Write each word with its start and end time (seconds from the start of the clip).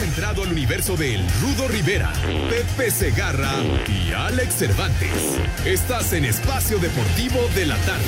Has 0.00 0.06
entrado 0.06 0.44
al 0.44 0.52
universo 0.52 0.96
de 0.96 1.14
El 1.14 1.20
Rudo 1.42 1.68
Rivera, 1.68 2.10
Pepe 2.48 2.90
Segarra 2.90 3.52
y 3.86 4.12
Alex 4.12 4.54
Cervantes. 4.54 5.10
Estás 5.66 6.14
en 6.14 6.24
Espacio 6.24 6.78
Deportivo 6.78 7.38
de 7.54 7.66
la 7.66 7.76
Tarde. 7.76 8.04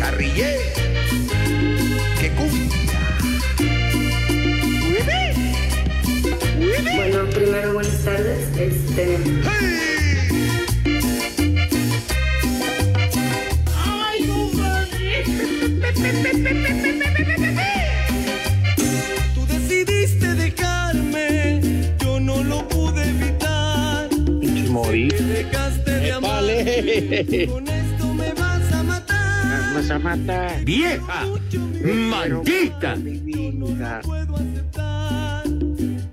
Carrillé, 0.00 0.56
que 2.20 2.30
cumbia. 2.30 2.66
Bueno, 6.96 7.30
primero 7.30 7.74
buenas 7.74 8.04
tardes. 8.04 8.48
Este, 8.58 9.18
Tú 19.34 19.46
decidiste 19.46 20.34
dejarme, 20.34 21.60
yo 22.02 22.18
no 22.20 22.42
lo 22.42 22.66
pude 22.68 23.08
evitar. 23.10 24.08
Pinche 24.40 24.68
morir. 24.70 25.12
Dejaste 25.14 25.90
de 25.90 26.12
amar. 26.12 26.42
Con 27.48 27.68
esto 27.68 28.14
me 28.14 28.32
vas 28.34 28.72
a 28.72 28.82
matar. 28.82 29.74
Vas 29.74 29.90
a 29.90 29.98
matar. 29.98 30.64
¡Vieja! 30.64 31.26
¡Maldita! 31.84 32.94
Vida. 32.96 34.00
Puedo 34.02 34.34
aceptar 34.36 35.44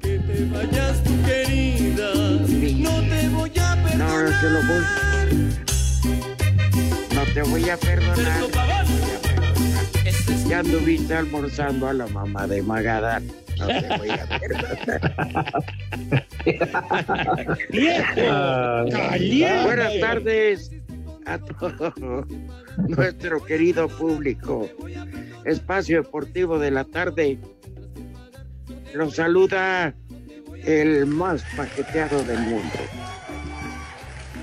que 0.02 0.19
te 0.19 0.45
vayas 0.52 1.03
tu 1.03 1.22
querida. 1.23 2.14
No 2.14 3.02
te 3.09 3.30
voy 3.30 3.52
a 3.59 3.75
No, 3.75 3.84
perdonar. 3.84 4.23
no 4.23 4.39
te 4.41 4.50
lo 4.50 4.61
voy. 4.67 4.84
No 7.16 7.23
te 7.34 7.41
voy 7.44 7.69
a 7.69 7.78
perdonar. 7.78 8.83
Anduviste 10.64 11.14
almorzando 11.14 11.88
a 11.88 11.94
la 11.94 12.08
mamá 12.08 12.47
de 12.47 12.61
Magadán. 12.61 13.28
No 13.59 13.67
te 13.67 13.97
voy 13.97 14.09
a. 14.09 14.28
Ah, 18.30 18.86
Buenas 19.66 20.00
tardes 20.00 20.72
a 21.25 21.38
todo 21.38 22.25
nuestro 22.88 23.44
querido 23.44 23.88
público. 23.88 24.69
Espacio 25.45 26.03
Deportivo 26.03 26.59
de 26.59 26.72
la 26.72 26.84
Tarde. 26.86 27.38
Los 28.94 29.16
saluda 29.16 29.94
el 30.66 31.06
más 31.06 31.44
paqueteado 31.58 32.23
del 32.23 32.39
mundo. 32.39 32.80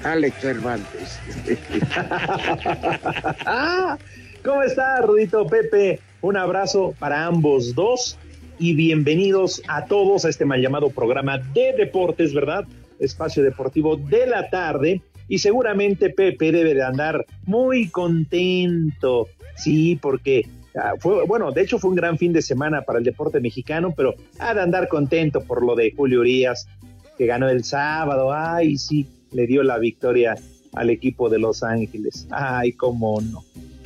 Alex 0.05 0.37
Cervantes. 0.41 1.19
¿Cómo 4.43 4.63
está, 4.63 5.03
Rudito 5.03 5.47
Pepe? 5.47 6.01
Un 6.23 6.37
abrazo 6.37 6.95
para 6.99 7.25
ambos 7.25 7.75
dos 7.75 8.19
y 8.59 8.75
bienvenidos 8.75 9.63
a 9.69 9.87
todos 9.87 10.27
a 10.27 10.29
este 10.29 10.45
mal 10.45 10.61
llamado 10.61 10.91
programa 10.91 11.39
de 11.39 11.73
deportes, 11.73 12.35
¿verdad? 12.35 12.67
Espacio 12.99 13.43
Deportivo 13.43 13.97
de 13.97 14.27
la 14.27 14.51
tarde. 14.51 15.01
Y 15.29 15.39
seguramente 15.39 16.11
Pepe 16.11 16.53
debe 16.53 16.75
de 16.75 16.83
andar 16.83 17.25
muy 17.47 17.89
contento. 17.89 19.29
Sí, 19.57 19.99
porque 20.03 20.47
ah, 20.77 20.93
fue, 20.99 21.25
bueno, 21.25 21.53
de 21.53 21.63
hecho 21.63 21.79
fue 21.79 21.89
un 21.89 21.97
gran 21.97 22.19
fin 22.19 22.35
de 22.35 22.43
semana 22.43 22.83
para 22.83 22.99
el 22.99 23.05
deporte 23.05 23.41
mexicano, 23.41 23.95
pero 23.97 24.15
ha 24.41 24.53
de 24.53 24.61
andar 24.61 24.89
contento 24.89 25.41
por 25.41 25.65
lo 25.65 25.75
de 25.75 25.95
Julio 25.97 26.21
Urias, 26.21 26.69
que 27.17 27.25
ganó 27.25 27.49
el 27.49 27.65
sábado. 27.65 28.31
Ay, 28.31 28.77
sí, 28.77 29.07
le 29.33 29.47
dio 29.47 29.63
la 29.63 29.79
victoria 29.79 30.35
al 30.75 30.91
equipo 30.91 31.31
de 31.31 31.39
Los 31.39 31.63
Ángeles. 31.63 32.29
Ay, 32.31 32.73
cómo 32.73 33.23
no. 33.23 33.43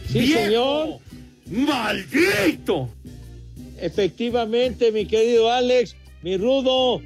Sí, 0.08 0.26
señor. 0.26 0.98
¡Maldito! 1.54 2.88
Efectivamente, 3.80 4.90
mi 4.92 5.06
querido 5.06 5.50
Alex, 5.50 5.94
mi 6.22 6.36
rudo, 6.36 7.00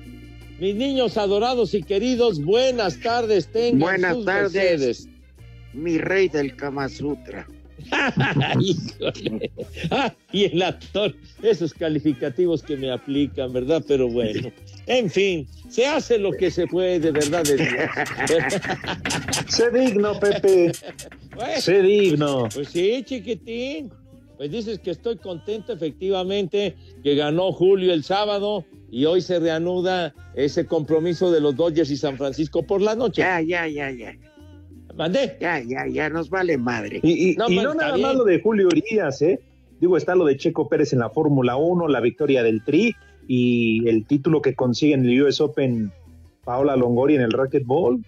mis 0.58 0.74
niños 0.74 1.16
adorados 1.16 1.74
y 1.74 1.82
queridos, 1.82 2.42
buenas 2.42 2.98
tardes, 3.00 3.48
tengan 3.52 3.78
Buenas 3.80 4.16
sus 4.16 4.24
tardes. 4.24 4.52
mercedes. 4.54 5.08
Mi 5.74 5.98
rey 5.98 6.28
del 6.28 6.56
Kama 6.56 6.88
Sutra. 6.88 7.46
Híjole. 8.60 9.50
Ah, 9.90 10.12
y 10.32 10.44
el 10.44 10.62
actor, 10.62 11.14
esos 11.42 11.72
calificativos 11.74 12.62
que 12.62 12.76
me 12.76 12.90
aplican, 12.90 13.52
¿verdad? 13.52 13.84
Pero 13.86 14.08
bueno, 14.08 14.50
en 14.86 15.10
fin, 15.10 15.46
se 15.68 15.86
hace 15.86 16.18
lo 16.18 16.32
que 16.32 16.50
se 16.50 16.66
puede, 16.66 17.10
¿verdad? 17.10 17.44
De 17.44 17.56
Dios. 17.56 18.60
Sé 19.48 19.70
digno, 19.70 20.18
Pepe. 20.18 20.72
Bueno, 21.36 21.60
Sé 21.60 21.82
digno. 21.82 22.48
Pues 22.52 22.68
sí, 22.70 23.02
chiquitín. 23.04 23.90
Pues 24.38 24.50
dices 24.52 24.78
que 24.78 24.92
estoy 24.92 25.16
contento, 25.18 25.72
efectivamente, 25.72 26.76
que 27.02 27.14
ganó 27.16 27.52
Julio 27.52 27.92
el 27.92 28.04
sábado 28.04 28.64
y 28.90 29.04
hoy 29.04 29.20
se 29.20 29.38
reanuda 29.40 30.14
ese 30.34 30.64
compromiso 30.64 31.30
de 31.32 31.40
los 31.40 31.56
Dodgers 31.56 31.90
y 31.90 31.96
San 31.96 32.16
Francisco 32.16 32.62
por 32.62 32.80
la 32.80 32.94
noche. 32.94 33.20
Ya, 33.22 33.40
ya, 33.42 33.66
ya, 33.66 33.90
ya. 33.90 34.14
¿Mandé? 34.94 35.36
Ya, 35.40 35.60
ya, 35.60 35.86
ya, 35.88 36.08
nos 36.08 36.30
vale 36.30 36.56
madre. 36.56 37.00
Y, 37.02 37.32
y- 37.32 37.36
No, 37.36 37.48
y 37.50 37.54
pues, 37.56 37.64
no 37.66 37.74
nada 37.74 37.94
bien. 37.96 38.06
más 38.06 38.16
lo 38.16 38.24
de 38.24 38.40
Julio 38.40 38.68
Urias, 38.68 39.20
¿eh? 39.22 39.40
Digo, 39.80 39.96
está 39.96 40.14
lo 40.14 40.24
de 40.24 40.36
Checo 40.36 40.68
Pérez 40.68 40.92
en 40.92 41.00
la 41.00 41.10
Fórmula 41.10 41.56
1, 41.56 41.86
la 41.88 42.00
victoria 42.00 42.42
del 42.42 42.64
Tri 42.64 42.94
y 43.28 43.88
el 43.88 44.06
título 44.06 44.40
que 44.40 44.54
consigue 44.54 44.94
en 44.94 45.04
el 45.04 45.22
US 45.22 45.40
Open 45.40 45.92
Paola 46.44 46.76
Longoria 46.76 47.16
en 47.16 47.22
el 47.22 47.32
racquetball. 47.32 48.04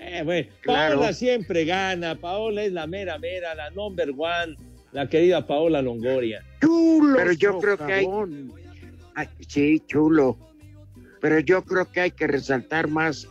Eh, 0.00 0.22
bueno, 0.24 0.48
Claro. 0.62 0.96
Paola 0.96 1.12
siempre 1.12 1.64
gana. 1.64 2.16
Paola 2.16 2.64
es 2.64 2.72
la 2.72 2.86
mera 2.88 3.18
mera, 3.18 3.54
la 3.54 3.70
number 3.70 4.10
one, 4.10 4.56
la 4.92 5.08
querida 5.08 5.46
Paola 5.46 5.82
Longoria. 5.82 6.44
Chulo. 6.60 7.16
Pero 7.16 7.32
yo 7.32 7.58
creo 7.58 7.78
que 7.78 7.92
hay. 7.92 8.06
Ay, 9.14 9.28
sí, 9.48 9.82
chulo. 9.86 10.38
Pero 11.20 11.38
yo 11.40 11.64
creo 11.64 11.90
que 11.90 12.00
hay 12.00 12.10
que 12.10 12.26
resaltar 12.26 12.88
más 12.88 13.28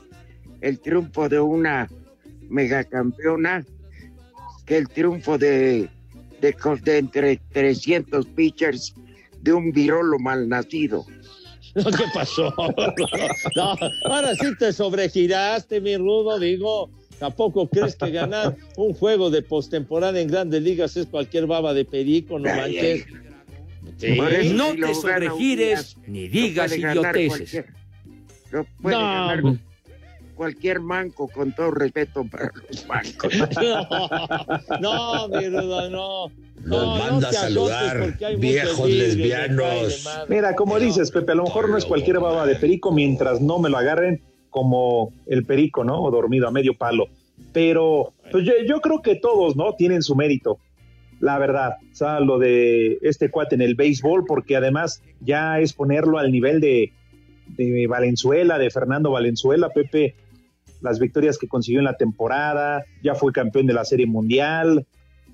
el 0.61 0.79
triunfo 0.79 1.27
de 1.27 1.39
una 1.39 1.89
megacampeona 2.49 3.65
que 4.65 4.77
el 4.77 4.87
triunfo 4.87 5.37
de, 5.37 5.89
de, 6.39 6.55
entre 6.97 7.37
300 7.51 8.25
pitchers 8.27 8.93
de 9.41 9.53
un 9.53 9.71
virolo 9.71 10.19
malnacido. 10.19 11.05
No, 11.75 11.85
¿Qué 11.85 12.03
pasó? 12.13 12.53
No, 13.55 13.75
ahora 14.05 14.35
sí 14.35 14.55
te 14.57 14.71
sobregiraste, 14.73 15.81
mi 15.81 15.97
rudo, 15.97 16.39
digo. 16.39 16.89
¿Tampoco 17.21 17.69
crees 17.69 17.95
que 17.95 18.09
ganar 18.09 18.55
un 18.77 18.95
juego 18.95 19.29
de 19.29 19.43
postemporada 19.43 20.19
en 20.19 20.27
grandes 20.27 20.63
ligas 20.63 20.97
es 20.97 21.05
cualquier 21.05 21.45
baba 21.45 21.71
de 21.71 21.85
perico? 21.85 22.39
No 22.39 22.49
manches. 22.49 23.05
Sí. 23.97 24.17
No 24.55 24.73
te 24.73 24.95
sobregires 24.95 25.97
ni 26.07 26.27
digas 26.27 26.75
ganar 26.75 27.15
idioteces. 27.15 27.65
puede 28.81 28.95
No, 28.95 29.01
ganar 29.01 29.43
cualquier 30.33 30.79
manco, 30.79 31.27
con 31.27 31.53
todo 31.53 31.69
respeto 31.69 32.25
para 32.25 32.51
los 32.67 32.87
mancos. 32.87 33.31
No, 34.81 35.27
mi 35.27 35.47
rudo, 35.47 35.89
no. 35.91 36.27
Nos 36.55 36.65
No, 36.65 36.81
no 36.81 36.97
manda 36.97 37.29
te 37.29 37.37
a 37.37 37.41
saludar, 37.41 37.99
porque 37.99 38.25
hay 38.25 38.35
muchos 38.37 38.51
viejos 38.51 38.89
lesbianos. 38.89 40.07
Mira, 40.27 40.55
como 40.55 40.79
No. 40.79 40.83
dices, 40.85 41.11
Pepe, 41.11 41.33
a 41.33 41.35
lo 41.35 41.43
mejor 41.43 41.69
no 41.69 41.77
es 41.77 41.85
cualquier 41.85 42.19
baba 42.19 42.47
de 42.47 42.55
perico 42.55 42.91
mientras 42.91 43.41
no 43.41 43.59
me 43.59 43.69
lo 43.69 43.77
agarren 43.77 44.23
como 44.51 45.11
el 45.25 45.45
perico, 45.45 45.83
¿no? 45.83 46.03
O 46.03 46.11
dormido 46.11 46.47
a 46.47 46.51
medio 46.51 46.75
palo. 46.75 47.07
Pero 47.51 48.13
pues 48.31 48.45
yo, 48.45 48.53
yo 48.67 48.79
creo 48.81 49.01
que 49.01 49.15
todos, 49.15 49.55
¿no? 49.55 49.73
Tienen 49.73 50.03
su 50.03 50.15
mérito. 50.15 50.59
La 51.19 51.39
verdad, 51.39 51.77
o 51.91 51.95
sea, 51.95 52.19
lo 52.19 52.37
de 52.37 52.99
este 53.01 53.31
cuate 53.31 53.55
en 53.55 53.61
el 53.61 53.75
béisbol, 53.75 54.25
porque 54.27 54.55
además 54.55 55.01
ya 55.19 55.59
es 55.59 55.73
ponerlo 55.73 56.17
al 56.19 56.31
nivel 56.31 56.61
de, 56.61 56.93
de 57.47 57.87
Valenzuela, 57.87 58.57
de 58.57 58.69
Fernando 58.69 59.11
Valenzuela, 59.11 59.69
Pepe, 59.69 60.15
las 60.81 60.99
victorias 60.99 61.37
que 61.37 61.47
consiguió 61.47 61.79
en 61.79 61.85
la 61.85 61.97
temporada, 61.97 62.83
ya 63.03 63.15
fue 63.15 63.31
campeón 63.31 63.67
de 63.67 63.73
la 63.73 63.85
Serie 63.85 64.07
Mundial, 64.07 64.87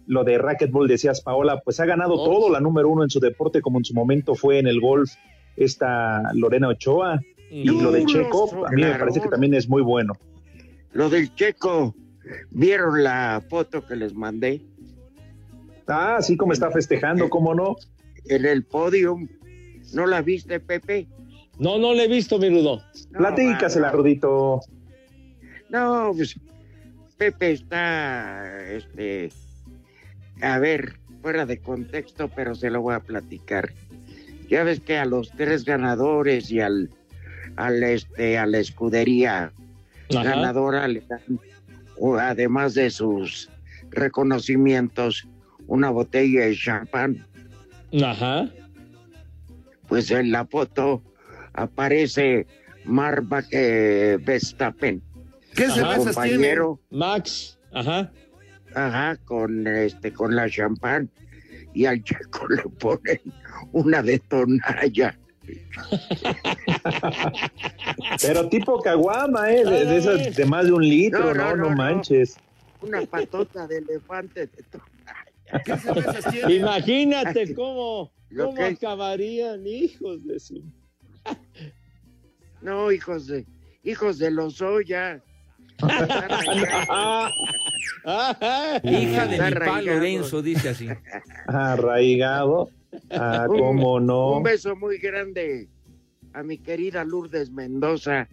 lo 0.08 0.24
de 0.24 0.38
racquetball, 0.38 0.88
decías 0.88 1.22
Paola, 1.22 1.62
pues 1.64 1.80
ha 1.80 1.86
ganado 1.86 2.16
Oh. 2.16 2.26
todo, 2.26 2.50
la 2.50 2.60
número 2.60 2.90
uno 2.90 3.04
en 3.04 3.10
su 3.10 3.20
deporte, 3.20 3.62
como 3.62 3.78
en 3.78 3.86
su 3.86 3.94
momento 3.94 4.36
fue 4.36 4.60
en 4.60 4.68
el 4.68 4.80
golf 4.82 5.12
esta 5.56 6.22
Lorena 6.34 6.68
Ochoa, 6.70 7.20
y 7.50 7.66
lo 7.66 7.92
de 7.92 8.06
Checo, 8.06 8.66
a 8.66 8.72
mí 8.72 8.84
me 8.84 8.96
parece 8.96 9.22
que 9.22 9.30
también 9.30 9.54
es 9.54 9.70
muy 9.70 9.82
bueno. 9.82 10.14
Lo 10.94 11.10
del 11.10 11.34
checo, 11.36 11.94
¿vieron 12.50 13.04
la 13.04 13.44
foto 13.50 13.86
que 13.86 13.96
les 13.96 14.14
mandé? 14.14 14.62
Ah, 15.88 16.18
sí, 16.22 16.36
como 16.36 16.54
está 16.54 16.72
festejando, 16.72 17.30
¿cómo 17.30 17.54
no? 17.54 17.76
En 18.26 18.46
el 18.46 18.64
podium. 18.64 19.28
¿No 19.94 20.06
la 20.06 20.22
viste, 20.22 20.60
Pepe? 20.60 21.08
No, 21.60 21.78
no 21.78 21.94
le 21.94 22.06
he 22.06 22.08
visto, 22.08 22.40
mi 22.40 22.50
Rudo. 22.50 22.82
No, 23.12 23.20
Platícasela, 23.20 23.92
Rudito. 23.92 24.62
No, 25.70 26.12
pues 26.16 26.40
Pepe 27.18 27.52
está, 27.52 28.68
este, 28.70 29.32
a 30.42 30.60
ver, 30.60 31.00
fuera 31.22 31.46
de 31.46 31.60
contexto, 31.60 32.30
pero 32.36 32.56
se 32.56 32.70
lo 32.70 32.82
voy 32.82 32.96
a 32.96 33.00
platicar. 33.00 33.74
Ya 34.50 34.64
ves 34.64 34.80
que 34.80 34.98
a 34.98 35.06
los 35.06 35.32
tres 35.32 35.66
ganadores 35.66 36.52
y 36.52 36.60
al, 36.60 36.90
al 37.58 37.84
este, 37.84 38.38
a 38.38 38.46
la 38.46 38.60
escudería 38.60 39.52
Ajá. 40.12 40.24
ganadora 40.24 40.88
le 40.88 41.02
dan, 41.02 41.22
o 41.98 42.16
además 42.16 42.74
de 42.76 42.90
sus 42.90 43.50
reconocimientos, 43.90 45.28
una 45.68 45.90
botella 45.90 46.46
de 46.46 46.56
champán. 46.56 47.26
Ajá. 48.04 48.50
Pues 49.88 50.12
en 50.12 50.32
la 50.32 50.46
foto 50.46 51.02
aparece 51.54 52.48
Marva 52.86 53.44
eh, 53.52 54.18
Verstappen, 54.22 55.02
¿Qué 55.56 55.70
cervezas 55.70 56.16
tiene? 56.16 56.32
compañero. 56.32 56.80
Max. 56.92 57.58
Ajá. 57.74 58.12
Ajá, 58.76 59.18
con 59.26 59.66
este, 59.66 60.14
con 60.14 60.36
la 60.36 60.50
champán. 60.50 61.10
Y 61.74 61.86
al 61.86 62.04
checo 62.04 62.48
le 62.50 62.64
ponen 62.64 63.22
una 63.72 64.02
de 64.04 64.20
tonalla. 64.20 65.18
Pero 68.22 68.48
tipo 68.50 68.80
caguama, 68.82 69.52
¿eh? 69.52 69.64
De, 69.66 69.86
de 69.86 69.98
esas 69.98 70.36
de 70.36 70.46
más 70.46 70.66
de 70.66 70.74
un 70.74 70.88
litro, 70.88 71.20
No, 71.20 71.34
no, 71.34 71.34
no, 71.34 71.50
no, 71.50 71.56
no, 71.56 71.70
no. 71.70 71.76
manches. 71.76 72.38
Una 72.82 73.02
patota 73.02 73.68
de 73.68 73.78
elefante 73.80 74.48
de. 74.48 74.64
Imagínate 76.58 77.54
cómo, 77.56 78.12
cómo 78.36 78.54
que- 78.56 78.64
acabarían, 78.66 79.66
hijos 79.66 80.26
de 80.26 80.40
su. 80.40 80.64
No, 82.62 82.92
hijos 82.92 83.28
de, 83.28 83.46
hijos 83.84 84.18
de 84.18 84.32
los 84.32 84.62
Oya. 84.62 85.22
Hija 88.84 89.26
de 89.28 89.32
mi 89.32 89.38
pa 89.38 89.46
arraigado. 89.48 89.82
Lorenzo, 89.86 90.42
dice 90.42 90.70
así. 90.70 90.88
arraigado. 91.48 92.70
Ah, 93.12 93.46
cómo 93.48 94.00
no. 94.00 94.38
Un 94.38 94.44
beso 94.44 94.76
muy 94.76 94.98
grande 94.98 95.68
a 96.34 96.44
mi 96.44 96.58
querida 96.58 97.04
Lourdes 97.04 97.50
Mendoza, 97.52 98.28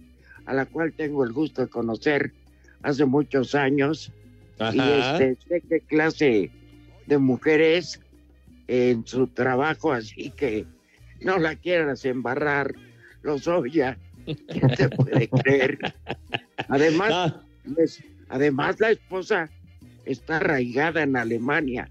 a 0.46 0.52
la 0.54 0.66
cual 0.66 0.92
tengo 0.92 1.24
el 1.24 1.32
gusto 1.32 1.62
de 1.62 1.68
conocer 1.68 2.32
hace 2.82 3.04
muchos 3.04 3.54
años. 3.54 4.12
Y 4.72 4.78
Ajá. 4.78 5.18
este, 5.24 5.48
sé 5.48 5.62
qué 5.68 5.80
clase 5.80 6.50
de 7.06 7.18
mujer 7.18 7.60
es 7.60 8.00
en 8.68 9.06
su 9.06 9.26
trabajo, 9.26 9.92
así 9.92 10.30
que 10.30 10.66
no 11.20 11.38
la 11.38 11.56
quieras 11.56 12.04
embarrar, 12.04 12.74
los 13.22 13.46
Oya. 13.48 13.98
¿Quién 14.24 14.68
te 14.76 14.88
puede 14.88 15.28
creer? 15.28 15.78
Además, 16.68 17.10
Ah, 17.12 17.42
les- 17.76 18.02
además 18.28 18.80
la 18.80 18.90
esposa 18.90 19.50
está 20.06 20.36
arraigada 20.36 21.02
en 21.02 21.16
Alemania. 21.16 21.90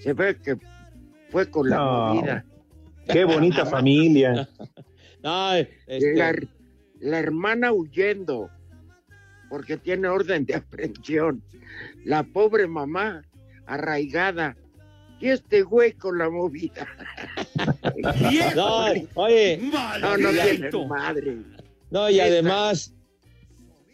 Se 0.00 0.12
ve 0.12 0.36
que 0.36 0.56
fue 1.32 1.50
con 1.50 1.68
la 1.70 1.76
No. 1.76 2.14
movida. 2.14 2.44
Qué 3.10 3.24
bonita 3.24 3.66
familia. 3.66 4.48
ay, 5.24 5.66
este, 5.86 6.14
La, 6.14 6.34
la 7.00 7.18
hermana 7.18 7.72
huyendo 7.72 8.48
porque 9.50 9.76
tiene 9.76 10.08
orden 10.08 10.44
de 10.46 10.54
aprehensión. 10.56 11.42
La 12.04 12.22
pobre 12.22 12.66
mamá 12.68 13.22
arraigada. 13.66 14.56
Y 15.20 15.28
este 15.28 15.62
güey 15.62 15.92
con 15.92 16.18
la 16.18 16.28
movida. 16.30 16.86
no, 18.56 18.86
oye, 19.14 19.58
No, 20.00 20.16
no 20.16 20.30
tiene 20.30 20.70
madre. 20.88 21.38
no, 21.90 22.10
y 22.10 22.18
además, 22.18 22.92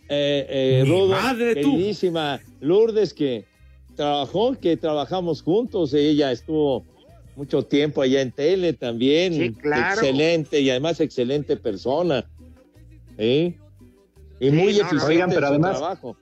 eh, 0.08 0.46
eh, 0.48 0.84
Rudo, 0.86 1.08
madre, 1.10 1.54
queridísima 1.54 2.40
Lourdes, 2.60 3.12
que 3.12 3.44
trabajó, 3.94 4.54
que 4.58 4.76
trabajamos 4.78 5.42
juntos, 5.42 5.92
ella 5.92 6.32
estuvo 6.32 6.86
mucho 7.38 7.62
tiempo 7.62 8.02
allá 8.02 8.20
en 8.20 8.32
tele 8.32 8.72
también, 8.72 9.32
Sí, 9.32 9.52
claro. 9.52 10.00
excelente 10.00 10.60
y 10.60 10.68
además 10.70 11.00
excelente 11.00 11.56
persona, 11.56 12.26
¿sí? 13.16 13.56
Y 14.40 14.50
Sí, 14.50 14.56
muy 14.56 14.72
no, 14.74 14.80
eficiente 14.82 15.04
oigan, 15.06 15.28
en 15.30 15.34
pero 15.36 15.46
su 15.46 15.52
además- 15.54 15.78
trabajo. 15.78 16.16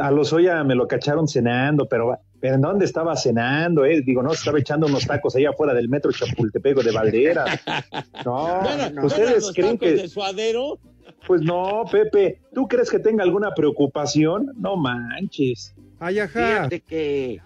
A 0.00 0.10
los 0.10 0.32
Oya 0.32 0.64
me 0.64 0.74
lo 0.74 0.88
cacharon 0.88 1.28
cenando, 1.28 1.86
pero, 1.88 2.18
pero 2.40 2.56
¿en 2.56 2.60
dónde 2.60 2.84
estaba 2.84 3.14
cenando? 3.14 3.84
Eh? 3.84 4.02
Digo, 4.04 4.20
no, 4.20 4.30
se 4.30 4.38
estaba 4.40 4.58
echando 4.58 4.88
unos 4.88 5.06
tacos 5.06 5.36
allá 5.36 5.50
afuera 5.50 5.72
del 5.74 5.88
metro 5.88 6.10
Chapultepec 6.10 6.78
o 6.78 6.82
de 6.82 6.90
Valderas. 6.90 7.60
No, 8.24 8.62
Bueno, 8.62 8.90
no, 8.94 9.06
ustedes 9.06 9.52
creen 9.54 9.78
tacos 9.78 9.88
que... 9.94 10.02
de 10.02 10.08
suadero? 10.08 10.80
Pues 11.24 11.40
no, 11.42 11.84
Pepe, 11.90 12.40
¿tú 12.52 12.66
crees 12.66 12.90
que 12.90 12.98
tenga 12.98 13.22
alguna 13.22 13.54
preocupación? 13.54 14.52
No 14.56 14.76
manches. 14.76 15.72
Ay, 16.00 16.18
ajá. 16.18 16.46
Fíjate 16.68 16.80
que 16.80 17.40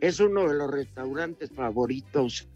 es 0.00 0.20
uno 0.20 0.48
de 0.48 0.54
los 0.54 0.70
restaurantes 0.70 1.50
favoritos 1.50 2.48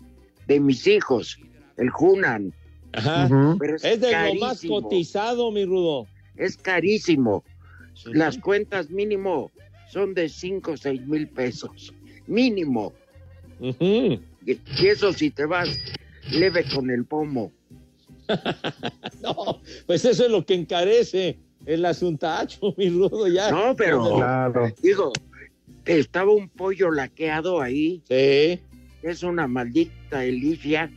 de 0.46 0.60
mis 0.60 0.86
hijos, 0.86 1.38
el 1.76 1.90
Hunan. 1.98 2.52
Ajá. 2.92 3.28
Pero 3.58 3.76
es, 3.76 3.84
Es 3.84 4.00
de 4.00 4.12
lo 4.12 4.34
más 4.40 4.62
cotizado, 4.66 5.50
mi 5.50 5.64
Rudo. 5.64 6.06
Es 6.36 6.56
carísimo. 6.56 7.44
Las 8.06 8.38
cuentas 8.38 8.90
mínimo 8.90 9.50
son 9.90 10.14
de 10.14 10.28
5 10.28 10.72
o 10.72 10.76
6 10.76 11.06
mil 11.06 11.28
pesos. 11.28 11.92
Mínimo. 12.26 12.92
Y 13.60 14.58
eso 14.86 15.12
si 15.12 15.30
te 15.30 15.44
vas 15.46 15.68
leve 16.30 16.64
con 16.74 16.90
el 16.90 17.04
pomo. 17.04 17.52
No, 19.20 19.60
pues 19.86 20.04
eso 20.04 20.24
es 20.24 20.30
lo 20.30 20.44
que 20.44 20.54
encarece 20.54 21.38
el 21.66 21.84
asuntacho, 21.84 22.74
mi 22.76 22.88
Rudo, 22.88 23.28
ya. 23.28 23.50
No, 23.50 23.76
pero 23.76 24.16
Claro. 24.16 24.68
digo, 24.82 25.12
estaba 25.86 26.32
un 26.32 26.48
pollo 26.48 26.90
laqueado 26.90 27.60
ahí. 27.60 28.02
Sí. 28.08 28.60
Es 29.02 29.22
una 29.22 29.46
maldita 29.48 30.20
delicia. 30.20 30.90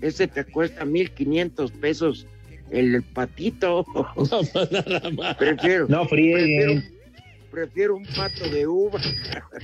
Ese 0.00 0.26
te 0.26 0.44
cuesta 0.44 0.84
1500 0.84 1.70
pesos 1.72 2.26
el 2.70 3.02
patito. 3.02 3.84
No, 3.94 4.14
nada 4.70 5.10
más. 5.10 5.36
Prefiero, 5.36 5.86
No 5.88 6.06
prefiero, 6.06 6.38
frieguen, 6.38 6.84
prefiero 7.50 7.96
un 7.96 8.04
pato 8.04 8.48
de 8.50 8.66
uva. 8.66 9.00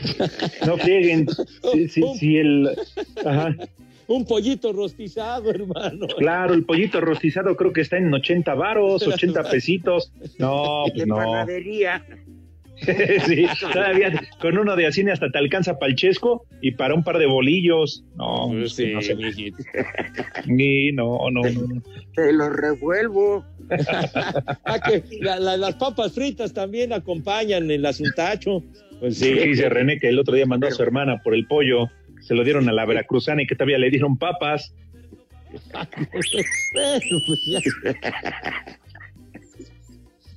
no 0.67 0.77
frieguen. 0.79 1.29
Sí, 1.73 1.89
sí, 1.89 2.03
un, 2.03 2.17
sí, 2.17 2.37
el... 2.39 2.71
Ajá. 3.25 3.55
un 4.07 4.25
pollito 4.25 4.73
rostizado, 4.73 5.51
hermano. 5.51 6.07
Claro, 6.19 6.55
el 6.55 6.65
pollito 6.65 7.01
rostizado 7.01 7.57
creo 7.57 7.73
que 7.73 7.83
está 7.83 7.99
en 7.99 8.13
80 8.13 8.55
varos, 8.55 9.07
80 9.07 9.43
pesitos. 9.51 10.13
No, 10.39 10.85
de 10.87 10.93
pues 10.93 11.07
no. 11.07 11.17
panadería. 11.17 12.05
sí, 13.27 13.47
todavía 13.73 14.13
con 14.41 14.59
uno 14.59 14.77
de 14.77 14.87
así 14.87 15.03
hasta 15.09 15.31
te 15.31 15.39
alcanza 15.39 15.79
para 15.79 15.91
el 15.91 15.97
chesco 15.97 16.45
y 16.61 16.73
para 16.73 16.95
un 16.95 17.03
par 17.05 17.19
de 17.19 17.27
bolillos. 17.27 18.05
No, 18.17 18.49
Pues 18.51 18.75
sí, 18.75 18.93
no 18.93 19.01
sé. 19.03 19.17
Sí, 20.45 20.93
no, 20.93 21.19
no, 21.31 21.43
no, 21.43 21.51
no. 21.51 21.83
Te 22.15 22.33
lo 22.33 22.51
revuelvo. 22.51 23.45
Ah, 24.65 24.79
que 24.81 25.03
la- 25.21 25.39
la- 25.41 25.57
las 25.57 25.75
papas 25.77 26.13
fritas 26.13 26.53
también 26.53 26.93
acompañan 26.93 27.71
el 27.71 27.85
asuntacho. 27.87 28.63
Pues 29.01 29.19
sí. 29.19 29.27
Sí, 29.27 29.49
dice 29.49 29.69
René 29.69 29.99
que 29.99 30.09
el 30.09 30.19
otro 30.19 30.35
día 30.35 30.47
mandó 30.47 30.67
a 30.67 30.71
su 30.71 30.83
hermana 30.83 31.21
por 31.23 31.35
el 31.35 31.47
pollo. 31.47 31.89
Se 32.21 32.35
lo 32.35 32.45
dieron 32.45 32.69
a 32.69 32.73
la 32.73 32.85
veracruzana 32.87 33.43
y 33.43 33.47
que 33.47 33.55
todavía 33.57 33.79
le 33.79 33.91
dieron 33.91 34.17
papas. 34.17 34.75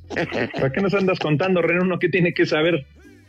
¿Para 0.09 0.71
qué 0.71 0.81
nos 0.81 0.93
andas 0.93 1.19
contando, 1.19 1.61
René? 1.61 1.81
Uno 1.81 1.99
que 1.99 2.09
tiene 2.09 2.33
que 2.33 2.45
saber. 2.45 2.85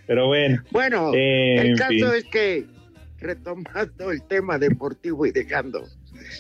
Pero 0.06 0.26
bueno, 0.28 0.62
Bueno, 0.70 1.12
Eh, 1.14 1.56
el 1.70 1.76
caso 1.78 1.90
fin. 1.90 2.04
es 2.16 2.24
que, 2.26 2.64
retomando 3.18 4.12
el 4.12 4.22
tema 4.22 4.58
deportivo 4.58 5.26
y 5.26 5.32
dejando 5.32 5.82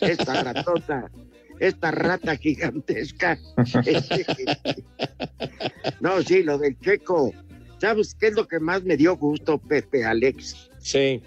esta 0.00 0.42
ratota, 0.44 1.10
esta 1.58 1.90
rata 1.90 2.36
gigantesca. 2.36 3.38
este, 3.84 4.24
no, 6.00 6.22
sí, 6.22 6.42
lo 6.42 6.58
del 6.58 6.78
checo. 6.80 7.32
¿Sabes 7.78 8.14
qué 8.14 8.28
es 8.28 8.34
lo 8.34 8.46
que 8.46 8.58
más 8.60 8.84
me 8.84 8.96
dio 8.96 9.16
gusto, 9.16 9.58
Pepe 9.58 10.04
Alex? 10.04 10.70
Sí. 10.78 11.22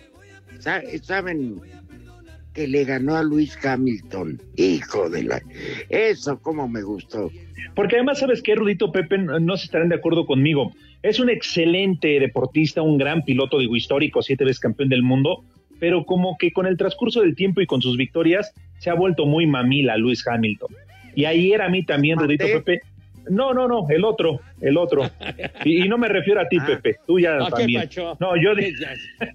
Sa- 0.59 0.81
¿Saben 1.03 1.59
que 2.59 2.67
le 2.67 2.83
ganó 2.83 3.15
a 3.15 3.23
Luis 3.23 3.57
Hamilton? 3.65 4.41
Hijo 4.57 5.09
de 5.09 5.23
la... 5.23 5.41
Eso 5.89 6.37
como 6.41 6.67
me 6.67 6.81
gustó. 6.81 7.31
porque 7.73 7.95
además, 7.95 8.19
¿sabes 8.19 8.41
qué, 8.41 8.53
Rudito 8.55 8.91
Pepe? 8.91 9.17
No 9.17 9.55
se 9.55 9.63
estarán 9.63 9.87
de 9.87 9.95
acuerdo 9.95 10.25
conmigo. 10.25 10.73
Es 11.01 11.21
un 11.21 11.29
excelente 11.29 12.19
deportista, 12.19 12.81
un 12.81 12.97
gran 12.97 13.23
piloto, 13.23 13.59
digo, 13.59 13.77
histórico, 13.77 14.21
siete 14.21 14.43
veces 14.43 14.59
campeón 14.59 14.89
del 14.89 15.03
mundo, 15.03 15.45
pero 15.79 16.03
como 16.03 16.35
que 16.37 16.51
con 16.51 16.65
el 16.65 16.75
transcurso 16.75 17.21
del 17.21 17.33
tiempo 17.35 17.61
y 17.61 17.65
con 17.65 17.81
sus 17.81 17.95
victorias 17.95 18.51
se 18.79 18.89
ha 18.89 18.93
vuelto 18.93 19.25
muy 19.25 19.47
mamila 19.47 19.95
Luis 19.95 20.27
Hamilton. 20.27 20.75
Y 21.15 21.23
ayer 21.23 21.61
a 21.61 21.69
mí 21.69 21.85
también, 21.85 22.17
¿Mandé? 22.17 22.35
Rudito 22.35 22.61
Pepe, 22.65 22.81
No, 23.29 23.53
no, 23.53 23.67
no, 23.69 23.87
el 23.89 24.03
otro, 24.03 24.41
el 24.59 24.75
otro. 24.75 25.09
Y, 25.63 25.85
y 25.85 25.87
no 25.87 25.97
me 25.97 26.07
refiero 26.09 26.41
a 26.41 26.47
ti, 26.49 26.57
Ah. 26.59 26.65
Pepe, 26.67 26.95
tú 27.07 27.19
ya 27.19 27.37
¿qué 27.37 27.51
también. 27.51 27.81
pacho? 27.83 28.17
No, 28.19 28.35
yo 28.41 28.53
di- 28.55 28.73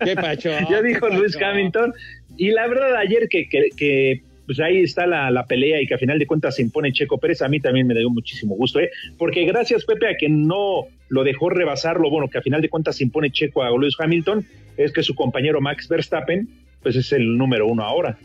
¿Qué 0.05 0.15
pacho? 0.17 0.51
ya 0.71 0.83
dijo 0.83 1.09
¿Qué 1.09 1.17
Luis? 1.17 1.37
Hamilton. 1.41 1.93
Y 2.37 2.51
la 2.51 2.67
verdad, 2.67 2.97
ayer 2.97 3.29
que, 3.29 3.49
que, 3.49 3.69
que, 3.77 4.23
pues 4.47 4.61
ahí 4.61 4.79
está 4.83 5.07
la, 5.07 5.31
la 5.31 5.47
pelea 5.47 5.81
y 5.81 5.87
que 5.87 5.95
a 5.95 5.99
final 5.99 6.19
de 6.19 6.27
cuentas 6.27 6.57
se 6.57 6.63
impone 6.63 6.93
Checo 6.93 7.19
Pérez, 7.19 7.41
a 7.43 7.49
mí 7.49 7.61
también 7.61 7.87
me 7.87 7.95
dio 7.95 8.11
muchísimo 8.11 8.55
gusto, 8.57 8.81
¿eh? 8.81 8.91
Porque 9.17 9.45
gracias, 9.45 9.85
Pepe, 9.85 10.09
a 10.09 10.17
que 10.17 10.29
no 10.29 10.87
lo 11.09 11.25
dejó 11.25 11.49
rebasar, 11.51 11.99
lo 12.01 12.11
bueno, 12.11 12.29
que 12.29 12.39
a 12.39 12.43
final 12.43 12.61
de 12.61 12.69
cuentas 12.69 12.97
se 12.97 13.05
impone 13.05 13.31
Checo 13.31 13.63
a 13.63 13.71
Luis 13.71 13.95
Hamilton, 13.99 14.45
es 14.77 14.93
que 14.93 15.03
su 15.03 15.15
compañero 15.15 15.61
Max 15.61 15.89
Verstappen, 15.89 16.49
pues 16.83 16.97
es 16.97 17.13
el 17.13 17.39
número 17.39 17.67
uno 17.67 17.85
ahora. 17.85 18.19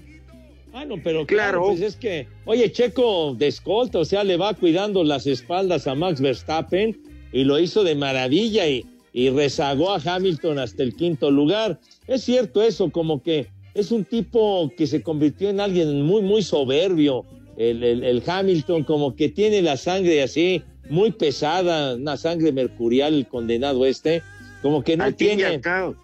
Ah, 0.73 0.85
no, 0.85 0.95
pero 1.03 1.25
claro, 1.25 1.59
Claro. 1.61 1.65
pues 1.67 1.81
es 1.81 1.95
que, 1.95 2.27
oye, 2.45 2.71
Checo 2.71 3.33
de 3.35 3.47
escolta, 3.47 3.99
o 3.99 4.05
sea, 4.05 4.23
le 4.23 4.37
va 4.37 4.53
cuidando 4.53 5.03
las 5.03 5.25
espaldas 5.27 5.87
a 5.87 5.95
Max 5.95 6.21
Verstappen 6.21 6.97
y 7.31 7.43
lo 7.43 7.59
hizo 7.59 7.83
de 7.83 7.95
maravilla 7.95 8.67
y, 8.67 8.85
y 9.13 9.29
rezagó 9.29 9.91
a 9.93 10.01
Hamilton 10.03 10.59
hasta 10.59 10.83
el 10.83 10.95
quinto 10.95 11.31
lugar. 11.31 11.79
Es 12.07 12.23
cierto 12.23 12.61
eso, 12.61 12.91
como 12.91 13.23
que 13.23 13.47
es 13.79 13.91
un 13.91 14.05
tipo 14.05 14.71
que 14.77 14.85
se 14.87 15.01
convirtió 15.01 15.49
en 15.49 15.59
alguien 15.59 16.01
muy, 16.03 16.21
muy 16.21 16.41
soberbio. 16.43 17.25
El, 17.57 17.83
el- 17.83 18.03
el 18.03 18.23
Hamilton, 18.25 18.83
como 18.83 19.15
que 19.15 19.29
tiene 19.29 19.61
la 19.61 19.75
sangre 19.77 20.21
así, 20.23 20.61
muy 20.89 21.11
pesada, 21.11 21.95
una 21.95 22.15
sangre 22.17 22.51
mercurial, 22.51 23.13
el 23.13 23.27
condenado 23.27 23.85
este, 23.85 24.21
como 24.61 24.83
que 24.83 24.95
no 24.95 25.03
al 25.03 25.15
fin 25.15 25.27
y 25.31 25.35
tiene. 25.37 25.55
al 25.55 25.61
cabo, 25.61 25.95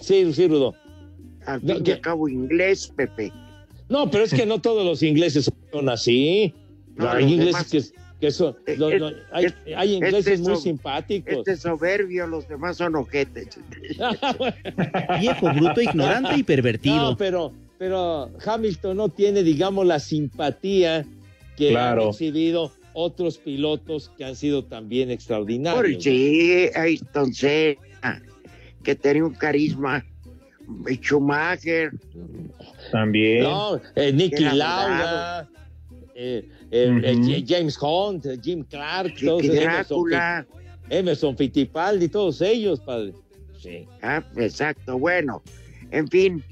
Sí, 0.00 0.32
sí, 0.32 0.46
Rudo. 0.48 0.74
al 1.46 1.60
No, 1.64 1.74
fin 1.74 1.82
y 1.82 1.84
que- 1.84 1.92
al 1.92 2.00
cabo 2.00 2.28
inglés, 2.28 2.92
Pepe. 2.96 3.32
No, 3.88 4.10
pero 4.10 4.24
es 4.24 4.32
que 4.34 4.44
no 4.46 4.60
todos 4.60 4.84
los 4.84 5.02
ingleses 5.02 5.50
son 5.72 5.88
así. 5.88 6.52
No, 6.96 7.08
hay 7.10 7.24
ingleses 7.24 7.70
demás- 7.70 7.92
que, 7.92 7.98
que 8.20 8.30
son. 8.30 8.56
Eh, 8.66 8.76
lo- 8.76 8.90
eh, 8.90 8.98
lo- 8.98 9.12
hay, 9.32 9.44
este- 9.46 9.76
hay 9.76 9.94
ingleses 9.94 10.26
este 10.40 10.48
muy 10.50 10.56
simpáticos. 10.60 11.32
Este 11.38 11.52
es 11.52 11.60
soberbio, 11.60 12.26
los 12.26 12.48
demás 12.48 12.76
son 12.76 12.96
ojetes. 12.96 13.58
Viejo, 15.20 15.52
bruto, 15.54 15.80
ignorante 15.80 16.36
y 16.36 16.42
pervertido. 16.42 16.96
no, 16.96 17.16
pero, 17.16 17.52
pero 17.78 18.30
Hamilton 18.44 18.96
no 18.96 19.08
tiene, 19.08 19.42
digamos, 19.42 19.86
la 19.86 19.98
simpatía 20.00 21.04
que 21.56 21.70
Claro. 21.70 22.02
han 22.04 22.08
exhibido 22.10 22.72
otros 22.92 23.38
pilotos 23.38 24.10
que 24.16 24.24
han 24.24 24.34
sido 24.36 24.64
también 24.64 25.08
Por 25.08 25.14
extraordinarios. 25.14 26.02
sí, 26.02 26.68
Ayrton 26.74 27.32
Senna, 27.32 28.22
que 28.82 28.94
tenía 28.94 29.24
un 29.24 29.34
carisma. 29.34 30.04
y 30.88 30.96
Schumacher, 30.96 31.92
También. 32.92 33.42
No, 33.44 33.80
eh, 33.96 34.12
Nicky 34.12 34.42
Era 34.42 34.54
Lauda, 34.54 35.48
eh, 36.20 36.48
eh, 36.72 37.00
eh, 37.04 37.44
James 37.46 37.78
Hunt, 37.80 38.26
eh, 38.26 38.36
Jim 38.42 38.64
Clark, 38.64 39.14
todos 39.24 39.44
Emerson, 39.44 40.10
Drácula. 40.10 40.46
Emerson 40.90 41.36
Fittipaldi, 41.36 42.08
todos 42.08 42.40
ellos, 42.40 42.80
padre. 42.80 43.12
Sí. 43.56 43.86
Ah, 44.02 44.22
exacto, 44.36 44.98
bueno, 44.98 45.42
en 45.92 46.08
fin, 46.08 46.42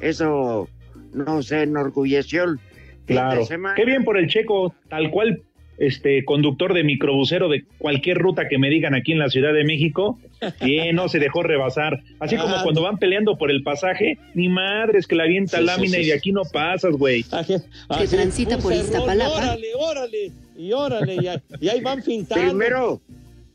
eso 0.00 0.68
nos 1.12 1.52
enorgulleció. 1.52 2.44
el 2.44 2.58
fin 2.58 2.60
de 3.06 3.14
Claro. 3.14 3.46
Qué 3.76 3.84
bien 3.84 4.04
por 4.04 4.16
el 4.16 4.26
checo, 4.26 4.74
tal 4.88 5.10
cual, 5.10 5.42
este 5.80 6.24
conductor 6.24 6.74
de 6.74 6.84
microbusero 6.84 7.48
de 7.48 7.64
cualquier 7.78 8.18
ruta 8.18 8.48
que 8.48 8.58
me 8.58 8.68
digan 8.70 8.94
aquí 8.94 9.12
en 9.12 9.18
la 9.18 9.28
Ciudad 9.30 9.52
de 9.54 9.64
México, 9.64 10.18
bien, 10.62 10.94
no 10.94 11.08
se 11.08 11.18
dejó 11.18 11.42
rebasar. 11.42 12.02
Así 12.20 12.36
como 12.36 12.54
Ah. 12.56 12.60
cuando 12.62 12.82
van 12.82 12.98
peleando 12.98 13.36
por 13.38 13.50
el 13.50 13.62
pasaje, 13.62 14.18
ni 14.34 14.48
madres 14.50 15.06
que 15.06 15.16
la 15.16 15.24
avienta 15.24 15.58
Sí, 15.58 15.64
lámina 15.64 15.96
sí, 15.96 16.02
y 16.02 16.06
de 16.08 16.12
aquí 16.12 16.32
no 16.32 16.42
pasas, 16.44 16.92
güey. 16.96 17.24
Que 17.24 18.06
transita 18.08 18.58
por 18.58 18.72
cerrón, 18.74 18.86
Iztapalapa. 18.86 19.36
Órale, 19.38 19.66
órale, 19.74 20.32
y 20.56 20.72
órale, 20.72 21.14
y, 21.14 21.26
ahí- 21.26 21.38
y 21.60 21.68
ahí 21.68 21.80
van 21.80 22.02
pintando. 22.02 22.44
Primero, 22.50 23.00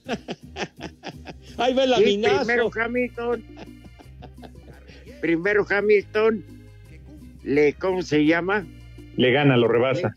ahí 1.57 1.73
va 1.73 1.83
el 1.83 1.93
sí, 1.93 2.01
laminazo. 2.01 2.45
primero 2.45 2.71
Hamilton. 2.75 3.43
Primero 5.21 5.65
Hamilton, 5.69 6.43
le, 7.43 7.73
¿cómo 7.73 8.01
se 8.01 8.25
llama? 8.25 8.65
Le 9.15 9.31
gana, 9.31 9.57
lo 9.57 9.67
rebasa. 9.67 10.15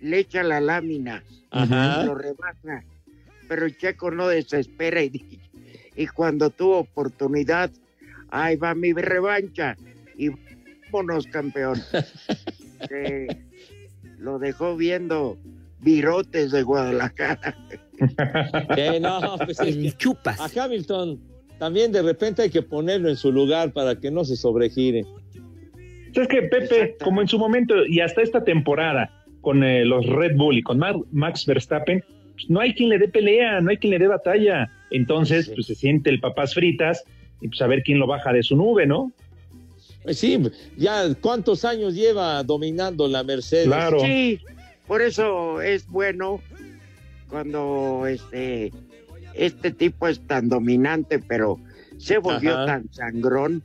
Le 0.00 0.18
echa 0.20 0.42
la 0.42 0.60
lámina, 0.60 1.22
Ajá. 1.50 2.04
lo 2.04 2.14
rebasa. 2.14 2.84
Pero 3.48 3.66
el 3.66 3.76
Checo 3.76 4.10
no 4.10 4.28
desespera 4.28 5.02
y, 5.02 5.40
y 5.96 6.06
cuando 6.06 6.50
tuvo 6.50 6.78
oportunidad, 6.78 7.70
ahí 8.30 8.56
va 8.56 8.74
mi 8.74 8.92
revancha. 8.92 9.76
Y 10.16 10.30
vámonos, 10.90 11.26
campeón. 11.26 11.80
Eh, 12.90 13.26
lo 14.20 14.38
dejó 14.38 14.76
viendo 14.76 15.36
virotes 15.80 16.52
de 16.52 16.62
Guadalajara. 16.62 17.56
No, 19.00 19.36
pues 19.44 19.58
es 19.58 19.76
que 19.76 19.92
chupas. 19.98 20.38
a 20.38 20.64
Hamilton 20.64 21.20
también 21.58 21.90
de 21.90 22.02
repente 22.02 22.42
hay 22.42 22.50
que 22.50 22.62
ponerlo 22.62 23.08
en 23.08 23.16
su 23.16 23.32
lugar 23.32 23.72
para 23.72 23.98
que 23.98 24.10
no 24.10 24.24
se 24.24 24.36
sobregire. 24.36 25.04
Es 26.14 26.28
que 26.28 26.42
Pepe, 26.42 26.96
como 27.02 27.20
en 27.20 27.28
su 27.28 27.38
momento 27.38 27.84
y 27.86 28.00
hasta 28.00 28.22
esta 28.22 28.42
temporada 28.44 29.10
con 29.48 29.64
eh, 29.64 29.82
los 29.86 30.04
Red 30.04 30.36
Bull 30.36 30.58
y 30.58 30.62
con 30.62 30.78
Mar- 30.78 31.00
Max 31.10 31.46
Verstappen, 31.46 32.04
pues, 32.34 32.50
no 32.50 32.60
hay 32.60 32.74
quien 32.74 32.90
le 32.90 32.98
dé 32.98 33.08
pelea, 33.08 33.62
no 33.62 33.70
hay 33.70 33.78
quien 33.78 33.92
le 33.92 33.98
dé 33.98 34.06
batalla. 34.06 34.70
Entonces, 34.90 35.46
Sí. 35.46 35.52
pues 35.54 35.66
se 35.68 35.74
siente 35.74 36.10
el 36.10 36.20
papás 36.20 36.52
fritas 36.52 37.02
y 37.40 37.48
pues 37.48 37.62
a 37.62 37.66
ver 37.66 37.82
quién 37.82 37.98
lo 37.98 38.06
baja 38.06 38.30
de 38.30 38.42
su 38.42 38.56
nube, 38.56 38.84
¿no? 38.86 39.10
Pues 40.02 40.18
sí, 40.18 40.38
ya 40.76 41.14
cuántos 41.22 41.64
años 41.64 41.94
lleva 41.94 42.42
dominando 42.42 43.08
la 43.08 43.22
Mercedes. 43.22 43.68
Claro. 43.68 44.00
Sí, 44.00 44.38
por 44.86 45.00
eso 45.00 45.62
es 45.62 45.88
bueno 45.88 46.42
cuando 47.30 48.06
este, 48.06 48.70
este 49.32 49.70
tipo 49.70 50.08
es 50.08 50.20
tan 50.26 50.50
dominante, 50.50 51.20
pero 51.20 51.58
se 51.96 52.18
volvió 52.18 52.54
Ajá. 52.54 52.66
tan 52.66 52.92
sangrón 52.92 53.62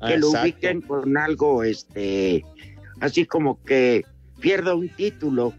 Ah, 0.00 0.08
que 0.08 0.18
lo 0.18 0.26
exacto. 0.30 0.42
ubiquen 0.48 0.80
con 0.80 1.16
algo, 1.16 1.62
este, 1.62 2.44
así 3.00 3.24
como 3.24 3.62
que 3.62 4.02
pierda 4.42 4.74
un 4.74 4.88
título, 4.90 5.54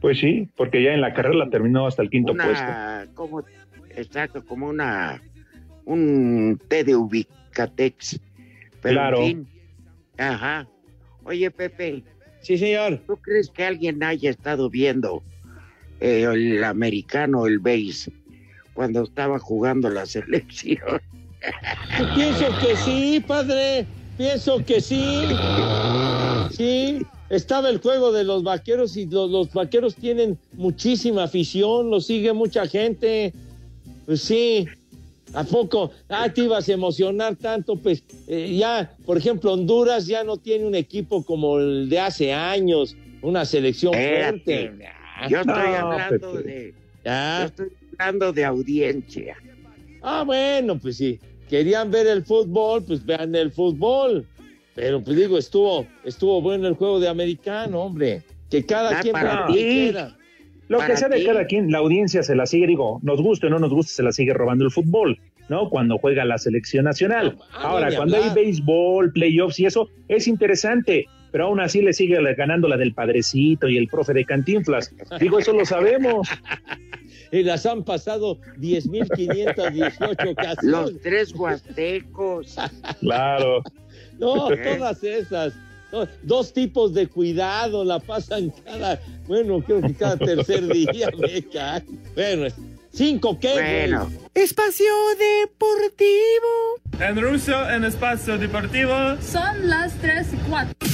Pues 0.00 0.18
sí, 0.18 0.48
porque 0.56 0.82
ya 0.82 0.94
en 0.94 1.00
la 1.02 1.12
carrera 1.12 1.34
la 1.36 1.50
terminó 1.50 1.86
hasta 1.86 2.02
el 2.02 2.08
quinto 2.10 2.34
puesto. 2.34 2.72
como, 3.14 3.42
exacto, 3.90 4.44
como 4.44 4.68
una, 4.68 5.20
un 5.84 6.58
té 6.68 6.82
de 6.84 6.96
ubicatex. 6.96 8.18
Pero 8.80 8.94
Claro. 8.94 9.18
en 9.22 9.26
fin, 9.26 9.48
ajá. 10.18 10.66
Oye, 11.24 11.50
Pepe, 11.50 12.02
Sí, 12.40 12.58
señor. 12.58 13.00
¿tú 13.06 13.16
crees 13.18 13.48
que 13.50 13.64
alguien 13.64 14.02
haya 14.02 14.30
estado 14.30 14.68
viendo 14.68 15.22
eh, 16.00 16.22
el 16.24 16.64
americano, 16.64 17.46
el 17.46 17.60
base, 17.60 18.12
cuando 18.74 19.04
estaba 19.04 19.38
jugando 19.38 19.88
la 19.88 20.04
selección? 20.16 21.00
Pienso 22.16 22.46
que 22.60 22.76
sí, 22.76 23.22
padre. 23.24 23.86
Pienso 24.18 24.64
que 24.64 24.80
sí. 24.80 25.26
Sí. 26.50 27.06
Estaba 27.32 27.70
el 27.70 27.78
juego 27.78 28.12
de 28.12 28.24
los 28.24 28.42
vaqueros 28.42 28.94
y 28.96 29.06
los, 29.06 29.30
los 29.30 29.50
vaqueros 29.52 29.94
tienen 29.96 30.38
muchísima 30.52 31.24
afición, 31.24 31.88
lo 31.90 31.98
sigue 32.00 32.32
mucha 32.34 32.66
gente. 32.66 33.32
Pues 34.04 34.20
sí. 34.20 34.66
¿A 35.34 35.42
poco? 35.44 35.90
Ah, 36.10 36.28
te 36.30 36.42
ibas 36.42 36.68
a 36.68 36.72
emocionar 36.74 37.36
tanto, 37.36 37.76
pues 37.76 38.02
eh, 38.28 38.54
ya, 38.54 38.94
por 39.06 39.16
ejemplo, 39.16 39.54
Honduras 39.54 40.06
ya 40.06 40.22
no 40.24 40.36
tiene 40.36 40.66
un 40.66 40.74
equipo 40.74 41.24
como 41.24 41.58
el 41.58 41.88
de 41.88 41.98
hace 42.00 42.34
años, 42.34 42.94
una 43.22 43.46
selección 43.46 43.94
Espérate. 43.94 44.68
fuerte. 44.68 44.84
Yo 45.30 45.38
estoy 45.40 45.54
No, 45.54 45.54
hablando 45.78 46.32
Pepe. 46.34 46.42
de, 46.50 46.72
yo 46.72 46.78
Ya. 47.06 47.44
estoy 47.46 47.68
hablando 47.98 48.32
de 48.34 48.44
audiencia. 48.44 49.36
Ah, 50.02 50.22
bueno, 50.26 50.78
pues 50.78 50.98
sí. 50.98 51.18
Querían 51.48 51.90
ver 51.90 52.08
el 52.08 52.24
fútbol, 52.26 52.82
pues 52.84 53.02
vean 53.02 53.34
el 53.34 53.50
fútbol. 53.52 54.26
Pero 54.74 55.02
pues 55.02 55.16
digo, 55.16 55.38
estuvo, 55.38 55.86
estuvo 56.04 56.40
bueno 56.40 56.66
el 56.68 56.74
juego 56.74 56.98
de 56.98 57.08
americano, 57.08 57.82
hombre. 57.82 58.22
Que 58.50 58.64
cada 58.64 58.98
Ah, 58.98 59.00
quien 59.02 59.12
para 59.12 59.24
vea 59.24 59.40
lo 59.40 59.46
que 59.46 59.52
ti. 59.52 60.14
Lo 60.68 60.78
que 60.78 60.96
sea 60.96 61.08
de 61.08 61.18
ti. 61.18 61.26
cada 61.26 61.46
quien, 61.46 61.70
la 61.70 61.78
audiencia 61.78 62.22
se 62.22 62.34
la 62.34 62.46
sigue, 62.46 62.66
digo, 62.66 62.98
nos 63.02 63.20
guste 63.20 63.46
o 63.48 63.50
no 63.50 63.58
nos 63.58 63.70
guste, 63.70 63.92
se 63.92 64.02
la 64.02 64.12
sigue 64.12 64.32
robando 64.32 64.64
el 64.64 64.70
fútbol, 64.70 65.18
¿no? 65.48 65.68
Cuando 65.68 65.98
juega 65.98 66.24
la 66.24 66.38
selección 66.38 66.84
nacional. 66.84 67.36
Ah, 67.52 67.70
Ahora, 67.70 67.94
cuando 67.94 68.16
hay 68.16 68.30
béisbol, 68.34 69.12
playoffs 69.12 69.60
y 69.60 69.66
eso, 69.66 69.90
es 70.08 70.26
interesante, 70.26 71.06
pero 71.30 71.46
aún 71.46 71.60
así 71.60 71.82
le 71.82 71.92
sigue 71.92 72.18
ganando 72.34 72.68
la 72.68 72.78
del 72.78 72.94
padrecito 72.94 73.68
y 73.68 73.76
el 73.76 73.88
profe 73.88 74.14
de 74.14 74.24
Cantinflas. 74.24 74.94
Digo, 75.20 75.38
eso 75.38 75.52
lo 75.52 75.66
sabemos. 75.66 76.28
Y 77.34 77.42
las 77.44 77.64
han 77.64 77.82
pasado 77.82 78.38
10.518 78.58 80.32
ocasiones. 80.32 80.62
Los 80.62 81.00
tres 81.00 81.34
huastecos. 81.34 82.56
Claro. 83.00 83.62
No, 84.22 84.48
todas 84.48 85.02
esas. 85.02 85.52
Dos 86.22 86.54
tipos 86.54 86.94
de 86.94 87.06
cuidado 87.06 87.84
la 87.84 87.98
pasan 87.98 88.50
cada, 88.64 88.98
bueno, 89.26 89.60
creo 89.60 89.82
que 89.82 89.92
cada 89.92 90.16
tercer 90.16 90.66
día 90.68 91.10
me 91.18 91.42
cae. 91.42 91.84
Bueno, 92.14 92.46
cinco 92.90 93.38
qué, 93.38 93.52
güey? 93.52 93.80
Bueno, 93.90 94.10
Espacio 94.32 94.92
Deportivo. 95.18 96.80
En 96.98 97.20
ruso, 97.20 97.68
en 97.68 97.84
espacio 97.84 98.38
deportivo. 98.38 98.94
Son 99.20 99.68
las 99.68 99.92
3 99.94 100.28
y 100.32 100.36
4. 100.48 100.91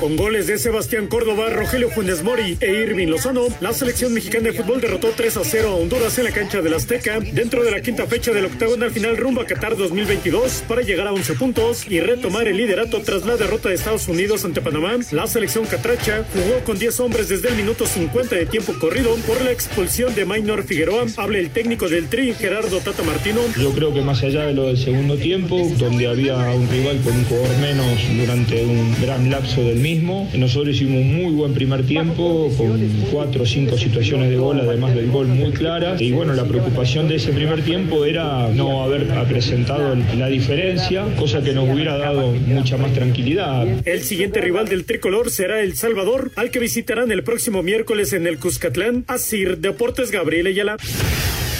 Con 0.00 0.16
goles 0.16 0.46
de 0.46 0.56
Sebastián 0.56 1.08
Córdoba, 1.08 1.50
Rogelio 1.50 1.90
Funes 1.90 2.22
Mori 2.22 2.56
e 2.62 2.70
Irving 2.70 3.08
Lozano, 3.08 3.48
la 3.60 3.74
selección 3.74 4.14
mexicana 4.14 4.44
de 4.44 4.54
fútbol 4.54 4.80
derrotó 4.80 5.08
3 5.14 5.36
a 5.36 5.44
0 5.44 5.68
a 5.68 5.74
Honduras 5.74 6.16
en 6.16 6.24
la 6.24 6.30
cancha 6.30 6.62
del 6.62 6.72
Azteca 6.72 7.20
dentro 7.20 7.62
de 7.62 7.70
la 7.70 7.82
quinta 7.82 8.06
fecha 8.06 8.32
del 8.32 8.46
octagonal 8.46 8.90
final 8.92 9.18
rumbo 9.18 9.42
a 9.42 9.44
Qatar 9.44 9.76
2022 9.76 10.64
para 10.66 10.80
llegar 10.80 11.06
a 11.06 11.12
11 11.12 11.34
puntos 11.34 11.86
y 11.86 12.00
retomar 12.00 12.48
el 12.48 12.56
liderato 12.56 13.02
tras 13.02 13.26
la 13.26 13.36
derrota 13.36 13.68
de 13.68 13.74
Estados 13.74 14.08
Unidos 14.08 14.42
ante 14.46 14.62
Panamá. 14.62 14.96
La 15.10 15.26
selección 15.26 15.66
catracha 15.66 16.24
jugó 16.32 16.64
con 16.64 16.78
10 16.78 16.98
hombres 17.00 17.28
desde 17.28 17.50
el 17.50 17.56
minuto 17.56 17.84
50 17.84 18.36
de 18.36 18.46
tiempo 18.46 18.72
corrido 18.80 19.14
por 19.26 19.42
la 19.42 19.52
expulsión 19.52 20.14
de 20.14 20.24
Maynor 20.24 20.62
Figueroa. 20.62 21.04
Habla 21.18 21.40
el 21.40 21.50
técnico 21.50 21.90
del 21.90 22.08
Tri, 22.08 22.32
Gerardo 22.32 22.78
Tata 22.78 23.02
Martino. 23.02 23.42
Yo 23.60 23.70
creo 23.72 23.92
que 23.92 24.00
más 24.00 24.22
allá 24.22 24.46
de 24.46 24.54
lo 24.54 24.68
del 24.68 24.78
segundo 24.78 25.18
tiempo, 25.18 25.60
donde 25.76 26.06
había 26.06 26.38
un 26.54 26.66
rival 26.70 26.98
con 27.04 27.12
un 27.12 27.24
jugador 27.26 27.58
menos 27.58 28.00
durante 28.16 28.64
un 28.64 28.96
gran 29.02 29.30
lapso 29.30 29.62
del 29.62 29.76
mismo, 29.76 29.89
nosotros 29.96 30.74
hicimos 30.74 31.00
un 31.00 31.16
muy 31.16 31.32
buen 31.32 31.54
primer 31.54 31.84
tiempo 31.84 32.50
con 32.56 32.80
cuatro 33.10 33.42
o 33.42 33.46
cinco 33.46 33.76
situaciones 33.76 34.30
de 34.30 34.36
gol, 34.36 34.60
además 34.60 34.94
del 34.94 35.10
gol 35.10 35.26
muy 35.26 35.52
claras. 35.52 36.00
Y 36.00 36.12
bueno, 36.12 36.34
la 36.34 36.44
preocupación 36.44 37.08
de 37.08 37.16
ese 37.16 37.32
primer 37.32 37.62
tiempo 37.62 38.04
era 38.04 38.48
no 38.48 38.82
haber 38.82 39.06
presentado 39.28 39.96
la 40.16 40.28
diferencia, 40.28 41.04
cosa 41.18 41.42
que 41.42 41.52
nos 41.52 41.68
hubiera 41.68 41.96
dado 41.98 42.32
mucha 42.32 42.76
más 42.76 42.92
tranquilidad. 42.92 43.66
El 43.84 44.00
siguiente 44.02 44.40
rival 44.40 44.68
del 44.68 44.84
tricolor 44.84 45.30
será 45.30 45.60
El 45.60 45.76
Salvador, 45.76 46.30
al 46.36 46.50
que 46.50 46.58
visitarán 46.58 47.10
el 47.12 47.22
próximo 47.22 47.62
miércoles 47.62 48.12
en 48.12 48.26
el 48.26 48.38
Cuscatlán. 48.38 49.04
Asir 49.06 49.58
Deportes 49.58 50.10
Gabriel 50.10 50.46
Ayala. 50.46 50.76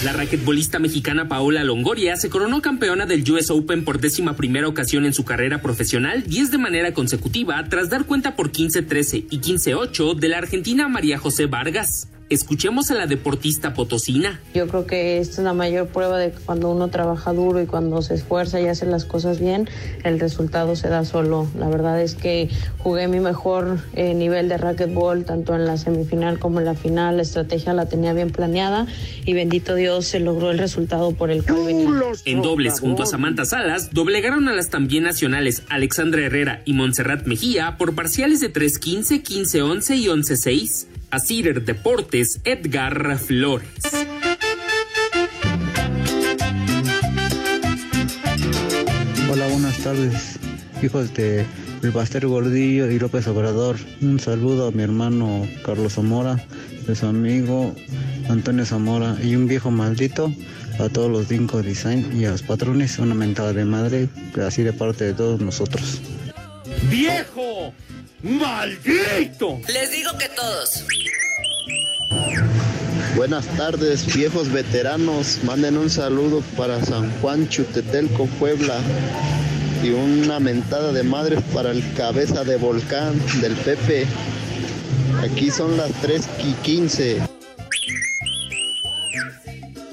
La 0.04 0.14
raquetbolista 0.14 0.78
mexicana 0.78 1.28
Paola 1.28 1.62
Longoria 1.62 2.16
se 2.16 2.30
coronó 2.30 2.62
campeona 2.62 3.04
del 3.04 3.30
US 3.30 3.50
Open 3.50 3.85
por 3.85 4.00
décima 4.00 4.35
primera 4.35 4.66
ocasión 4.66 5.04
en 5.04 5.12
su 5.12 5.26
carrera 5.26 5.61
profesional, 5.61 6.23
10 6.26 6.50
de 6.50 6.57
manera 6.57 6.95
consecutiva, 6.95 7.62
tras 7.69 7.90
dar 7.90 8.07
cuenta 8.07 8.35
por 8.35 8.50
15-13 8.50 9.26
y 9.30 9.40
15-8 9.40 10.14
de 10.14 10.28
la 10.28 10.38
argentina 10.38 10.88
María 10.88 11.19
José 11.19 11.45
Vargas. 11.45 12.09
Escuchemos 12.30 12.92
a 12.92 12.94
la 12.94 13.08
deportista 13.08 13.75
potosina. 13.75 14.40
Yo 14.54 14.68
creo 14.68 14.87
que 14.87 15.18
esta 15.18 15.40
es 15.40 15.44
la 15.44 15.52
mayor 15.52 15.88
prueba 15.88 16.16
de 16.16 16.30
que 16.30 16.38
cuando 16.38 16.70
uno 16.70 16.87
trabaja 16.87 17.32
duro 17.32 17.60
y 17.60 17.66
cuando 17.66 18.02
se 18.02 18.14
esfuerza 18.14 18.60
y 18.60 18.68
hace 18.68 18.87
las 18.87 19.04
cosas 19.04 19.40
bien, 19.40 19.68
el 20.04 20.20
resultado 20.20 20.76
se 20.76 20.88
da 20.88 21.04
solo. 21.04 21.49
La 21.58 21.68
verdad 21.68 22.00
es 22.00 22.14
que 22.14 22.49
jugué 22.78 23.08
mi 23.08 23.18
mejor 23.18 23.80
eh, 23.94 24.14
nivel 24.14 24.49
de 24.49 24.58
racquetball, 24.58 25.25
tanto 25.25 25.56
en 25.56 25.66
la 25.66 25.76
semifinal 25.76 26.38
como 26.38 26.60
en 26.60 26.66
la 26.66 26.75
final. 26.75 27.16
La 27.16 27.22
estrategia 27.22 27.72
la 27.72 27.87
tenía 27.87 28.12
bien 28.12 28.30
planeada 28.30 28.87
y 29.26 29.32
bendito 29.32 29.75
Dios 29.75 30.06
se 30.06 30.20
logró 30.20 30.52
el 30.52 30.58
resultado 30.58 31.10
por 31.10 31.32
el 31.32 31.42
cual. 31.42 31.58
En 32.26 32.42
dobles, 32.42 32.78
junto 32.78 33.02
a 33.02 33.06
Samantha 33.06 33.44
Salas, 33.44 33.92
doblegaron 33.92 34.46
a 34.46 34.54
las 34.54 34.70
también 34.70 35.02
nacionales 35.02 35.64
Alexandra 35.68 36.25
Herrera 36.25 36.62
y 36.64 36.75
Montserrat 36.75 37.26
Mejía 37.26 37.76
por 37.76 37.96
parciales 37.96 38.38
de 38.38 38.52
3-15, 38.52 39.20
15-11 39.25 39.96
y 39.96 40.06
11-6. 40.06 40.87
A 41.12 41.19
Cider 41.19 41.64
Deportes, 41.64 42.40
Edgar 42.45 43.19
Flores. 43.19 43.69
Hola, 49.29 49.49
buenas 49.49 49.76
tardes, 49.79 50.38
hijos 50.81 51.12
de 51.14 51.45
El 51.83 51.93
Pastel 51.93 52.29
Gordillo 52.29 52.88
y 52.88 53.00
López 53.00 53.26
Obrador. 53.26 53.76
Un 54.00 54.21
saludo 54.21 54.69
a 54.69 54.71
mi 54.71 54.85
hermano 54.85 55.49
Carlos 55.64 55.95
Zamora, 55.95 56.37
de 56.87 56.95
su 56.95 57.07
amigo 57.07 57.75
Antonio 58.29 58.64
Zamora 58.64 59.17
y 59.21 59.35
un 59.35 59.49
viejo 59.49 59.73
maldito 59.73 60.33
a 60.79 60.88
todos 60.88 61.11
los 61.11 61.29
Dinko 61.29 61.61
Design 61.61 62.21
y 62.21 62.25
a 62.26 62.31
los 62.31 62.43
patrones. 62.43 63.00
Una 63.00 63.17
mentada 63.17 63.52
de 63.52 63.64
madre, 63.64 64.09
así 64.47 64.62
de 64.62 64.73
parte 64.73 65.07
de 65.07 65.14
todos 65.14 65.40
nosotros. 65.40 66.00
¡Viejo! 66.88 67.75
¡Maldito! 68.22 69.60
Les 69.66 69.90
digo 69.90 70.10
que 70.18 70.28
todos. 70.28 70.84
Buenas 73.16 73.46
tardes, 73.56 74.14
viejos 74.14 74.52
veteranos. 74.52 75.38
Manden 75.44 75.78
un 75.78 75.88
saludo 75.88 76.42
para 76.56 76.84
San 76.84 77.10
Juan 77.20 77.48
Chutetelco, 77.48 78.26
Puebla. 78.38 78.78
Y 79.82 79.90
una 79.90 80.38
mentada 80.38 80.92
de 80.92 81.02
madres 81.02 81.40
para 81.54 81.70
el 81.70 81.82
cabeza 81.94 82.44
de 82.44 82.56
volcán 82.56 83.14
del 83.40 83.54
Pepe. 83.54 84.06
Aquí 85.22 85.50
son 85.50 85.78
las 85.78 85.90
3 86.02 86.28
y 86.44 86.52
15. 86.62 87.18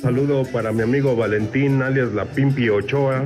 Saludo 0.01 0.43
para 0.51 0.71
mi 0.73 0.81
amigo 0.81 1.15
Valentín, 1.15 1.81
alias 1.81 2.13
La 2.13 2.25
Pimpi 2.25 2.69
Ochoa. 2.69 3.25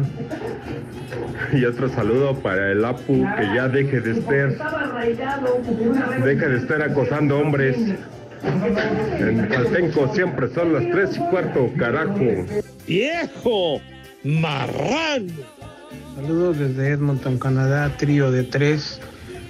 Y 1.54 1.66
otro 1.66 1.90
saludo 1.90 2.36
para 2.36 2.72
el 2.72 2.84
Apu, 2.86 3.26
que 3.38 3.56
ya 3.56 3.68
deje 3.68 4.00
de 4.00 4.12
estar, 4.12 4.50
deje 6.24 6.48
de 6.48 6.58
estar 6.58 6.82
acosando 6.82 7.40
hombres. 7.40 7.78
En 9.20 9.48
Caltenco 9.48 10.14
siempre 10.14 10.50
son 10.54 10.74
las 10.74 10.90
tres 10.92 11.18
y 11.18 11.20
cuarto, 11.30 11.70
carajo. 11.78 12.20
¡Viejo! 12.88 13.82
¡Marrán! 14.24 15.28
Saludos 16.16 16.58
desde 16.58 16.90
Edmonton, 16.90 17.38
Canadá, 17.38 17.92
trío 17.98 18.32
de 18.32 18.44
tres. 18.44 19.00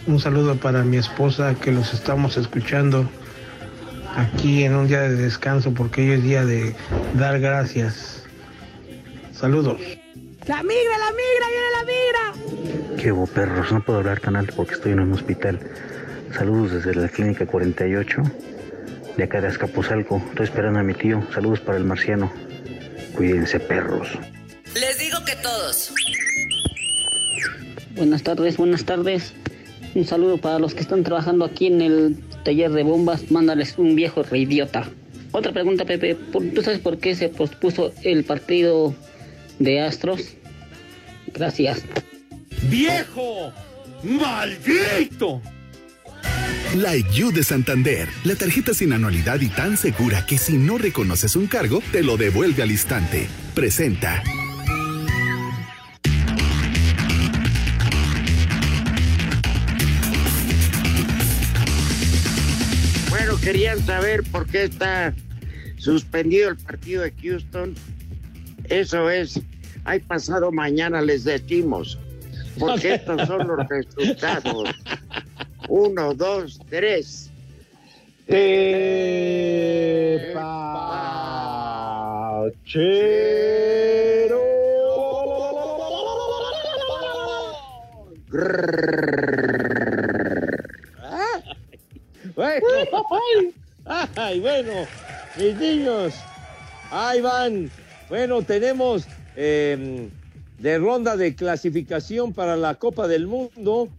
Un 0.07 0.19
saludo 0.19 0.55
para 0.55 0.83
mi 0.83 0.97
esposa 0.97 1.55
que 1.55 1.71
los 1.71 1.93
estamos 1.93 2.35
escuchando 2.37 3.09
aquí 4.15 4.63
en 4.63 4.75
un 4.75 4.87
día 4.87 5.01
de 5.01 5.15
descanso 5.15 5.73
porque 5.73 6.01
hoy 6.01 6.11
es 6.11 6.23
día 6.23 6.45
de 6.45 6.75
dar 7.13 7.39
gracias. 7.39 8.23
Saludos. 9.31 10.00
La 10.51 10.63
migra, 10.63 10.97
la 10.97 11.11
migra, 11.11 11.47
viene 11.47 11.69
la 11.77 11.83
migra. 11.85 13.01
¿Qué 13.01 13.11
hubo, 13.13 13.25
perros? 13.25 13.71
No 13.71 13.81
puedo 13.85 13.99
hablar 13.99 14.19
tan 14.19 14.35
alto 14.35 14.53
porque 14.57 14.73
estoy 14.73 14.91
en 14.91 14.99
un 14.99 15.13
hospital. 15.13 15.57
Saludos 16.37 16.73
desde 16.73 16.93
la 16.93 17.07
clínica 17.07 17.45
48 17.45 18.21
de 19.15 19.23
acá 19.23 19.39
de 19.39 19.47
Azcapotzalco. 19.47 20.21
Estoy 20.31 20.43
esperando 20.43 20.79
a 20.79 20.83
mi 20.83 20.93
tío. 20.93 21.25
Saludos 21.33 21.61
para 21.61 21.77
el 21.77 21.85
marciano. 21.85 22.29
Cuídense, 23.15 23.61
perros. 23.61 24.09
Les 24.73 24.99
digo 24.99 25.19
que 25.25 25.37
todos. 25.37 25.93
Buenas 27.95 28.21
tardes, 28.21 28.57
buenas 28.57 28.83
tardes. 28.83 29.33
Un 29.95 30.03
saludo 30.03 30.37
para 30.37 30.59
los 30.59 30.73
que 30.73 30.81
están 30.81 31.03
trabajando 31.03 31.45
aquí 31.45 31.67
en 31.67 31.81
el 31.81 32.17
taller 32.43 32.71
de 32.71 32.83
bombas. 32.83 33.31
Mándales 33.31 33.77
un 33.77 33.95
viejo 33.95 34.23
reidiota. 34.23 34.83
Otra 35.31 35.53
pregunta, 35.53 35.85
Pepe. 35.85 36.15
¿Tú 36.53 36.61
sabes 36.61 36.79
por 36.79 36.97
qué 36.97 37.15
se 37.15 37.29
pospuso 37.29 37.93
el 38.03 38.25
partido 38.25 38.93
de 39.57 39.79
Astros? 39.79 40.35
Gracias. 41.33 41.83
¡Viejo! 42.63 43.51
¡Maldito! 44.03 45.41
Like 46.75 47.11
You 47.11 47.33
de 47.33 47.43
Santander, 47.43 48.07
la 48.23 48.35
tarjeta 48.35 48.73
sin 48.73 48.93
anualidad 48.93 49.41
y 49.41 49.49
tan 49.49 49.75
segura 49.75 50.25
que 50.25 50.37
si 50.37 50.57
no 50.57 50.77
reconoces 50.77 51.35
un 51.35 51.47
cargo, 51.47 51.83
te 51.91 52.01
lo 52.01 52.15
devuelve 52.15 52.63
al 52.63 52.71
instante. 52.71 53.27
Presenta. 53.53 54.23
Bueno, 63.09 63.37
querían 63.41 63.85
saber 63.85 64.23
por 64.23 64.47
qué 64.47 64.63
está 64.63 65.13
suspendido 65.75 66.49
el 66.49 66.57
partido 66.57 67.03
de 67.03 67.11
Houston. 67.21 67.75
Eso 68.69 69.09
es, 69.09 69.41
hay 69.91 69.99
pasado 69.99 70.54
mañana 70.54 71.01
les 71.01 71.25
decimos, 71.25 71.99
porque 72.58 72.93
estos 72.93 73.27
son 73.27 73.45
los 73.45 73.67
resultados. 73.69 74.69
Uno, 75.67 76.13
dos, 76.13 76.62
tres. 76.69 77.30
Tepachero. 78.25 78.71
Bueno, 92.34 92.67
ay, 94.15 94.39
bueno, 94.39 94.71
mis 95.38 95.56
niños, 95.58 96.13
ahí 96.91 97.19
van. 97.19 97.69
Bueno, 98.08 98.41
tenemos 98.41 99.06
eh, 99.35 100.09
de 100.59 100.77
ronda 100.77 101.17
de 101.17 101.35
clasificación 101.35 102.33
para 102.33 102.55
la 102.57 102.75
Copa 102.75 103.07
del 103.07 103.27
Mundo. 103.27 103.89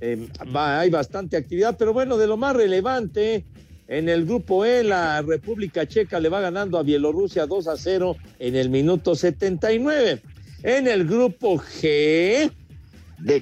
Eh, 0.00 0.28
va- 0.54 0.80
hay 0.80 0.90
bastante 0.90 1.36
actividad, 1.36 1.76
pero 1.78 1.92
bueno, 1.92 2.16
de 2.16 2.26
lo 2.26 2.36
más 2.36 2.54
relevante, 2.54 3.44
en 3.88 4.08
el 4.08 4.24
grupo 4.26 4.64
E, 4.64 4.84
la 4.84 5.22
República 5.22 5.86
Checa 5.86 6.20
le 6.20 6.28
va 6.28 6.40
ganando 6.40 6.78
a 6.78 6.82
Bielorrusia 6.82 7.46
2 7.46 7.66
a 7.68 7.76
0 7.76 8.16
en 8.38 8.54
el 8.54 8.68
minuto 8.70 9.14
79. 9.14 10.20
En 10.62 10.86
el 10.88 11.04
grupo 11.06 11.56
G, 11.58 12.50
de 13.18 13.40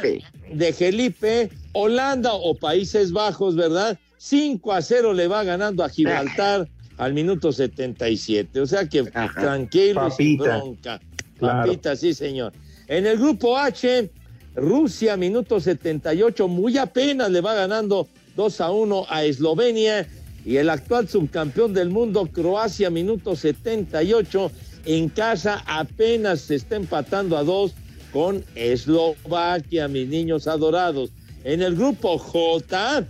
Felipe, 0.00 0.24
de 0.52 0.72
Felipe, 0.72 1.50
Holanda 1.72 2.32
o 2.34 2.54
Países 2.54 3.12
Bajos, 3.12 3.56
¿verdad? 3.56 3.98
5 4.18 4.72
a 4.72 4.82
0 4.82 5.12
le 5.14 5.26
va 5.28 5.42
ganando 5.44 5.82
a 5.84 5.88
Gibraltar 5.90 6.68
al 6.98 7.14
minuto 7.14 7.52
77. 7.52 8.60
O 8.60 8.66
sea 8.66 8.86
que 8.88 9.04
tranquilo 9.04 10.08
y 10.08 10.10
sin 10.10 10.38
Papita. 10.38 10.58
bronca. 10.58 11.00
Claro. 11.38 11.66
Papita, 11.66 11.96
sí, 11.96 12.12
señor. 12.12 12.52
En 12.88 13.06
el 13.06 13.18
grupo 13.18 13.56
H, 13.56 14.10
Rusia, 14.56 15.16
minuto 15.16 15.60
78, 15.60 16.48
muy 16.48 16.76
apenas 16.78 17.30
le 17.30 17.40
va 17.40 17.54
ganando 17.54 18.08
2 18.36 18.60
a 18.60 18.70
1 18.70 19.06
a 19.08 19.24
Eslovenia. 19.24 20.06
Y 20.44 20.56
el 20.56 20.70
actual 20.70 21.08
subcampeón 21.08 21.74
del 21.74 21.90
mundo, 21.90 22.26
Croacia, 22.26 22.90
minuto 22.90 23.36
78, 23.36 24.50
en 24.86 25.08
casa 25.10 25.62
apenas 25.66 26.40
se 26.40 26.54
está 26.54 26.76
empatando 26.76 27.36
a 27.36 27.44
dos 27.44 27.74
con 28.12 28.42
Eslovaquia, 28.54 29.88
mis 29.88 30.08
niños 30.08 30.46
adorados. 30.46 31.10
En 31.44 31.60
el 31.60 31.76
grupo 31.76 32.16
J, 32.18 33.06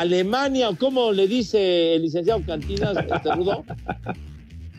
Alemania, 0.00 0.70
¿cómo 0.78 1.12
le 1.12 1.28
dice 1.28 1.96
el 1.96 2.02
licenciado 2.02 2.40
Cantinas, 2.46 2.96
este 2.96 3.34
Rudo? 3.34 3.62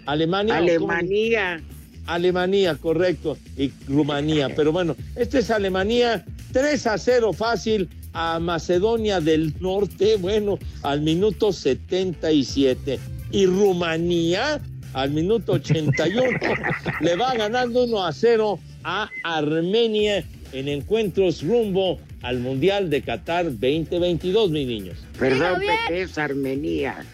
Alemania. 0.07 0.55
¿o 0.55 0.57
cómo 0.57 0.65
le- 0.65 0.75
Alemania. 0.97 1.61
Alemania, 2.07 2.75
correcto, 2.75 3.37
y 3.55 3.71
Rumanía. 3.87 4.49
Pero 4.55 4.71
bueno, 4.71 4.95
este 5.15 5.37
es 5.39 5.51
Alemania, 5.51 6.25
3 6.51 6.87
a 6.87 6.97
0 6.97 7.31
fácil 7.31 7.87
a 8.13 8.39
Macedonia 8.39 9.21
del 9.21 9.53
Norte, 9.59 10.15
bueno, 10.17 10.57
al 10.81 11.01
minuto 11.01 11.53
77. 11.53 12.99
Y 13.31 13.45
Rumanía, 13.45 14.59
al 14.93 15.11
minuto 15.11 15.53
81, 15.53 16.23
le 17.01 17.15
va 17.15 17.35
ganando 17.35 17.83
1 17.83 18.03
a 18.05 18.11
0 18.11 18.59
a 18.83 19.07
Armenia 19.23 20.25
en 20.53 20.67
encuentros 20.69 21.43
rumbo 21.43 21.99
al 22.23 22.39
Mundial 22.39 22.89
de 22.89 23.01
Qatar 23.01 23.45
2022, 23.45 24.49
mis 24.49 24.67
niños. 24.67 24.97
Perdón, 25.19 25.59
Pepe, 25.59 26.01
es 26.01 26.17
Armenia. 26.17 27.05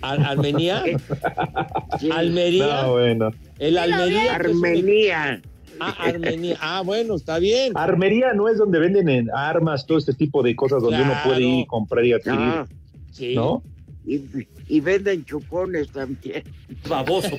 Ar- 0.00 0.20
¿Armenia? 0.24 0.82
Sí. 2.00 2.10
¿Almería? 2.10 2.82
No, 2.82 2.92
bueno. 2.92 3.30
El 3.58 3.76
Almería. 3.78 4.38
que 4.38 4.48
es 4.50 4.54
un- 4.56 4.64
Armenia. 4.66 5.42
Ah, 5.78 5.94
Armenia. 5.98 6.56
Ah, 6.60 6.82
bueno, 6.84 7.14
está 7.16 7.38
bien. 7.38 7.72
Armería 7.76 8.32
no 8.32 8.48
es 8.48 8.56
donde 8.58 8.78
venden 8.78 9.08
en 9.08 9.30
armas, 9.30 9.86
todo 9.86 9.98
este 9.98 10.14
tipo 10.14 10.42
de 10.42 10.56
cosas 10.56 10.82
donde 10.82 11.02
uno 11.02 11.12
puede 11.24 11.42
ir 11.42 11.58
y 11.60 11.66
comprar 11.66 12.04
y 12.04 12.12
adquirir, 12.14 12.38
No, 12.40 12.66
Sí. 13.12 13.34
¿no? 13.34 13.62
y, 14.06 14.20
y 14.68 14.80
venden 14.80 15.24
chupones 15.24 15.90
también. 15.92 16.42
Baboso. 16.88 17.36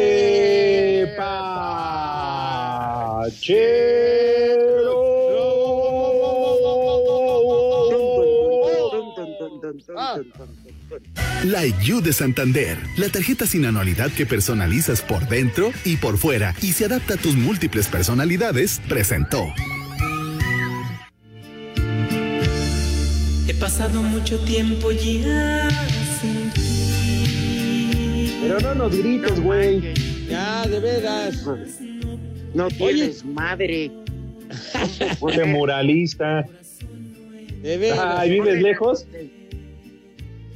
Like 11.44 11.78
You 11.84 12.02
de 12.02 12.14
Santander, 12.14 12.78
la 12.98 13.10
tarjeta 13.10 13.46
sin 13.46 13.66
anualidad 13.66 14.12
que 14.12 14.26
personalizas 14.26 15.02
por 15.02 15.28
dentro 15.28 15.72
y 15.86 15.98
por 15.98 16.18
fuera 16.18 16.56
y 16.62 16.74
se 16.74 16.86
adapta 16.86 17.16
a 17.16 17.18
tus 17.18 17.36
múltiples 17.36 17.88
personalidades, 17.88 18.82
presentó. 18.88 19.54
He 23.48 23.54
pasado 23.54 24.02
mucho 24.02 24.40
tiempo 24.40 24.92
ya. 24.92 25.70
Pero 28.48 28.62
no 28.62 28.76
nos 28.76 28.98
grites, 28.98 29.42
güey. 29.42 29.94
Ya, 30.30 30.66
de 30.68 30.80
veras. 30.80 31.46
No 32.54 32.70
tienes 32.70 33.26
madre. 33.26 33.92
Ese 35.30 35.44
muralista. 35.44 36.46
De 37.62 37.78
veras. 37.78 38.20
Ay, 38.20 38.32
¿vives 38.32 38.62
lejos? 38.62 39.06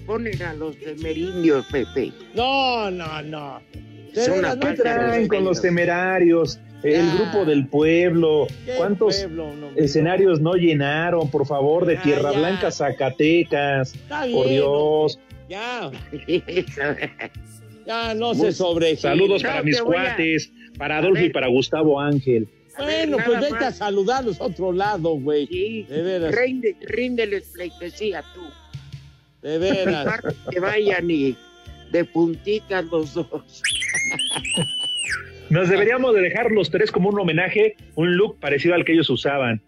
Ponen 0.05 0.41
a 0.41 0.53
los 0.53 0.79
de 0.79 0.95
Meriño, 0.95 1.65
Pepe. 1.69 2.13
No, 2.33 2.89
no, 2.91 3.21
no. 3.23 3.61
De 4.13 4.21
veras, 4.21 4.29
una 4.39 4.55
no 4.55 4.61
¿Qué 4.61 4.67
falta 4.67 4.83
de 4.83 4.99
traen 4.99 5.27
con 5.27 5.43
los 5.43 5.61
temerarios? 5.61 6.61
El 6.83 7.11
grupo 7.17 7.43
del 7.43 7.67
pueblo. 7.67 8.47
¿Qué 8.65 8.75
¿Cuántos 8.77 9.17
pueblo? 9.17 9.53
No, 9.53 9.67
escenarios 9.75 10.39
no 10.39 10.53
llenaron, 10.53 11.29
por 11.29 11.45
favor, 11.45 11.85
de 11.85 11.95
Ya, 11.95 12.03
Tierra 12.03 12.31
ya. 12.31 12.39
Blanca, 12.39 12.71
Zacatecas? 12.71 13.93
Está 13.93 14.21
Por 14.21 14.45
bien, 14.47 14.49
Dios. 14.49 15.19
Ya, 15.49 15.91
ya 17.85 18.13
no 18.13 18.33
se 18.33 18.51
sobre. 18.51 18.95
Saludos 18.95 19.43
para 19.43 19.63
mis 19.63 19.79
a- 19.79 19.83
cuates, 19.83 20.51
para 20.77 20.95
A 20.95 20.99
Adolfo 20.99 21.23
y 21.23 21.29
para 21.29 21.47
Gustavo 21.47 21.99
Ángel. 21.99 22.47
A 22.77 22.85
ver, 22.85 23.09
Bueno, 23.09 23.23
pues 23.25 23.41
vete 23.51 23.65
a 23.65 23.71
saludarlos 23.71 24.39
a 24.39 24.45
otro 24.45 24.71
lado, 24.71 25.09
güey. 25.15 25.45
Sí, 25.47 25.83
De 25.89 26.01
veras, 26.01 26.33
rinde, 26.35 26.75
ríndeles 26.81 27.49
pleitesía 27.53 28.23
tú. 28.33 28.41
de 29.47 29.57
veras. 29.57 30.21
Que 30.49 30.59
vayan 30.59 31.09
y 31.11 31.35
de 31.91 32.05
puntitas 32.05 32.85
los 32.85 33.13
dos. 33.13 33.61
Nos 35.49 35.67
deberíamos 35.69 36.15
de 36.15 36.21
dejar 36.21 36.49
los 36.51 36.69
tres 36.71 36.91
como 36.91 37.09
un 37.09 37.19
homenaje, 37.19 37.75
un 37.95 38.15
look 38.15 38.39
parecido 38.39 38.73
al 38.73 38.85
que 38.85 38.93
ellos 38.93 39.09
usaban. 39.09 39.61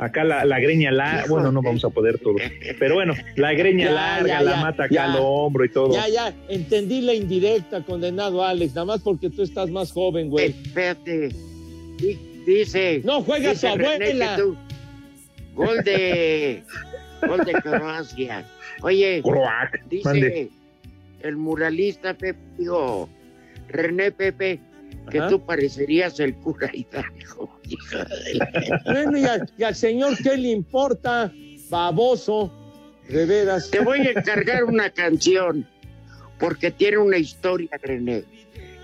Acá 0.00 0.24
la, 0.24 0.44
la 0.46 0.58
greña 0.58 0.90
larga, 0.90 1.26
bueno, 1.28 1.52
no 1.52 1.60
vamos 1.60 1.84
a 1.84 1.90
poder 1.90 2.18
todo. 2.18 2.36
Pero 2.78 2.94
bueno, 2.94 3.12
la 3.36 3.52
greña 3.52 3.84
Ya, 3.86 3.92
larga, 3.92 4.28
ya, 4.28 4.40
la 4.42 4.50
ya, 4.52 4.60
mata 4.62 4.84
acá 4.84 4.94
ya. 4.94 5.12
al 5.12 5.18
hombro 5.20 5.64
y 5.64 5.68
todo. 5.68 5.92
Ya, 5.92 6.08
ya, 6.08 6.34
entendí 6.48 7.02
la 7.02 7.12
indirecta, 7.12 7.82
condenado 7.84 8.42
Alex, 8.42 8.74
nada 8.74 8.86
más 8.86 9.00
porque 9.02 9.28
tú 9.28 9.42
estás 9.42 9.68
más 9.70 9.92
joven, 9.92 10.30
güey. 10.30 10.46
Espérate. 10.46 11.28
Di- 11.98 12.18
Dice. 12.46 13.02
No 13.04 13.22
juega 13.22 13.50
dice 13.50 13.68
su 13.70 13.76
René 13.76 13.94
abuela. 14.06 14.36
tú- 14.36 14.56
Gol 15.54 15.84
de. 15.84 16.62
Gol 17.28 17.44
de 17.44 17.52
Croacia. 17.52 18.44
Oye, 18.82 19.20
Croac, 19.22 19.78
mande. 20.04 20.20
dice 20.26 20.50
el 21.22 21.36
muralista 21.36 22.14
Pepe, 22.14 22.38
digo, 22.56 23.06
René 23.68 24.10
Pepe, 24.12 24.58
que 25.10 25.18
Ajá. 25.18 25.28
tú 25.28 25.44
parecerías 25.44 26.18
el 26.20 26.34
cura 26.36 26.70
Hidalgo. 26.72 27.60
hija 27.68 28.04
de- 28.04 28.78
Bueno, 28.84 29.18
y, 29.18 29.24
al- 29.24 29.50
y 29.58 29.62
al 29.64 29.74
señor, 29.74 30.16
¿qué 30.22 30.36
le 30.36 30.48
importa? 30.50 31.32
Baboso, 31.68 32.52
de 33.08 33.26
veras. 33.26 33.70
Te 33.70 33.80
voy 33.80 34.00
a 34.00 34.10
encargar 34.10 34.64
una 34.64 34.90
canción, 34.90 35.66
porque 36.38 36.70
tiene 36.70 36.98
una 36.98 37.16
historia, 37.18 37.70
René. 37.82 38.24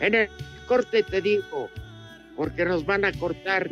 En 0.01 0.15
el 0.15 0.29
corte 0.69 1.03
te 1.03 1.21
digo, 1.21 1.69
porque 2.37 2.65
nos 2.65 2.85
van 2.87 3.05
a 3.05 3.13
cortar. 3.13 3.71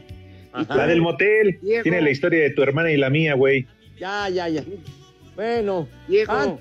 La 0.69 0.87
del 0.87 1.01
motel. 1.03 1.59
Diego. 1.61 1.83
Tiene 1.83 2.01
la 2.01 2.11
historia 2.11 2.41
de 2.43 2.51
tu 2.51 2.63
hermana 2.63 2.91
y 2.93 2.97
la 2.97 3.11
mía, 3.11 3.35
güey. 3.35 3.67
Ya, 3.99 4.29
ya, 4.29 4.49
ya. 4.49 4.63
Bueno, 5.35 5.89
Diego, 6.09 6.33
Ah. 6.33 6.57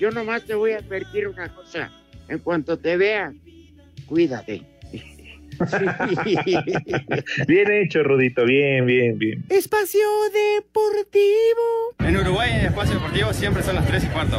yo 0.00 0.10
nomás 0.10 0.44
te 0.44 0.54
voy 0.54 0.72
a 0.72 0.78
advertir 0.78 1.28
una 1.28 1.54
cosa. 1.54 1.92
En 2.28 2.38
cuanto 2.38 2.78
te 2.78 2.96
vea, 2.96 3.32
cuídate. 4.06 4.62
Bien 7.48 7.70
hecho, 7.72 8.02
Rudito. 8.02 8.44
Bien, 8.44 8.84
bien, 8.86 9.18
bien. 9.18 9.44
Espacio 9.48 10.00
Deportivo. 10.32 11.94
En 12.00 12.16
Uruguay, 12.16 12.50
en 12.52 12.66
Espacio 12.66 12.94
Deportivo, 12.94 13.32
siempre 13.32 13.62
son 13.62 13.76
las 13.76 13.86
3 13.86 14.04
y 14.04 14.06
cuarto. 14.08 14.38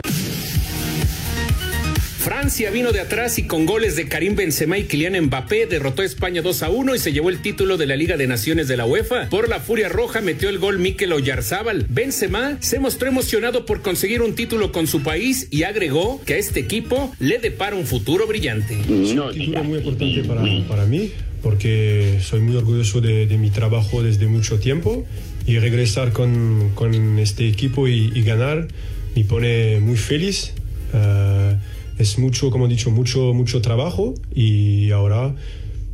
Francia 2.25 2.71
vino 2.71 2.91
de 2.91 3.01
atrás 3.01 3.38
y 3.38 3.43
con 3.43 3.67
goles 3.67 3.95
de 3.95 4.07
Karim 4.07 4.35
Benzema 4.35 4.79
y 4.79 4.85
Kylian 4.85 5.25
Mbappé 5.25 5.67
derrotó 5.67 6.01
a 6.01 6.05
España 6.05 6.41
2 6.41 6.63
a 6.63 6.71
1 6.71 6.95
y 6.95 6.97
se 6.97 7.13
llevó 7.13 7.29
el 7.29 7.39
título 7.39 7.77
de 7.77 7.85
la 7.85 7.95
Liga 7.95 8.17
de 8.17 8.25
Naciones 8.25 8.67
de 8.67 8.77
la 8.77 8.88
UEFA. 8.88 9.29
Por 9.29 9.47
la 9.47 9.59
Furia 9.59 9.89
Roja 9.89 10.21
metió 10.21 10.49
el 10.49 10.57
gol 10.57 10.79
Mikel 10.79 11.13
Oyarzábal. 11.13 11.85
Benzema 11.88 12.57
se 12.61 12.79
mostró 12.79 13.09
emocionado 13.09 13.67
por 13.67 13.83
conseguir 13.83 14.23
un 14.23 14.33
título 14.33 14.71
con 14.71 14.88
su 14.88 15.03
país 15.03 15.49
y 15.51 15.61
agregó 15.65 16.19
que 16.25 16.33
a 16.33 16.38
este 16.38 16.61
equipo 16.61 17.13
le 17.19 17.38
depara 17.38 17.75
un 17.75 17.85
futuro 17.85 18.25
brillante. 18.25 18.73
un 18.73 19.31
título 19.31 19.63
muy 19.63 19.77
importante 19.77 20.23
para, 20.23 20.41
para 20.67 20.85
mí 20.88 21.11
porque 21.43 22.17
soy 22.23 22.39
muy 22.41 22.55
orgulloso 22.55 23.01
de, 23.01 23.27
de 23.27 23.38
mi 23.38 23.51
trabajo 23.51 24.01
desde 24.01 24.25
mucho 24.25 24.57
tiempo 24.57 25.05
y 25.45 25.59
regresar 25.59 26.11
con, 26.11 26.71
con 26.73 27.19
este 27.19 27.47
equipo 27.47 27.88
y, 27.88 28.11
y 28.15 28.23
ganar 28.23 28.67
me 29.15 29.23
pone 29.25 29.79
muy 29.79 29.95
feliz. 29.95 30.53
Eh, 30.91 31.55
es 31.97 32.17
mucho, 32.17 32.49
como 32.51 32.65
he 32.65 32.69
dicho, 32.69 32.91
mucho, 32.91 33.34
mucho 33.34 33.62
trabajo 33.62 34.13
y 34.34 34.91
ahora 34.91 35.36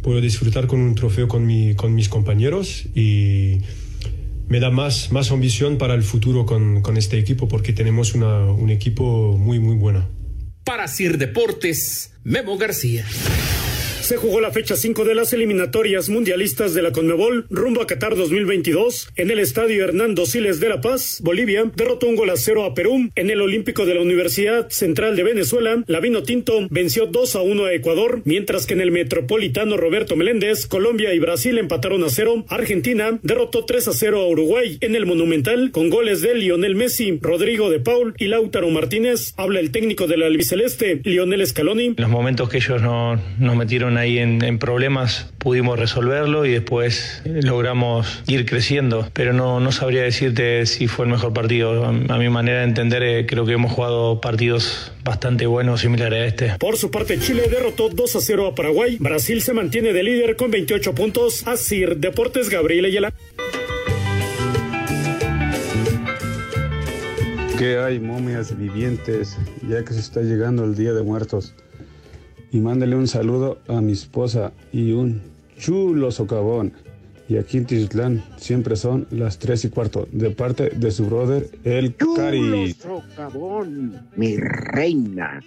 puedo 0.02 0.20
disfrutar 0.22 0.68
con 0.68 0.80
un 0.80 0.96
trofeo 0.96 1.28
con, 1.28 1.46
mi, 1.46 1.76
con 1.76 1.94
mis 1.94 2.10
compañeros 2.10 2.86
y 2.96 3.60
me 4.48 4.60
da 4.60 4.70
más, 4.70 5.12
más 5.12 5.32
ambición 5.32 5.78
para 5.78 5.94
el 5.94 6.04
futuro 6.04 6.46
con, 6.46 6.82
con 6.82 6.98
este 6.98 7.18
equipo 7.18 7.48
porque 7.48 7.72
tenemos 7.74 8.16
un 8.16 8.70
equipo 8.70 9.38
muy, 9.38 9.60
muy 9.60 9.76
bueno. 9.76 10.08
Para 10.64 10.88
Sir 10.88 11.18
Deportes, 11.18 12.14
Memo 12.24 12.58
García. 12.58 13.06
Se 14.02 14.18
jugó 14.18 14.42
la 14.42 14.52
fecha 14.52 14.76
5 14.76 15.06
de 15.06 15.14
las 15.14 15.32
eliminatorias 15.32 16.10
mundialistas 16.10 16.74
de 16.74 16.82
la 16.82 16.92
Conmebol 16.92 17.46
rumbo 17.52 17.82
a 17.84 17.88
Qatar 17.88 18.16
2022 18.16 19.10
en 19.16 19.30
el 19.30 19.38
estadio 19.38 19.84
Hernando 19.84 20.26
Siles 20.26 20.60
de 20.60 20.70
La 20.70 20.82
Paz. 20.82 21.22
Bolivia 21.24 21.72
derrotó 21.76 22.08
un 22.08 22.16
gol 22.16 22.32
a 22.32 22.36
cero 22.36 22.66
a 22.66 22.74
Perú. 22.74 23.12
En 23.16 23.30
el 23.30 23.40
Olímpico 23.42 23.86
de 23.86 23.94
la 23.94 24.02
Universidad 24.02 24.70
Central 24.70 25.16
de 25.16 25.24
Venezuela, 25.24 25.84
la 25.86 26.00
Vino 26.00 26.24
Tinto 26.24 26.68
venció 26.72 27.06
2 27.06 27.36
a 27.36 27.42
1 27.42 27.66
a 27.66 27.74
Ecuador, 27.74 28.22
mientras 28.26 28.66
que 28.66 28.74
en 28.74 28.82
el 28.82 28.92
Metropolitano 28.92 29.78
Roberto 29.78 30.16
Meléndez, 30.16 30.66
Colombia 30.66 31.14
y 31.14 31.20
Brasil 31.20 31.60
empataron 31.60 32.04
a 32.04 32.10
cero. 32.10 32.44
Argentina 32.50 33.20
derrotó 33.22 33.66
3 33.66 33.88
a 33.88 33.94
0 33.94 34.20
a 34.20 34.28
Uruguay 34.28 34.80
en 34.82 34.96
el 34.96 35.06
Monumental 35.06 35.70
con 35.72 35.92
goles 35.92 36.22
de 36.22 36.34
Lionel 36.34 36.76
Messi, 36.76 37.20
Rodrigo 37.22 37.70
de 37.70 37.80
Paul 37.80 38.16
y 38.18 38.26
Lautaro 38.26 38.70
Martínez. 38.72 39.34
Habla 39.38 39.60
el 39.60 39.72
técnico 39.72 40.08
de 40.08 40.18
la 40.18 40.26
albiceleste, 40.26 41.02
Lionel 41.04 41.46
Scaloni. 41.46 41.94
Los 41.98 42.10
momentos 42.10 42.50
que 42.50 42.58
ellos 42.58 42.82
no, 42.82 43.22
nos 43.40 43.56
metieron 43.56 43.91
ahí 43.98 44.20
en, 44.20 44.44
en 44.44 44.60
problemas, 44.60 45.32
pudimos 45.38 45.80
resolverlo 45.80 46.46
y 46.46 46.52
después 46.52 47.22
eh, 47.26 47.42
logramos 47.44 48.24
ir 48.28 48.46
creciendo. 48.46 49.08
Pero 49.14 49.34
no, 49.34 49.60
no 49.60 49.72
sabría 49.72 50.04
decirte 50.04 50.66
si 50.66 50.88
fue 50.88 51.06
el 51.06 51.12
mejor 51.12 51.34
partido. 51.34 51.86
A, 51.86 51.90
a 51.90 52.18
mi 52.18 52.30
manera 52.30 52.60
de 52.60 52.66
entender, 52.66 53.04
eh, 53.04 53.26
creo 53.26 53.46
que 53.46 53.54
hemos 53.54 53.72
jugado 53.72 54.22
partidos 54.22 54.92
bastante 55.04 55.46
buenos, 55.46 55.82
similares 55.82 56.20
a 56.20 56.26
este. 56.26 56.58
Por 56.60 56.78
su 56.78 56.92
parte, 56.92 57.20
Chile 57.20 57.44
derrotó 57.50 57.90
2 57.90 58.16
a 58.16 58.22
0 58.22 58.48
a 58.48 58.56
Paraguay. 58.56 58.98
Brasil 59.00 59.42
se 59.42 59.54
mantiene 59.54 59.94
de 59.94 60.04
líder 60.04 60.36
con 60.36 60.52
28 60.52 60.94
puntos. 60.96 61.48
Asir 61.48 61.98
Deportes 61.98 62.50
Gabriel 62.50 62.86
Ayala. 62.86 63.14
que 67.62 67.78
hay 67.78 68.00
momias 68.00 68.58
vivientes, 68.58 69.38
ya 69.70 69.86
que 69.86 69.94
se 69.94 70.00
está 70.00 70.22
llegando 70.22 70.66
el 70.66 70.74
Día 70.74 70.94
de 70.94 71.04
Muertos. 71.04 71.54
Y 72.52 72.60
mándale 72.60 72.96
un 72.98 73.08
saludo 73.08 73.60
a 73.68 73.80
mi 73.80 73.94
esposa 73.94 74.52
y 74.74 74.92
un 74.92 75.22
chulo 75.58 76.12
socavón. 76.12 76.74
Y 77.30 77.38
aquí 77.38 77.58
en 77.58 77.66
Tizitlán 77.66 78.24
siempre 78.36 78.76
son 78.76 79.08
las 79.10 79.40
3 79.40 79.66
y 79.66 79.70
cuarto, 79.70 80.06
de 80.12 80.32
parte 80.32 80.70
de 80.70 80.92
su 80.92 81.06
brother, 81.06 81.50
el 81.64 81.96
Cari. 81.96 82.74
socavón, 82.74 84.06
mi 84.18 84.36
reina. 84.36 85.42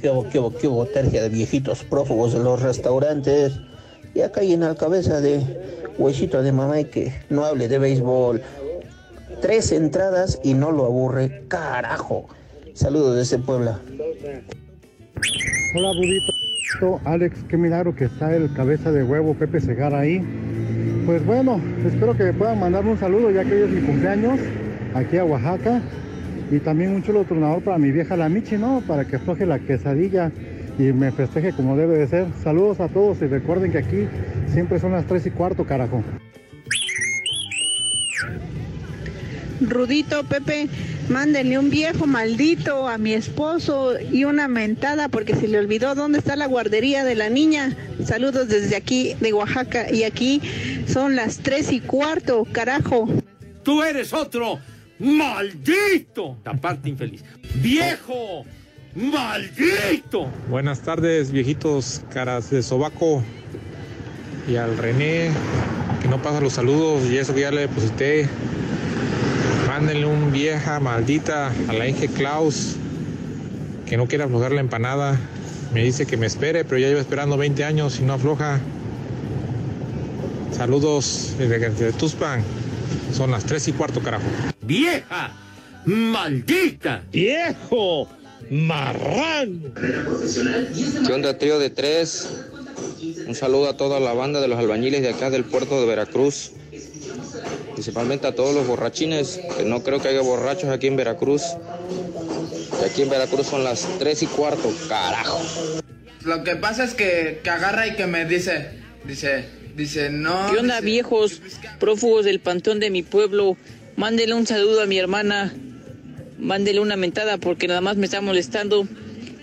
¿Qué 0.00 0.10
hubo, 0.10 0.28
qué 0.28 0.38
hubo, 0.38 0.56
qué 0.56 0.68
hubo, 0.68 0.86
tercia 0.86 1.22
de 1.22 1.28
viejitos 1.28 1.82
prófugos 1.82 2.32
de 2.32 2.38
los 2.38 2.62
restaurantes? 2.62 3.58
Y 4.14 4.20
acá 4.20 4.42
hay 4.42 4.52
en 4.52 4.60
la 4.60 4.76
cabeza 4.76 5.20
de 5.20 5.42
huesito 5.98 6.40
de 6.40 6.52
mamá 6.52 6.80
y 6.80 6.84
que 6.84 7.12
no 7.30 7.44
hable 7.44 7.66
de 7.66 7.78
béisbol. 7.78 8.42
Tres 9.40 9.72
entradas 9.72 10.38
y 10.44 10.54
no 10.54 10.70
lo 10.70 10.84
aburre, 10.84 11.42
carajo. 11.48 12.28
Saludos 12.74 13.16
desde 13.16 13.38
Puebla. 13.38 13.80
Hola, 15.74 15.88
Budito. 15.96 17.00
Alex, 17.04 17.44
qué 17.48 17.56
milagro 17.56 17.94
que 17.94 18.04
está 18.04 18.34
el 18.34 18.52
cabeza 18.54 18.90
de 18.90 19.04
huevo 19.04 19.34
Pepe 19.34 19.60
Segar 19.60 19.94
ahí. 19.94 20.22
Pues 21.06 21.24
bueno, 21.24 21.60
espero 21.86 22.16
que 22.16 22.32
puedan 22.32 22.58
mandar 22.60 22.84
un 22.84 22.98
saludo 22.98 23.30
ya 23.30 23.44
que 23.44 23.54
hoy 23.54 23.62
es 23.62 23.70
mi 23.70 23.80
cumpleaños 23.82 24.40
aquí 24.94 25.16
a 25.16 25.24
Oaxaca. 25.24 25.80
Y 26.50 26.58
también 26.58 26.90
un 26.90 27.02
chulo 27.02 27.24
tronador 27.24 27.62
para 27.62 27.78
mi 27.78 27.90
vieja 27.90 28.16
la 28.16 28.28
Michi, 28.28 28.58
¿no? 28.58 28.82
Para 28.86 29.06
que 29.06 29.16
afloje 29.16 29.46
la 29.46 29.58
quesadilla 29.58 30.30
y 30.78 30.92
me 30.92 31.10
festeje 31.10 31.52
como 31.52 31.76
debe 31.76 31.96
de 31.96 32.06
ser. 32.06 32.26
Saludos 32.42 32.80
a 32.80 32.88
todos 32.88 33.22
y 33.22 33.26
recuerden 33.26 33.72
que 33.72 33.78
aquí 33.78 34.08
siempre 34.48 34.78
son 34.78 34.92
las 34.92 35.06
3 35.06 35.26
y 35.26 35.30
cuarto, 35.30 35.64
carajo. 35.64 36.02
Rudito, 39.60 40.24
Pepe, 40.24 40.68
mándenle 41.12 41.58
un 41.58 41.68
viejo 41.68 42.06
maldito 42.06 42.88
a 42.88 42.96
mi 42.96 43.12
esposo 43.12 43.94
y 44.00 44.24
una 44.24 44.48
mentada 44.48 45.08
porque 45.08 45.36
se 45.36 45.46
le 45.46 45.58
olvidó 45.58 45.94
dónde 45.94 46.18
está 46.18 46.36
la 46.36 46.46
guardería 46.46 47.04
de 47.04 47.14
la 47.14 47.28
niña. 47.28 47.76
Saludos 48.04 48.48
desde 48.48 48.74
aquí 48.74 49.14
de 49.20 49.32
Oaxaca 49.34 49.92
y 49.92 50.04
aquí 50.04 50.40
son 50.88 51.14
las 51.14 51.38
tres 51.38 51.70
y 51.70 51.80
cuarto, 51.80 52.46
carajo. 52.50 53.08
Tú 53.62 53.82
eres 53.82 54.12
otro 54.12 54.58
maldito. 54.98 56.38
La 56.44 56.54
parte 56.54 56.88
infeliz. 56.88 57.22
Viejo. 57.56 58.44
Maldito. 58.94 60.28
Buenas 60.48 60.80
tardes, 60.80 61.30
viejitos 61.30 62.02
caras 62.12 62.50
de 62.50 62.62
sobaco. 62.62 63.22
Y 64.48 64.56
al 64.56 64.76
René, 64.76 65.30
que 66.00 66.08
no 66.08 66.20
pasa 66.20 66.40
los 66.40 66.54
saludos 66.54 67.08
y 67.10 67.18
eso 67.18 67.34
que 67.34 67.42
ya 67.42 67.50
le 67.50 67.62
deposité. 67.62 68.28
Mándenle 69.72 70.04
un 70.04 70.30
vieja 70.32 70.80
maldita 70.80 71.50
a 71.66 71.72
la 71.72 71.88
Inge 71.88 72.06
Klaus, 72.06 72.76
que 73.86 73.96
no 73.96 74.06
quiere 74.06 74.24
aflojar 74.24 74.52
la 74.52 74.60
empanada. 74.60 75.18
Me 75.72 75.82
dice 75.82 76.04
que 76.04 76.18
me 76.18 76.26
espere, 76.26 76.66
pero 76.66 76.76
ya 76.76 76.88
llevo 76.88 77.00
esperando 77.00 77.38
20 77.38 77.64
años 77.64 77.98
y 77.98 78.02
no 78.02 78.12
afloja. 78.12 78.60
Saludos 80.54 81.36
desde 81.38 81.70
de 81.70 81.92
Tuspan. 81.94 82.42
Son 83.14 83.30
las 83.30 83.46
3 83.46 83.68
y 83.68 83.72
cuarto, 83.72 84.02
carajo. 84.02 84.26
Vieja. 84.60 85.32
Maldita. 85.86 87.02
Viejo. 87.10 88.08
Marrano. 88.50 89.72
¿Qué 91.06 91.12
onda, 91.14 91.38
trío 91.38 91.58
de 91.58 91.70
tres? 91.70 92.28
Un 93.26 93.34
saludo 93.34 93.70
a 93.70 93.76
toda 93.78 94.00
la 94.00 94.12
banda 94.12 94.42
de 94.42 94.48
los 94.48 94.58
albañiles 94.58 95.00
de 95.00 95.08
acá 95.08 95.30
del 95.30 95.44
puerto 95.44 95.80
de 95.80 95.86
Veracruz. 95.86 96.52
Principalmente 97.72 98.26
a 98.26 98.34
todos 98.34 98.54
los 98.54 98.66
borrachines, 98.66 99.40
que 99.56 99.64
no 99.64 99.82
creo 99.82 100.00
que 100.00 100.08
haya 100.08 100.20
borrachos 100.20 100.70
aquí 100.70 100.86
en 100.86 100.96
Veracruz. 100.96 101.42
Aquí 102.84 103.02
en 103.02 103.10
Veracruz 103.10 103.46
son 103.46 103.64
las 103.64 103.86
3 103.98 104.22
y 104.22 104.26
cuarto, 104.26 104.72
carajo. 104.88 105.40
Lo 106.24 106.44
que 106.44 106.56
pasa 106.56 106.84
es 106.84 106.94
que, 106.94 107.40
que 107.42 107.50
agarra 107.50 107.86
y 107.86 107.96
que 107.96 108.06
me 108.06 108.24
dice, 108.24 108.70
dice, 109.04 109.44
dice, 109.76 110.10
no. 110.10 110.50
¿Qué 110.52 110.58
onda, 110.58 110.80
viejos 110.80 111.40
prófugos 111.78 112.24
del 112.24 112.40
panteón 112.40 112.80
de 112.80 112.90
mi 112.90 113.02
pueblo? 113.02 113.56
Mándele 113.96 114.34
un 114.34 114.46
saludo 114.46 114.82
a 114.82 114.86
mi 114.86 114.98
hermana. 114.98 115.52
Mándele 116.38 116.80
una 116.80 116.96
mentada 116.96 117.38
porque 117.38 117.68
nada 117.68 117.80
más 117.80 117.96
me 117.96 118.06
está 118.06 118.20
molestando. 118.20 118.86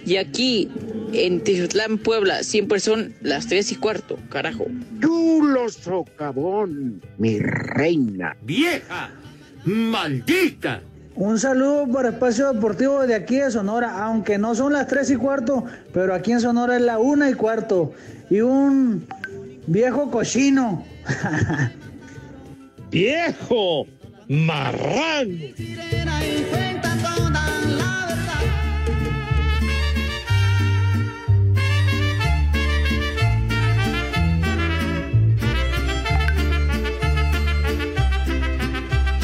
Y 0.10 0.17
aquí, 0.17 0.72
en 1.13 1.43
Tijutlán, 1.43 2.00
Puebla, 2.00 2.41
siempre 2.41 2.80
son 2.80 3.13
las 3.22 3.45
tres 3.45 3.72
y 3.72 3.76
cuarto, 3.76 4.17
carajo. 4.30 4.65
Chulo 5.00 5.69
socavón, 5.69 7.00
mi 7.19 7.38
reina. 7.38 8.36
Vieja. 8.41 9.12
Maldita. 9.65 10.82
Un 11.13 11.38
saludo 11.38 11.88
para 11.93 12.10
Espacio 12.10 12.52
Deportivo 12.52 13.06
de 13.06 13.13
aquí 13.13 13.36
de 13.36 13.52
Sonora, 13.52 14.04
aunque 14.04 14.39
no 14.39 14.56
son 14.56 14.74
las 14.74 14.88
3 14.88 15.12
y 15.12 15.15
cuarto, 15.15 15.65
pero 15.93 16.15
aquí 16.15 16.32
en 16.32 16.41
Sonora 16.41 16.78
es 16.78 16.82
la 16.82 16.98
1 16.98 17.30
y 17.30 17.34
cuarto. 17.36 17.93
Y 18.32 18.41
un 18.41 19.06
viejo 19.67 20.10
cochino. 20.10 20.88
¡Viejo! 22.89 23.86
¡Marrano! 24.28 25.30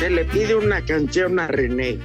Se 0.06 0.12
le 0.12 0.24
pide 0.26 0.54
una 0.54 0.86
canción 0.86 1.40
a 1.40 1.48
René. 1.48 1.98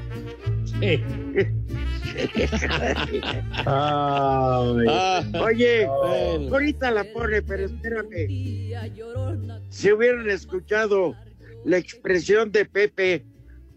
Oye, 5.38 5.84
ahorita 5.84 6.92
la 6.92 7.04
pone, 7.12 7.42
pero 7.42 7.66
espérame. 7.66 8.26
Si 9.68 9.92
hubieran 9.92 10.30
escuchado 10.30 11.14
la 11.66 11.76
expresión 11.76 12.50
de 12.50 12.64
Pepe 12.64 13.26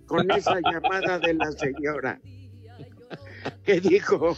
con 0.05 0.31
esa 0.31 0.57
llamada 0.71 1.19
de 1.19 1.33
la 1.33 1.51
señora 1.51 2.21
que 3.65 3.81
dijo 3.81 4.37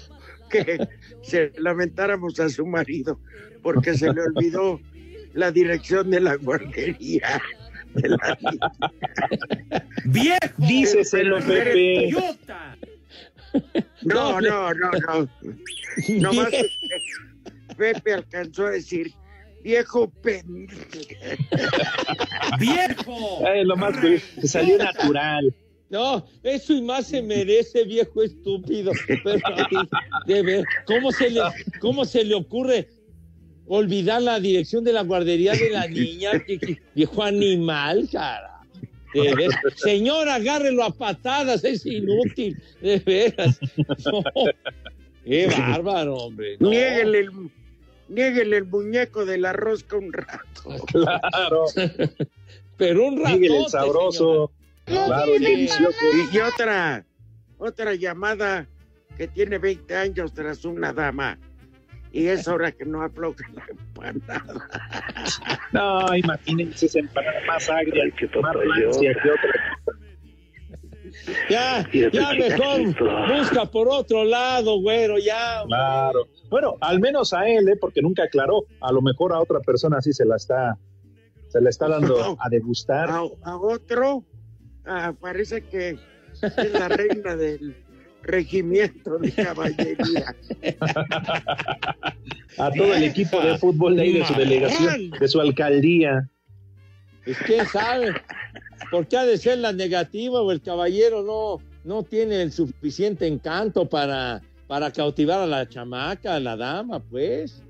que 0.49 0.79
se 1.21 1.51
lamentáramos 1.59 2.39
a 2.39 2.49
su 2.49 2.65
marido 2.65 3.19
porque 3.61 3.93
se 3.93 4.11
le 4.11 4.23
olvidó 4.23 4.79
la 5.35 5.51
dirección 5.51 6.09
de 6.09 6.21
la 6.21 6.37
guardería. 6.37 7.39
De 7.95 8.09
la 8.09 8.37
¡Viejo! 10.05 10.37
Díceselo, 10.57 11.39
Pepe. 11.39 12.11
No, 14.01 14.41
no, 14.41 14.73
no, 14.73 14.91
no. 14.91 15.29
Nomás 16.19 16.49
Pepe 17.77 18.13
alcanzó 18.13 18.67
a 18.67 18.71
decir, 18.71 19.13
viejo 19.63 20.09
pen... 20.21 20.67
¡Viejo! 22.59 23.43
Lo 23.63 23.75
más 23.75 23.97
que 23.97 24.19
salió 24.47 24.77
natural. 24.77 25.53
No, 25.89 26.25
eso 26.43 26.73
y 26.73 26.81
más 26.81 27.07
se 27.07 27.21
merece, 27.21 27.83
viejo 27.83 28.23
estúpido. 28.23 28.91
Pero, 29.07 29.23
de 30.25 30.43
ver, 30.43 30.65
¿cómo 30.85 31.11
se 31.11 31.29
le, 31.29 31.41
cómo 31.79 32.05
se 32.05 32.23
le 32.25 32.35
ocurre 32.35 32.89
olvidar 33.67 34.21
la 34.21 34.39
dirección 34.39 34.83
de 34.83 34.93
la 34.93 35.01
guardería 35.03 35.53
de 35.53 35.69
la 35.69 35.87
niña? 35.87 36.31
Que- 36.45 36.57
que- 36.59 36.81
viejo 36.93 37.23
animal, 37.23 38.07
cara. 38.11 38.51
De 39.13 39.47
Señor, 39.77 40.27
agárrelo 40.27 40.83
a 40.83 40.89
patadas, 40.89 41.63
es 41.63 41.85
inútil. 41.85 42.61
De 42.81 42.99
veras. 42.99 43.59
No. 44.11 44.23
Qué 45.23 45.47
bárbaro, 45.47 46.15
hombre. 46.17 46.57
No. 46.59 46.69
Niéguele 46.69 47.19
el, 47.19 47.29
niéguele 48.09 48.57
el 48.57 48.65
muñeco 48.65 49.25
de 49.25 49.37
la 49.39 49.53
rosca 49.53 49.95
un 49.97 50.11
rato. 50.13 50.61
Claro. 50.87 51.65
Pero 52.77 53.07
un 53.07 53.23
rato. 53.23 53.37
El 53.41 53.65
sabroso. 53.69 54.51
Claro, 54.83 55.33
el 55.33 55.41
delicioso. 55.41 55.95
Y 56.31 56.37
otra, 56.37 57.05
otra 57.57 57.95
llamada 57.95 58.67
que 59.17 59.27
tiene 59.29 59.57
20 59.57 59.95
años 59.95 60.33
tras 60.33 60.63
una 60.65 60.91
dama. 60.93 61.39
Y 62.15 62.27
es 62.27 62.47
hora 62.47 62.71
que 62.71 62.85
no 62.85 63.01
afloje 63.01 63.43
la 63.53 63.65
empanada. 64.09 64.69
No, 65.73 66.15
imagínense 66.15 66.85
esa 66.85 66.99
empanada 66.99 67.41
más 67.45 67.69
agria, 67.69 68.05
más 68.41 68.55
rancia 68.55 69.13
que 69.21 69.29
otra. 69.29 69.51
Ya, 71.49 71.85
ya 71.91 72.33
mejor 72.33 73.37
busca 73.37 73.65
por 73.65 73.89
otro 73.89 74.23
lado, 74.23 74.79
güero, 74.79 75.17
ya. 75.17 75.63
Claro. 75.67 76.29
Bueno, 76.49 76.77
al 76.79 77.01
menos 77.01 77.33
a 77.33 77.49
él, 77.49 77.67
¿eh? 77.67 77.75
porque 77.75 78.01
nunca 78.01 78.23
aclaró. 78.23 78.63
A 78.79 78.93
lo 78.93 79.01
mejor 79.01 79.33
a 79.33 79.41
otra 79.41 79.59
persona 79.59 80.01
sí 80.01 80.13
se 80.13 80.23
la 80.23 80.37
está, 80.37 80.77
se 81.49 81.59
la 81.59 81.69
está 81.69 81.89
dando 81.89 82.37
a 82.39 82.47
degustar. 82.49 83.09
A, 83.09 83.23
a 83.43 83.57
otro, 83.57 84.23
ah, 84.85 85.13
parece 85.19 85.63
que 85.63 85.99
es 86.41 86.71
la 86.71 86.87
reina 86.87 87.35
del 87.35 87.75
regimiento 88.25 89.17
de 89.17 89.31
caballería. 89.31 90.35
A 92.57 92.71
todo 92.71 92.93
el 92.93 93.03
equipo 93.03 93.39
de 93.41 93.57
fútbol 93.57 93.95
de 93.95 94.01
ahí, 94.03 94.13
de 94.13 94.25
su 94.25 94.33
delegación, 94.33 95.11
de 95.11 95.27
su 95.27 95.41
alcaldía. 95.41 96.29
Pues 97.23 97.37
quién 97.45 97.65
sabe. 97.65 98.13
¿Por 98.91 99.07
qué 99.07 99.17
ha 99.17 99.25
de 99.25 99.37
ser 99.37 99.57
la 99.59 99.73
negativa 99.73 100.41
o 100.41 100.51
el 100.51 100.61
caballero 100.61 101.23
no, 101.23 101.61
no 101.83 102.03
tiene 102.03 102.41
el 102.41 102.51
suficiente 102.51 103.27
encanto 103.27 103.87
para, 103.89 104.41
para 104.67 104.91
cautivar 104.91 105.39
a 105.41 105.47
la 105.47 105.67
chamaca, 105.67 106.35
a 106.35 106.39
la 106.39 106.55
dama, 106.55 106.99
pues? 106.99 107.61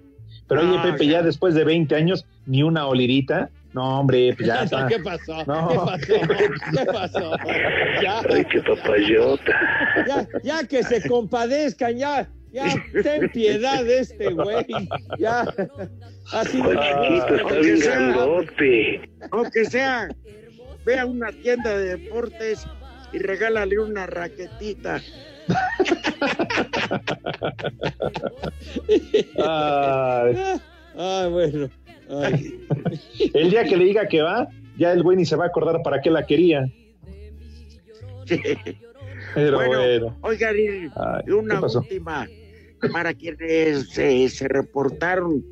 Pero 0.48 0.62
oye, 0.62 0.80
Pepe, 0.92 1.06
ya 1.08 1.14
ya. 1.14 1.24
después 1.24 1.56
de 1.56 1.64
20 1.64 1.96
años, 1.96 2.26
ni 2.46 2.64
una 2.64 2.86
olirita. 2.88 3.50
No, 3.76 4.00
hombre, 4.00 4.34
pues 4.38 4.48
ya 4.48 4.56
está. 4.64 4.88
¿Qué 4.88 5.00
pasó? 5.00 5.44
No. 5.46 5.86
¿Qué 6.08 6.20
pasó? 6.26 6.48
¿Qué 6.72 6.86
pasó? 6.86 7.32
Ya, 8.02 8.22
Ay, 8.30 8.46
qué 8.46 8.62
papayota. 8.62 9.52
ya, 10.08 10.26
ya 10.44 10.64
que 10.66 10.82
se 10.84 11.06
compadezcan, 11.10 11.98
ya, 11.98 12.30
ya, 12.54 12.68
ten 13.04 13.30
piedad 13.32 13.84
de 13.84 14.00
este 14.00 14.30
güey. 14.32 14.66
Ya, 15.20 15.44
así 16.32 16.62
Juanito, 16.62 17.36
está 17.36 17.42
Aunque 17.42 17.60
bien 17.60 17.78
sea- 17.80 18.00
grandote. 18.00 19.10
Aunque 19.32 19.66
sea, 19.66 20.08
ve 20.86 20.98
a 21.00 21.06
una 21.06 21.34
tienda 21.34 21.78
de 21.78 21.98
deportes 21.98 22.66
y 23.12 23.20
regálale 23.20 23.78
una 23.80 24.08
raquetita. 24.08 25.02
Ay, 29.38 30.36
Ay, 30.98 31.30
bueno. 31.30 31.70
Ay. 32.10 32.68
el 33.34 33.50
día 33.50 33.64
que 33.66 33.78
le 33.78 33.86
diga 33.86 34.08
que 34.08 34.22
va, 34.22 34.48
ya 34.78 34.92
el 34.92 35.04
güey 35.04 35.18
ni 35.18 35.26
se 35.26 35.36
va 35.36 35.46
a 35.46 35.48
acordar 35.48 35.82
para 35.84 36.02
qué 36.02 36.10
la 36.10 36.26
quería. 36.26 36.66
Pero 39.36 39.58
bueno, 39.58 39.80
bueno. 39.80 40.18
oigan, 40.22 40.56
Ay, 40.56 41.32
una 41.32 41.62
última 41.62 42.28
para 42.92 43.14
quienes 43.14 43.98
eh, 43.98 44.30
se 44.30 44.48
reportaron 44.48 45.44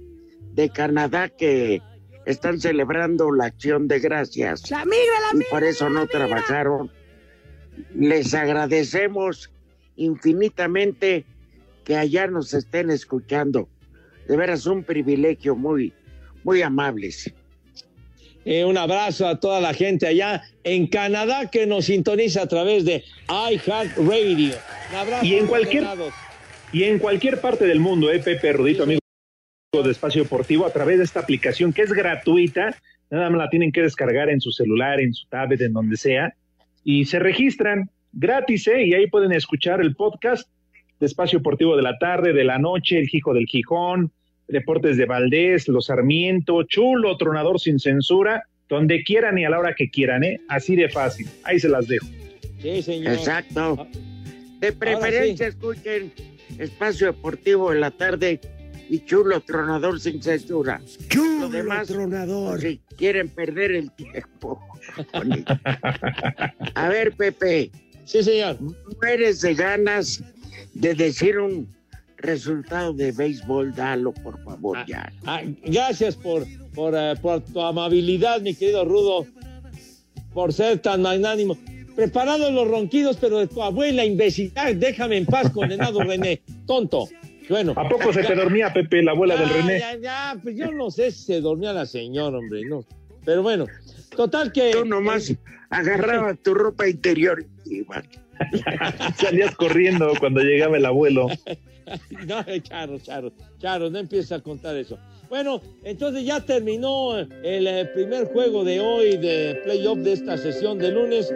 de 0.53 0.69
Canadá 0.69 1.29
que 1.29 1.81
están 2.25 2.59
celebrando 2.59 3.31
la 3.31 3.45
acción 3.45 3.87
de 3.87 3.99
gracias. 3.99 4.69
La 4.71 4.85
migra, 4.85 5.33
la 5.33 5.39
y 5.39 5.45
por 5.49 5.63
eso 5.63 5.89
no 5.89 6.07
trabajaron. 6.07 6.91
Les 7.95 8.33
agradecemos 8.33 9.51
infinitamente 9.95 11.25
que 11.83 11.97
allá 11.97 12.27
nos 12.27 12.53
estén 12.53 12.89
escuchando. 12.89 13.67
De 14.27 14.37
veras 14.37 14.65
un 14.67 14.83
privilegio 14.83 15.55
muy, 15.55 15.93
muy 16.43 16.61
amables. 16.61 17.33
Eh, 18.45 18.65
un 18.65 18.77
abrazo 18.77 19.27
a 19.27 19.39
toda 19.39 19.61
la 19.61 19.73
gente 19.73 20.05
allá 20.05 20.43
en 20.63 20.87
Canadá 20.87 21.49
que 21.49 21.65
nos 21.65 21.85
sintoniza 21.85 22.41
a 22.41 22.47
través 22.47 22.83
de 22.83 23.03
iHeartRadio. 23.29 24.55
Un 24.91 24.95
abrazo 24.97 25.25
Y 25.25 25.35
en 25.35 25.47
cualquier-. 25.47 25.87
Y 26.73 26.83
en 26.83 26.99
cualquier 26.99 27.39
parte 27.39 27.65
del 27.65 27.79
mundo, 27.79 28.11
eh, 28.11 28.19
Pepe 28.19 28.51
Rudito, 28.51 28.83
amigo 28.83 28.99
de 29.71 29.91
Espacio 29.91 30.23
Deportivo, 30.23 30.65
a 30.65 30.73
través 30.73 30.97
de 30.97 31.03
esta 31.03 31.19
aplicación 31.19 31.71
que 31.71 31.83
es 31.83 31.93
gratuita, 31.93 32.75
nada 33.09 33.29
más 33.29 33.37
la 33.37 33.49
tienen 33.49 33.71
que 33.71 33.81
descargar 33.81 34.29
en 34.29 34.41
su 34.41 34.51
celular, 34.51 34.99
en 34.99 35.13
su 35.13 35.27
tablet, 35.27 35.61
en 35.61 35.73
donde 35.73 35.97
sea, 35.97 36.33
y 36.83 37.05
se 37.05 37.19
registran 37.19 37.89
gratis, 38.11 38.67
¿eh? 38.67 38.85
Y 38.85 38.93
ahí 38.93 39.07
pueden 39.07 39.31
escuchar 39.31 39.81
el 39.81 39.95
podcast 39.95 40.49
de 40.99 41.05
Espacio 41.05 41.39
Deportivo 41.39 41.75
de 41.75 41.83
la 41.83 41.97
tarde, 41.97 42.33
de 42.33 42.43
la 42.43 42.59
noche, 42.59 42.99
El 42.99 43.09
Hijo 43.11 43.33
del 43.33 43.45
Gijón, 43.45 44.11
Deportes 44.47 44.97
de 44.97 45.05
Valdés, 45.05 45.67
Los 45.67 45.85
Sarmiento, 45.87 46.63
Chulo, 46.63 47.17
Tronador 47.17 47.59
sin 47.59 47.79
censura, 47.79 48.47
donde 48.69 49.03
quieran 49.03 49.37
y 49.37 49.45
a 49.45 49.49
la 49.49 49.59
hora 49.59 49.73
que 49.75 49.89
quieran, 49.89 50.23
¿eh? 50.23 50.39
Así 50.47 50.75
de 50.75 50.89
fácil. 50.89 51.27
Ahí 51.43 51.59
se 51.59 51.69
las 51.69 51.87
dejo. 51.87 52.07
Sí, 52.61 52.81
señor. 52.81 53.13
Exacto. 53.13 53.87
De 54.59 54.71
preferencia 54.71 55.47
escuchen 55.47 56.13
Espacio 56.57 57.07
Deportivo 57.07 57.73
en 57.73 57.81
la 57.81 57.91
tarde 57.91 58.39
y 58.89 58.99
Chulo 58.99 59.41
Tronador 59.41 59.99
sin 59.99 60.21
censura. 60.21 60.81
Lo 61.39 61.49
demás, 61.49 61.87
Tronador. 61.87 62.61
si 62.61 62.79
quieren 62.97 63.29
perder 63.29 63.71
el 63.71 63.91
tiempo. 63.91 64.61
A 66.75 66.89
ver, 66.89 67.13
Pepe. 67.13 67.71
Sí, 68.05 68.23
señor. 68.23 68.57
No 68.61 68.75
eres 69.07 69.41
de 69.41 69.55
ganas 69.55 70.23
de 70.73 70.93
decir 70.93 71.39
un 71.39 71.67
resultado 72.23 72.93
de 72.93 73.11
béisbol, 73.11 73.75
dalo, 73.75 74.13
por 74.13 74.41
favor, 74.43 74.77
ya. 74.87 75.11
Ah, 75.25 75.41
gracias 75.63 76.15
por, 76.15 76.45
por, 76.73 76.95
eh, 76.95 77.15
por 77.21 77.41
tu 77.41 77.61
amabilidad, 77.61 78.41
mi 78.41 78.55
querido 78.55 78.85
Rudo, 78.85 79.27
por 80.33 80.53
ser 80.53 80.79
tan 80.79 81.01
magnánimo. 81.03 81.57
Preparados 81.95 82.51
los 82.51 82.67
ronquidos, 82.67 83.17
pero 83.17 83.37
de 83.37 83.47
tu 83.47 83.61
abuela, 83.61 84.03
imbecilidad, 84.03 84.73
déjame 84.73 85.17
en 85.17 85.25
paz, 85.27 85.51
condenado 85.51 86.01
René, 86.01 86.41
tonto. 86.65 87.07
Bueno. 87.49 87.73
¿A 87.75 87.87
poco 87.87 88.11
se 88.13 88.23
te 88.23 88.33
dormía, 88.33 88.73
Pepe, 88.73 89.03
la 89.03 89.11
abuela 89.11 89.35
del 89.35 89.49
Ya, 89.49 89.55
René? 89.55 89.79
Ya, 89.79 89.97
ya, 89.97 90.39
pues 90.41 90.55
yo 90.55 90.71
no 90.71 90.89
sé 90.89 91.11
si 91.11 91.25
se 91.25 91.41
dormía 91.41 91.73
la 91.73 91.85
señora, 91.85 92.37
hombre, 92.39 92.61
no. 92.65 92.83
Pero 93.25 93.43
bueno, 93.43 93.67
total 94.15 94.51
que. 94.51 94.71
Tú 94.71 94.85
nomás 94.85 95.33
agarrabas 95.69 96.37
tu 96.43 96.53
ropa 96.53 96.87
interior 96.87 97.45
y. 97.65 97.83
Salías 99.15 99.53
corriendo 99.55 100.11
cuando 100.19 100.41
llegaba 100.41 100.77
el 100.77 100.85
abuelo. 100.85 101.27
No, 102.27 102.43
Charo, 102.61 102.99
Charo, 102.99 103.31
Charo, 103.59 103.89
no 103.89 103.99
empieces 103.99 104.31
a 104.31 104.39
contar 104.39 104.75
eso. 104.75 104.97
Bueno, 105.29 105.61
entonces 105.83 106.25
ya 106.25 106.39
terminó 106.39 107.17
el 107.17 107.67
eh, 107.67 107.89
primer 107.93 108.25
juego 108.25 108.63
de 108.63 108.79
hoy 108.79 109.17
de 109.17 109.59
playoff 109.63 109.97
de 109.99 110.13
esta 110.13 110.37
sesión 110.37 110.77
de 110.77 110.91
lunes. 110.91 111.33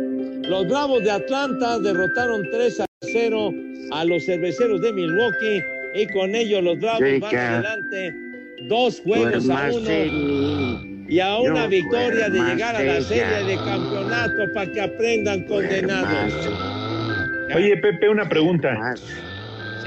Los 0.47 0.67
Bravos 0.67 1.03
de 1.03 1.11
Atlanta 1.11 1.79
derrotaron 1.79 2.43
3 2.51 2.81
a 2.81 2.85
0 3.01 3.51
a 3.91 4.05
los 4.05 4.25
cerveceros 4.25 4.81
de 4.81 4.93
Milwaukee 4.93 5.63
y 5.95 6.07
con 6.07 6.35
ello 6.35 6.61
los 6.61 6.79
Bravos 6.79 7.19
van 7.21 7.35
adelante 7.35 8.13
dos 8.67 9.01
juegos 9.01 9.49
a 9.49 9.71
uno 9.71 11.07
y 11.09 11.19
a 11.19 11.37
una 11.37 11.67
victoria 11.67 12.29
de 12.29 12.39
llegar 12.39 12.75
a 12.75 12.83
la 12.83 12.97
ella. 12.97 13.01
serie 13.01 13.43
de 13.45 13.55
campeonato 13.55 14.53
para 14.53 14.71
que 14.71 14.81
aprendan 14.81 15.43
condenados. 15.45 16.33
Oye, 17.55 17.77
Pepe, 17.77 18.09
una 18.09 18.27
pregunta. 18.27 18.95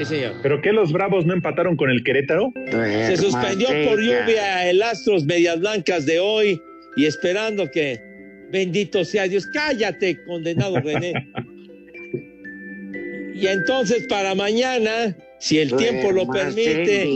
Sí, 0.01 0.07
señor. 0.07 0.37
¿Pero 0.43 0.63
qué 0.63 0.73
los 0.73 0.93
Bravos 0.93 1.27
no 1.27 1.35
empataron 1.35 1.77
con 1.77 1.91
el 1.91 2.03
Querétaro? 2.03 2.53
Se 2.71 3.19
suspendió 3.19 3.69
por 3.69 4.01
lluvia 4.01 4.71
el 4.71 4.83
Astros 4.83 5.27
Medias 5.27 5.61
Blancas 5.61 6.07
de 6.07 6.19
hoy 6.19 6.63
y 6.97 7.05
esperando 7.05 7.71
que 7.71 8.01
bendito 8.51 9.05
sea 9.05 9.29
Dios. 9.29 9.47
Cállate, 9.53 10.25
condenado 10.25 10.81
René. 10.81 11.13
Y 13.33 13.47
entonces 13.47 14.07
para 14.07 14.35
mañana, 14.35 15.17
si 15.39 15.61
el 15.61 15.75
tiempo 15.75 16.13
lo 16.13 16.29
permite, 16.29 17.07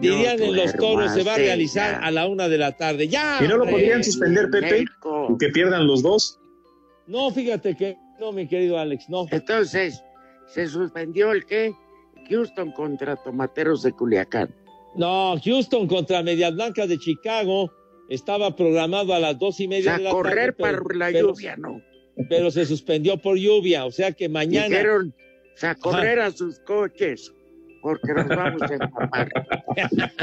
dirían 0.00 0.42
en 0.42 0.54
los 0.54 0.74
toros, 0.74 1.14
se 1.14 1.22
va 1.22 1.34
a 1.34 1.38
realizar 1.38 2.00
a 2.02 2.10
la 2.10 2.26
una 2.26 2.46
de 2.46 2.58
la 2.58 2.72
tarde. 2.72 3.08
Ya. 3.08 3.38
¿Y 3.42 3.48
no 3.48 3.56
lo 3.56 3.64
podrían 3.64 4.04
suspender, 4.04 4.50
Pepe? 4.50 4.80
¿Y 4.80 5.38
que 5.38 5.48
pierdan 5.48 5.86
los 5.86 6.02
dos? 6.02 6.38
No, 7.06 7.30
fíjate 7.30 7.74
que 7.74 7.96
no, 8.20 8.32
mi 8.32 8.46
querido 8.46 8.78
Alex, 8.78 9.08
no. 9.08 9.26
Entonces, 9.30 10.02
¿se 10.48 10.66
suspendió 10.66 11.32
el 11.32 11.44
qué? 11.46 11.72
Houston 12.28 12.72
contra 12.72 13.16
Tomateros 13.16 13.82
de 13.82 13.92
Culiacán. 13.92 14.54
No, 14.96 15.36
Houston 15.44 15.86
contra 15.86 16.22
Medias 16.22 16.54
Blancas 16.54 16.88
de 16.88 16.98
Chicago 16.98 17.70
estaba 18.10 18.54
programado 18.56 19.14
a 19.14 19.18
las 19.20 19.38
dos 19.38 19.60
y 19.60 19.68
media 19.68 19.92
O 19.92 19.96
sea, 19.96 19.98
de 19.98 20.04
la 20.04 20.10
correr 20.10 20.54
tarde. 20.54 20.78
para 20.82 20.94
la 20.96 21.06
pero- 21.12 21.28
lluvia, 21.28 21.56
¿no? 21.56 21.80
Pero 22.28 22.50
se 22.50 22.66
suspendió 22.66 23.16
por 23.16 23.36
lluvia, 23.36 23.84
o 23.84 23.92
sea 23.92 24.10
que 24.12 24.28
mañana. 24.28 24.66
Dijeron, 24.66 25.14
o 25.54 25.56
sea, 25.56 25.74
correr 25.76 26.18
a 26.18 26.32
sus 26.32 26.58
coches, 26.60 27.32
porque 27.80 28.12
nos 28.12 28.26
vamos 28.26 28.62
a 28.62 28.74
empapar. 28.74 29.28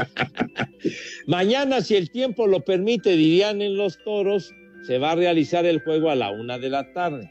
Mañana, 1.26 1.80
si 1.80 1.96
el 1.96 2.10
tiempo 2.10 2.46
lo 2.46 2.60
permite, 2.60 3.10
dirían 3.10 3.62
en 3.62 3.76
los 3.76 3.98
toros, 4.04 4.52
se 4.86 4.98
va 4.98 5.12
a 5.12 5.16
realizar 5.16 5.64
el 5.64 5.80
juego 5.80 6.10
a 6.10 6.14
la 6.14 6.30
una 6.30 6.58
de 6.58 6.68
la 6.70 6.92
tarde. 6.92 7.30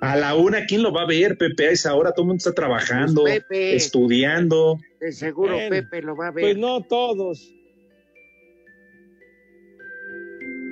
A 0.00 0.16
la 0.16 0.34
una, 0.34 0.64
¿quién 0.64 0.82
lo 0.82 0.92
va 0.92 1.02
a 1.02 1.06
ver, 1.06 1.36
Pepe? 1.36 1.68
A 1.68 1.70
esa 1.72 1.94
hora 1.94 2.12
todo 2.12 2.22
el 2.22 2.28
mundo 2.28 2.38
está 2.38 2.52
trabajando, 2.54 3.22
Pues 3.22 3.40
Pepe. 3.40 3.76
estudiando. 3.76 4.78
De 4.98 5.12
seguro 5.12 5.54
Bueno, 5.54 5.68
Pepe 5.70 6.02
lo 6.02 6.16
va 6.16 6.28
a 6.28 6.30
ver. 6.30 6.44
Pues 6.44 6.56
no 6.56 6.82
todos. 6.82 7.52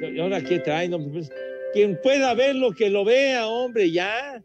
¿Y 0.00 0.18
ahora 0.20 0.40
qué 0.42 0.60
traen? 0.60 0.92
No, 0.92 0.98
pues, 1.12 1.30
quien 1.74 1.98
pueda 2.02 2.32
verlo, 2.34 2.72
que 2.72 2.88
lo 2.88 3.04
vea, 3.04 3.46
hombre, 3.48 3.90
ya. 3.90 4.42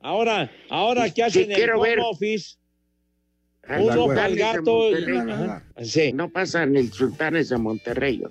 Ahora, 0.00 0.50
ahora 0.68 1.10
que 1.10 1.24
hacen 1.24 1.50
el 1.50 1.56
quiero 1.56 1.80
home 1.80 1.88
ver. 1.88 1.98
office, 2.00 2.56
uno 3.80 4.06
para 4.06 4.26
el 4.26 4.36
gato. 4.36 4.90
Ajá, 4.94 5.64
sí. 5.82 6.12
No 6.12 6.28
pasan 6.30 6.76
el 6.76 6.92
Sultanes 6.92 7.48
de 7.48 7.58
Monterrey. 7.58 8.22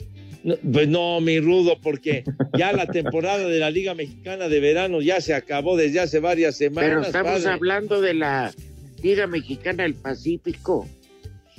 No, 0.48 0.56
pues 0.72 0.88
no, 0.88 1.20
mi 1.20 1.42
rudo, 1.42 1.78
porque 1.82 2.24
ya 2.58 2.72
la 2.72 2.88
temporada 2.88 3.50
de 3.50 3.60
la 3.60 3.70
Liga 3.70 3.94
Mexicana 3.94 4.48
de 4.48 4.62
Verano 4.62 5.02
ya 5.02 5.20
se 5.20 5.34
acabó 5.34 5.76
desde 5.76 6.00
hace 6.00 6.22
varias 6.22 6.56
semanas. 6.56 6.90
Pero 6.90 7.02
estamos 7.02 7.42
padre. 7.42 7.50
hablando 7.50 8.00
de 8.00 8.14
la 8.14 8.54
Liga 9.04 9.28
Mexicana 9.28 9.84
del 9.84 9.96
Pacífico. 9.96 10.88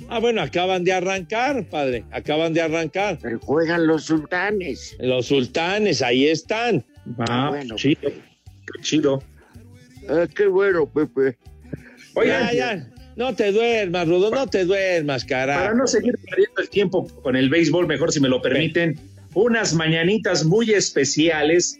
Ah, 0.07 0.17
bueno, 0.17 0.41
acaban 0.41 0.83
de 0.83 0.93
arrancar, 0.93 1.69
padre, 1.69 2.03
acaban 2.09 2.51
de 2.55 2.61
arrancar. 2.61 3.19
Pero 3.21 3.39
juegan 3.39 3.85
los 3.85 4.05
sultanes. 4.05 4.97
Los 4.99 5.27
sultanes, 5.27 6.01
ahí 6.01 6.25
están. 6.25 6.83
Ah, 7.19 7.49
bueno. 7.51 7.75
chido, 7.75 8.09
qué 8.09 8.81
chido. 8.81 9.21
Ah, 10.09 10.25
qué 10.35 10.47
bueno, 10.47 10.91
Pepe. 10.91 11.37
Oigan, 12.15 12.43
ya, 12.47 12.53
ya. 12.53 12.89
No 13.19 13.35
te 13.35 13.51
duermas, 13.51 14.07
Rudo, 14.07 14.31
no 14.31 14.47
te 14.47 14.63
duermas, 14.63 15.25
carajo. 15.25 15.59
Para 15.59 15.73
no 15.73 15.87
seguir 15.87 16.17
perdiendo 16.19 16.61
el 16.61 16.69
tiempo 16.69 17.05
con 17.21 17.35
el 17.35 17.49
béisbol, 17.49 17.85
mejor 17.85 18.13
si 18.13 18.21
me 18.21 18.29
lo 18.29 18.41
permiten, 18.41 18.97
unas 19.33 19.73
mañanitas 19.73 20.45
muy 20.45 20.71
especiales 20.71 21.77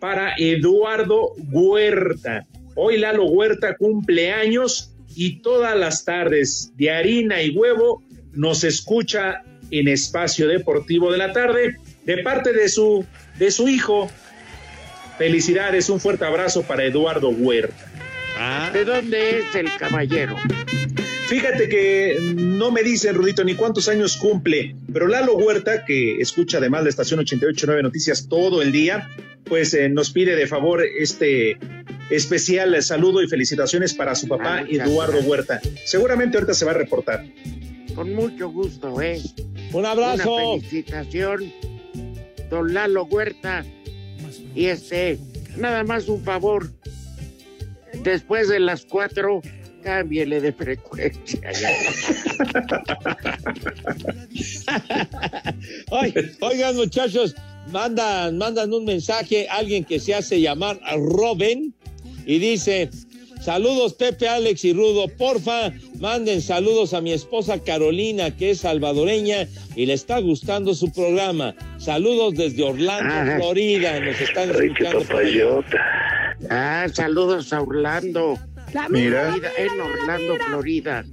para 0.00 0.34
Eduardo 0.36 1.32
Huerta. 1.50 2.46
Hoy 2.74 2.98
Lalo 2.98 3.24
Huerta 3.24 3.74
cumple 3.78 4.30
años 4.30 4.94
y 5.14 5.40
todas 5.40 5.74
las 5.78 6.04
tardes 6.04 6.70
de 6.76 6.90
harina 6.90 7.40
y 7.40 7.56
huevo 7.56 8.02
nos 8.34 8.62
escucha 8.62 9.44
en 9.70 9.88
Espacio 9.88 10.46
Deportivo 10.46 11.10
de 11.10 11.16
la 11.16 11.32
Tarde 11.32 11.76
de 12.04 12.18
parte 12.18 12.52
de 12.52 12.68
su, 12.68 13.02
de 13.38 13.50
su 13.50 13.66
hijo. 13.66 14.10
Felicidades, 15.16 15.88
un 15.88 16.00
fuerte 16.00 16.26
abrazo 16.26 16.64
para 16.64 16.84
Eduardo 16.84 17.30
Huerta. 17.30 17.95
Ah, 18.38 18.70
¿De 18.72 18.84
dónde 18.84 19.38
es 19.40 19.54
el 19.54 19.68
caballero? 19.78 20.36
Fíjate 21.28 21.68
que 21.68 22.18
no 22.36 22.70
me 22.70 22.82
dicen, 22.82 23.14
Rudito, 23.16 23.42
ni 23.42 23.54
cuántos 23.54 23.88
años 23.88 24.16
cumple, 24.16 24.76
pero 24.92 25.08
Lalo 25.08 25.36
Huerta, 25.36 25.84
que 25.84 26.20
escucha 26.20 26.58
además 26.58 26.84
la 26.84 26.90
estación 26.90 27.18
889 27.20 27.82
Noticias 27.82 28.28
todo 28.28 28.62
el 28.62 28.70
día, 28.70 29.08
pues 29.44 29.74
eh, 29.74 29.88
nos 29.88 30.10
pide 30.10 30.36
de 30.36 30.46
favor 30.46 30.84
este 30.84 31.58
especial 32.10 32.80
saludo 32.82 33.22
y 33.22 33.28
felicitaciones 33.28 33.92
para 33.94 34.14
su 34.14 34.28
papá 34.28 34.58
Ah, 34.58 34.64
Eduardo 34.68 35.12
gracias. 35.14 35.26
Huerta. 35.28 35.60
Seguramente 35.84 36.36
ahorita 36.36 36.54
se 36.54 36.64
va 36.64 36.70
a 36.70 36.74
reportar. 36.74 37.24
Con 37.96 38.14
mucho 38.14 38.48
gusto, 38.50 39.00
¿eh? 39.02 39.20
un 39.72 39.84
abrazo. 39.86 40.52
Una 40.54 40.60
felicitación, 40.60 41.52
don 42.50 42.72
Lalo 42.72 43.04
Huerta. 43.04 43.64
Y 44.54 44.66
este, 44.66 45.18
nada 45.56 45.82
más 45.82 46.06
un 46.08 46.22
favor. 46.22 46.70
Después 48.02 48.48
de 48.48 48.60
las 48.60 48.84
cuatro, 48.84 49.40
cámbiele 49.82 50.40
de 50.40 50.52
frecuencia. 50.52 51.40
oigan, 56.40 56.76
muchachos, 56.76 57.34
mandan, 57.70 58.38
mandan 58.38 58.72
un 58.72 58.84
mensaje, 58.84 59.48
alguien 59.48 59.84
que 59.84 60.00
se 60.00 60.14
hace 60.14 60.40
llamar 60.40 60.80
Robin, 60.96 61.74
y 62.26 62.38
dice: 62.38 62.90
Saludos, 63.40 63.94
Pepe, 63.94 64.28
Alex 64.28 64.64
y 64.64 64.72
Rudo. 64.72 65.06
Porfa, 65.06 65.72
manden 66.00 66.42
saludos 66.42 66.94
a 66.94 67.00
mi 67.00 67.12
esposa 67.12 67.62
Carolina, 67.62 68.36
que 68.36 68.50
es 68.50 68.58
salvadoreña 68.58 69.46
y 69.76 69.86
le 69.86 69.92
está 69.92 70.18
gustando 70.18 70.74
su 70.74 70.90
programa. 70.90 71.54
Saludos 71.78 72.34
desde 72.34 72.64
Orlando. 72.64 73.36
Florida. 73.36 74.00
Nos 74.00 74.20
están 74.20 74.50
escuchando. 74.50 75.02
por 75.02 75.24
allá. 75.24 76.25
Ah, 76.50 76.86
saludos 76.92 77.52
a 77.52 77.62
Orlando. 77.62 78.38
Mira. 78.90 79.32
Florida, 79.32 79.50
En 79.56 79.80
Orlando, 79.80 80.36
Florida. 80.46 81.04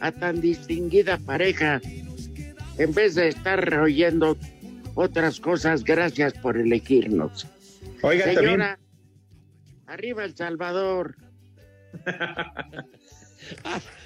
A 0.00 0.12
tan 0.12 0.40
distinguida 0.40 1.18
pareja. 1.18 1.80
En 2.78 2.92
vez 2.94 3.14
de 3.14 3.28
estar 3.28 3.74
oyendo 3.78 4.36
otras 4.94 5.40
cosas, 5.40 5.84
gracias 5.84 6.32
por 6.34 6.56
elegirnos. 6.56 7.46
Oigan, 8.02 8.34
también. 8.34 8.50
Señora, 8.52 8.78
arriba 9.86 10.24
El 10.24 10.36
Salvador. 10.36 11.16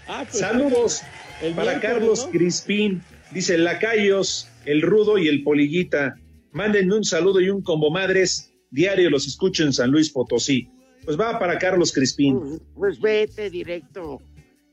Ah, 0.08 0.24
pues, 0.24 0.38
Saludos 0.38 1.02
el 1.42 1.52
para 1.52 1.72
miércoles, 1.72 1.94
Carlos 1.94 2.24
¿no? 2.26 2.30
Crispín. 2.32 3.02
Dice 3.32 3.58
Lacayos, 3.58 4.48
el 4.64 4.80
Rudo 4.82 5.18
y 5.18 5.28
el 5.28 5.42
Polillita. 5.42 6.16
Mándenme 6.52 6.96
un 6.96 7.04
saludo 7.04 7.40
y 7.40 7.50
un 7.50 7.62
combo 7.62 7.90
madres. 7.90 8.50
Diario 8.70 9.10
los 9.10 9.26
escucho 9.26 9.62
en 9.64 9.72
San 9.72 9.90
Luis 9.90 10.10
Potosí. 10.10 10.68
Pues 11.04 11.18
va 11.18 11.38
para 11.38 11.58
Carlos 11.58 11.92
Crispín. 11.92 12.38
Pues, 12.40 12.60
pues 12.74 13.00
vete 13.00 13.50
directo 13.50 14.20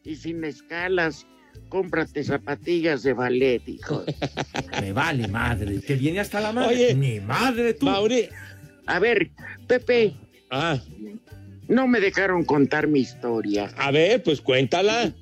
y 0.03 0.15
sin 0.15 0.43
escalas. 0.43 1.25
Cómprate 1.69 2.23
zapatillas 2.23 3.03
de 3.03 3.13
ballet, 3.13 3.61
hijo. 3.67 4.03
Me 4.81 4.91
vale 4.93 5.27
madre. 5.27 5.79
Que 5.81 5.95
viene 5.95 6.19
hasta 6.19 6.41
la 6.41 6.51
madre. 6.51 6.75
Oye, 6.75 6.95
Ni 6.95 7.19
madre 7.19 7.73
tú. 7.75 7.85
Mauri. 7.85 8.27
A 8.85 8.99
ver, 8.99 9.31
Pepe, 9.67 10.13
Ah, 10.49 10.79
no 11.67 11.87
me 11.87 11.99
dejaron 11.99 12.43
contar 12.43 12.87
mi 12.87 12.99
historia. 12.99 13.71
a 13.77 13.89
ver, 13.91 14.21
pues 14.21 14.39
cuéntala. 14.41 15.13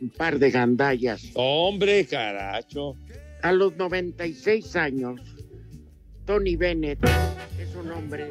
Un 0.00 0.10
par 0.10 0.38
de 0.38 0.50
gandallas. 0.50 1.22
Hombre, 1.34 2.06
caracho. 2.06 2.94
A 3.42 3.52
los 3.52 3.76
96 3.76 4.76
años, 4.76 5.20
Tony 6.28 6.56
Bennett 6.56 6.98
es 7.58 7.74
un 7.74 7.90
hombre 7.90 8.28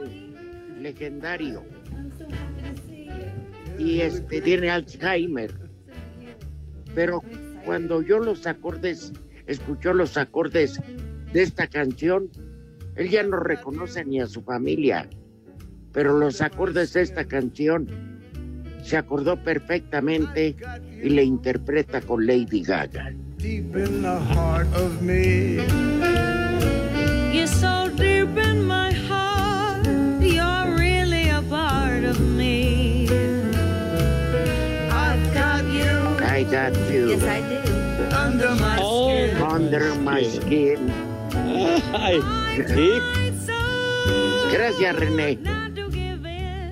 legendario. 0.80 1.66
Y 3.80 4.02
este 4.02 4.39
tiene 4.39 4.70
Alzheimer. 4.70 5.52
Pero 6.93 7.24
cuando 7.66 8.04
yo 8.04 8.20
los 8.20 8.45
acordes, 8.45 9.14
escuchó 9.48 9.95
los 9.95 10.16
acordes 10.16 10.80
de 11.34 11.41
esta 11.41 11.66
canción, 11.66 12.30
él 12.98 13.10
ya 13.10 13.24
no 13.24 13.39
reconoce 13.39 14.06
ni 14.06 14.22
a 14.22 14.28
su 14.28 14.43
familia. 14.43 15.10
Pero 15.91 16.20
los 16.20 16.39
acordes 16.41 16.93
de 16.93 17.02
esta 17.02 17.26
canción 17.26 17.88
se 18.84 18.95
acordó 18.95 19.43
perfectamente 19.43 20.56
y 21.02 21.10
le 21.10 21.24
interpreta 21.24 22.02
con 22.02 22.28
Lady 22.28 22.62
Gaga. 22.62 23.12
You're 27.38 27.45
so 27.47 27.89
deep 27.89 28.35
in 28.49 28.65
my 28.65 28.91
heart. 29.07 29.85
You're 30.19 30.75
really 30.75 31.29
a 31.29 31.41
part 31.43 32.03
of 32.03 32.19
me. 32.19 33.07
I've 34.89 35.25
got 35.33 35.63
you. 35.79 35.91
I 36.38 36.43
got 36.55 36.73
you 36.91 37.09
Yes, 37.11 37.23
I 37.23 37.39
do. 37.41 38.15
Under 38.25 38.51
my 38.55 38.77
Oh, 38.81 39.09
skin. 39.09 39.38
under 39.55 39.95
my 40.09 40.23
skin. 40.23 40.79
Ay, 41.93 42.19
sí. 42.73 42.89
Gracias, 44.51 44.95
René. 44.95 45.38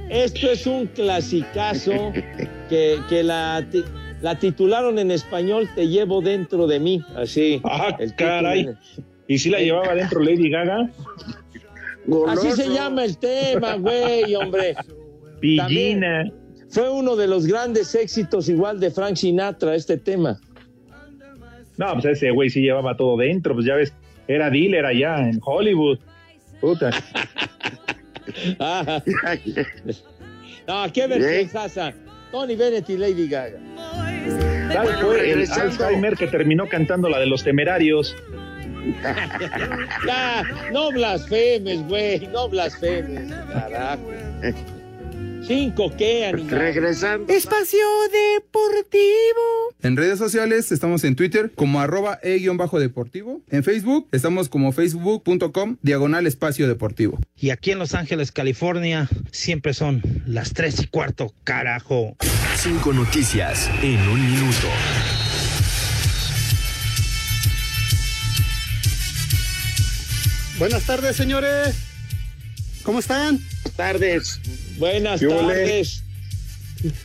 Esto 0.09 0.49
es 0.51 0.65
un 0.65 0.87
clasicazo 0.87 2.11
que, 2.69 2.99
que 3.09 3.21
la, 3.23 3.63
ti- 3.69 3.83
la 4.21 4.33
titularon 4.39 4.97
en 4.97 5.11
español 5.11 5.69
Te 5.75 5.87
llevo 5.87 6.21
dentro 6.21 6.65
de 6.67 6.79
mí. 6.79 7.03
Así. 7.15 7.61
Ah, 7.63 7.95
el 7.99 8.15
título. 8.15 8.77
¿Y 9.27 9.37
si 9.37 9.49
la 9.49 9.59
llevaba 9.59 9.95
dentro 9.95 10.21
Lady 10.21 10.49
Gaga? 10.49 10.89
Así 12.27 12.51
se 12.51 12.69
llama 12.69 13.05
el 13.05 13.17
tema, 13.17 13.75
güey, 13.75 14.35
hombre. 14.35 14.75
Pillina. 15.39 16.31
Fue 16.69 16.89
uno 16.89 17.15
de 17.15 17.27
los 17.27 17.45
grandes 17.45 17.95
éxitos 17.95 18.49
igual 18.49 18.79
de 18.79 18.91
Frank 18.91 19.15
Sinatra, 19.15 19.75
este 19.75 19.97
tema. 19.97 20.39
No, 21.77 21.93
pues 21.93 22.05
ese 22.05 22.31
güey 22.31 22.49
sí 22.49 22.61
llevaba 22.61 22.95
todo 22.95 23.17
dentro, 23.17 23.53
pues 23.53 23.65
ya 23.65 23.75
ves, 23.75 23.93
era 24.27 24.49
dealer 24.49 24.85
allá 24.85 25.29
en 25.29 25.39
Hollywood. 25.43 25.99
Puta. 26.61 26.91
Ah. 28.59 29.03
No, 30.67 30.91
qué 30.91 31.05
versión 31.05 31.47
sasa. 31.47 31.93
Tony 32.31 32.55
Bennett 32.55 32.89
y 32.89 32.97
Lady 32.97 33.27
Gaga. 33.27 33.59
Tal 34.73 34.87
fue 34.99 35.31
el 35.31 35.51
Alzheimer 35.51 36.15
que 36.15 36.25
terminó 36.25 36.67
cantando 36.67 37.07
la 37.07 37.19
de 37.19 37.27
los 37.27 37.43
temerarios. 37.43 38.15
Ya, 40.07 40.43
no 40.71 40.91
blasfemes, 40.91 41.87
güey, 41.87 42.27
no 42.27 42.49
blasfemes, 42.49 43.31
carajo. 43.51 44.11
Cinco, 45.47 45.93
¿qué, 45.95 46.25
animal? 46.25 46.49
Regresando. 46.49 47.31
Espacio 47.31 47.85
Deportivo. 48.11 49.05
En 49.83 49.95
redes 49.95 50.17
sociales 50.17 50.71
estamos 50.71 51.03
en 51.03 51.15
Twitter 51.15 51.51
como 51.53 51.79
arroba 51.81 52.19
e-deportivo. 52.23 53.41
En 53.49 53.63
Facebook 53.63 54.07
estamos 54.11 54.49
como 54.49 54.71
facebook.com 54.71 55.77
diagonal 55.83 56.25
espacio 56.25 56.67
deportivo. 56.67 57.19
Y 57.37 57.51
aquí 57.51 57.71
en 57.71 57.79
Los 57.79 57.93
Ángeles, 57.93 58.31
California, 58.31 59.07
siempre 59.31 59.75
son 59.75 60.01
las 60.25 60.53
tres 60.53 60.81
y 60.81 60.87
cuarto, 60.87 61.31
carajo. 61.43 62.15
Cinco 62.55 62.91
noticias 62.91 63.69
en 63.83 63.99
un 64.09 64.31
minuto. 64.31 64.67
Buenas 70.57 70.83
tardes, 70.83 71.17
señores. 71.17 71.75
¿Cómo 72.83 72.99
están? 72.99 73.37
Buenas 73.37 73.75
tardes. 73.75 74.39
Buenas 74.77 75.19
tardes. 75.19 76.03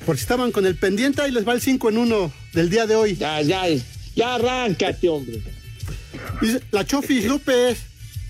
Por 0.06 0.16
si 0.16 0.22
estaban 0.22 0.52
con 0.52 0.66
el 0.66 0.76
pendiente, 0.76 1.22
ahí 1.22 1.32
les 1.32 1.46
va 1.46 1.54
el 1.54 1.60
5 1.60 1.90
en 1.90 1.98
1 1.98 2.32
del 2.52 2.70
día 2.70 2.86
de 2.86 2.94
hoy. 2.94 3.16
Ya, 3.16 3.40
ya, 3.42 3.64
ya 4.14 4.34
arráncate, 4.36 5.08
hombre. 5.08 5.42
La 6.70 6.84
Chofis 6.84 7.24
López 7.24 7.78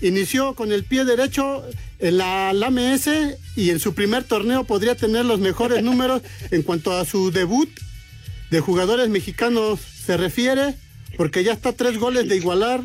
inició 0.01 0.55
con 0.55 0.71
el 0.71 0.85
pie 0.85 1.05
derecho 1.05 1.63
en 1.99 2.17
la 2.17 2.51
LAMS 2.51 3.07
y 3.55 3.69
en 3.69 3.79
su 3.79 3.93
primer 3.93 4.23
torneo 4.23 4.63
podría 4.63 4.95
tener 4.95 5.25
los 5.25 5.39
mejores 5.39 5.83
números 5.83 6.23
en 6.49 6.63
cuanto 6.63 6.97
a 6.97 7.05
su 7.05 7.31
debut 7.31 7.69
de 8.49 8.59
jugadores 8.59 9.07
mexicanos 9.09 9.79
se 9.81 10.17
refiere, 10.17 10.75
porque 11.15 11.43
ya 11.43 11.53
está 11.53 11.73
tres 11.73 11.99
goles 11.99 12.27
de 12.27 12.37
igualar 12.37 12.81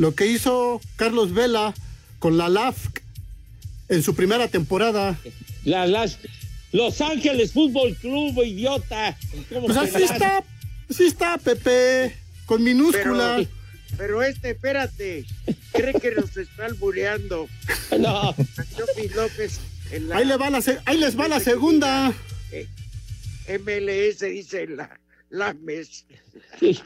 lo 0.00 0.14
que 0.14 0.26
hizo 0.26 0.80
Carlos 0.96 1.34
Vela 1.34 1.74
con 2.18 2.38
la 2.38 2.48
LAFC 2.48 3.02
en 3.90 4.02
su 4.02 4.14
primera 4.14 4.48
temporada. 4.48 5.18
La- 5.64 5.86
las, 5.86 6.18
Los 6.72 7.00
Ángeles 7.02 7.52
Fútbol 7.52 7.94
Club, 7.96 8.42
idiota. 8.44 9.16
¿Cómo 9.52 9.66
Pues 9.66 9.76
así 9.76 10.02
está, 10.02 10.42
así 10.88 11.04
está, 11.04 11.36
Pepe, 11.36 12.16
con 12.46 12.62
minúscula. 12.64 13.36
Pero, 13.36 13.48
pero 13.98 14.22
este, 14.22 14.50
espérate, 14.52 15.26
cree 15.72 15.92
que 16.00 16.12
nos 16.12 16.34
está 16.36 16.64
albureando. 16.66 17.48
No. 17.98 18.34
Chofi 18.76 19.08
López 19.14 19.58
en 19.90 20.08
la 20.08 20.16
Ahí, 20.18 20.24
le 20.24 20.36
va 20.36 20.48
la 20.48 20.62
se- 20.62 20.78
ahí 20.86 20.96
les 20.96 21.18
va 21.18 21.26
la 21.28 21.40
segunda. 21.40 22.12
MLS 23.48 24.20
dice 24.20 24.66
la, 24.68 24.99
la 25.30 25.54
mes. 25.54 26.06
Ahí 26.60 26.76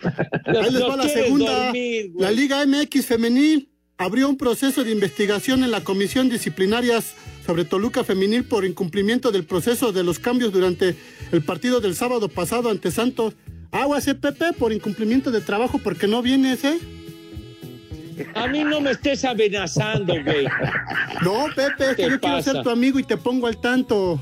les 0.71 0.83
va 0.83 0.97
la 0.97 1.09
segunda. 1.09 1.73
la 2.17 2.31
Liga 2.31 2.65
MX 2.65 3.07
Femenil 3.07 3.69
abrió 3.97 4.29
un 4.29 4.37
proceso 4.37 4.85
de 4.85 4.93
investigación 4.93 5.65
en 5.65 5.71
la 5.71 5.83
Comisión 5.83 6.29
Disciplinaria 6.29 7.01
sobre 7.45 7.65
Toluca 7.65 8.05
Femenil 8.05 8.45
por 8.45 8.65
incumplimiento 8.65 9.33
del 9.33 9.45
proceso 9.45 9.93
de 9.93 10.05
los 10.05 10.19
cambios 10.19 10.53
durante 10.53 10.95
el 11.33 11.43
partido 11.43 11.81
del 11.81 11.95
sábado 11.95 12.29
pasado 12.29 12.71
ante 12.71 12.91
Santos. 12.91 13.35
Aguas, 13.71 14.05
Pepe, 14.05 14.53
por 14.57 14.73
incumplimiento 14.73 15.31
de 15.31 15.41
trabajo 15.41 15.81
porque 15.83 16.07
no 16.07 16.23
vienes, 16.23 16.65
¿eh? 16.65 16.79
A 18.35 18.47
mí 18.47 18.63
no 18.63 18.81
me 18.81 18.93
estés 18.93 19.25
amenazando, 19.25 20.15
güey. 20.23 20.47
No, 21.23 21.47
Pepe, 21.57 21.91
es 21.91 21.97
que 21.97 22.05
¿Qué 22.05 22.11
yo 22.11 22.21
quiero 22.21 22.43
ser 22.43 22.63
tu 22.63 22.71
amigo 22.71 23.01
y 23.01 23.03
te 23.03 23.17
pongo 23.17 23.49
al 23.49 23.61
tanto. 23.61 24.21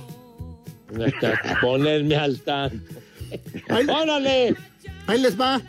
Ponerme 1.60 2.16
al 2.16 2.40
tanto. 2.40 3.01
¡Órale! 3.68 4.54
Ahí 5.06 5.20
les 5.20 5.40
va. 5.40 5.60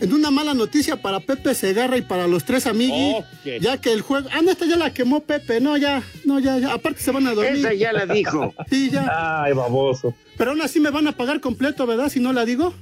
En 0.00 0.14
una 0.14 0.30
mala 0.30 0.54
noticia 0.54 0.96
para 0.96 1.20
Pepe 1.20 1.54
Segarra 1.54 1.98
y 1.98 2.00
para 2.02 2.26
los 2.26 2.44
tres 2.44 2.66
amigos, 2.66 3.22
ya 3.60 3.78
que 3.78 3.92
el 3.92 4.00
juego... 4.00 4.28
Ah, 4.32 4.40
no, 4.42 4.50
esta 4.50 4.64
ya 4.64 4.76
la 4.78 4.94
quemó 4.94 5.20
Pepe, 5.20 5.60
no, 5.60 5.76
ya, 5.76 6.02
no, 6.24 6.40
ya, 6.40 6.56
ya. 6.58 6.72
Aparte 6.72 7.00
se 7.02 7.10
van 7.10 7.26
a 7.26 7.34
dormir. 7.34 7.58
Esa 7.58 7.74
ya 7.74 7.92
la 7.92 8.06
dijo. 8.06 8.54
Sí, 8.70 8.88
ya. 8.90 9.42
Ay, 9.44 9.52
baboso. 9.52 10.14
Pero 10.38 10.52
aún 10.52 10.62
así 10.62 10.80
me 10.80 10.88
van 10.88 11.06
a 11.06 11.12
pagar 11.12 11.40
completo, 11.40 11.86
¿verdad? 11.86 12.08
Si 12.08 12.18
no 12.18 12.32
la 12.32 12.46
digo. 12.46 12.72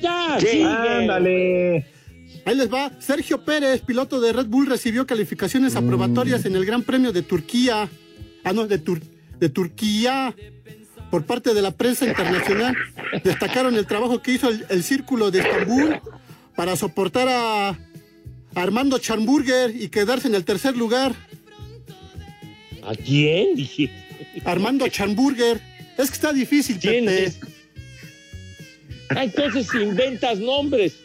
Ya, 0.00 0.38
Sí. 0.40 0.62
Ándale. 0.62 1.86
Ahí 2.44 2.54
les 2.56 2.72
va. 2.72 2.90
Sergio 2.98 3.42
Pérez, 3.44 3.80
piloto 3.82 4.20
de 4.20 4.32
Red 4.32 4.46
Bull, 4.46 4.66
recibió 4.66 5.06
calificaciones 5.06 5.76
aprobatorias 5.76 6.44
en 6.44 6.56
el 6.56 6.66
Gran 6.66 6.82
Premio 6.82 7.12
de 7.12 7.22
Turquía. 7.22 7.88
Ah, 8.42 8.52
no, 8.52 8.66
de, 8.66 8.78
Tur- 8.84 9.00
de 9.38 9.48
Turquía. 9.48 10.34
Por 11.14 11.24
parte 11.24 11.54
de 11.54 11.62
la 11.62 11.70
prensa 11.70 12.06
internacional. 12.06 12.74
Destacaron 13.22 13.76
el 13.76 13.86
trabajo 13.86 14.20
que 14.20 14.32
hizo 14.32 14.48
el, 14.48 14.66
el 14.68 14.82
Círculo 14.82 15.30
de 15.30 15.42
Estambul 15.42 16.00
para 16.56 16.74
soportar 16.74 17.28
a, 17.30 17.78
Armando 18.56 18.98
Schamburger 18.98 19.70
y 19.80 19.90
quedarse 19.90 20.26
en 20.26 20.34
el 20.34 20.44
tercer 20.44 20.76
lugar. 20.76 21.14
¿A 22.82 22.96
quién? 22.96 23.54
Armando 24.44 24.84
Schamburger. 24.88 25.60
Es 25.96 26.10
que 26.10 26.14
está 26.14 26.32
difícil, 26.32 26.80
¿Quién 26.80 27.04
Pepe. 27.04 27.24
es? 27.26 27.38
Ah, 29.10 29.22
entonces 29.22 29.68
inventas 29.72 30.40
nombres. 30.40 30.96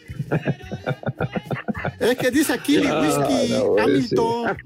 Es 2.00 2.16
que 2.16 2.32
dice 2.32 2.52
aquí 2.52 2.78
mi 2.78 2.86
Ah, 2.88 3.00
whisky 3.00 3.52
no. 3.52 3.76
Hamilton. 3.78 4.56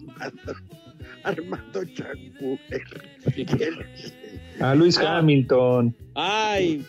Armando 1.22 1.84
Changuler. 1.84 2.84
A 4.60 4.74
Luis 4.74 4.98
Hamilton. 4.98 5.94
Ay, 6.14 6.84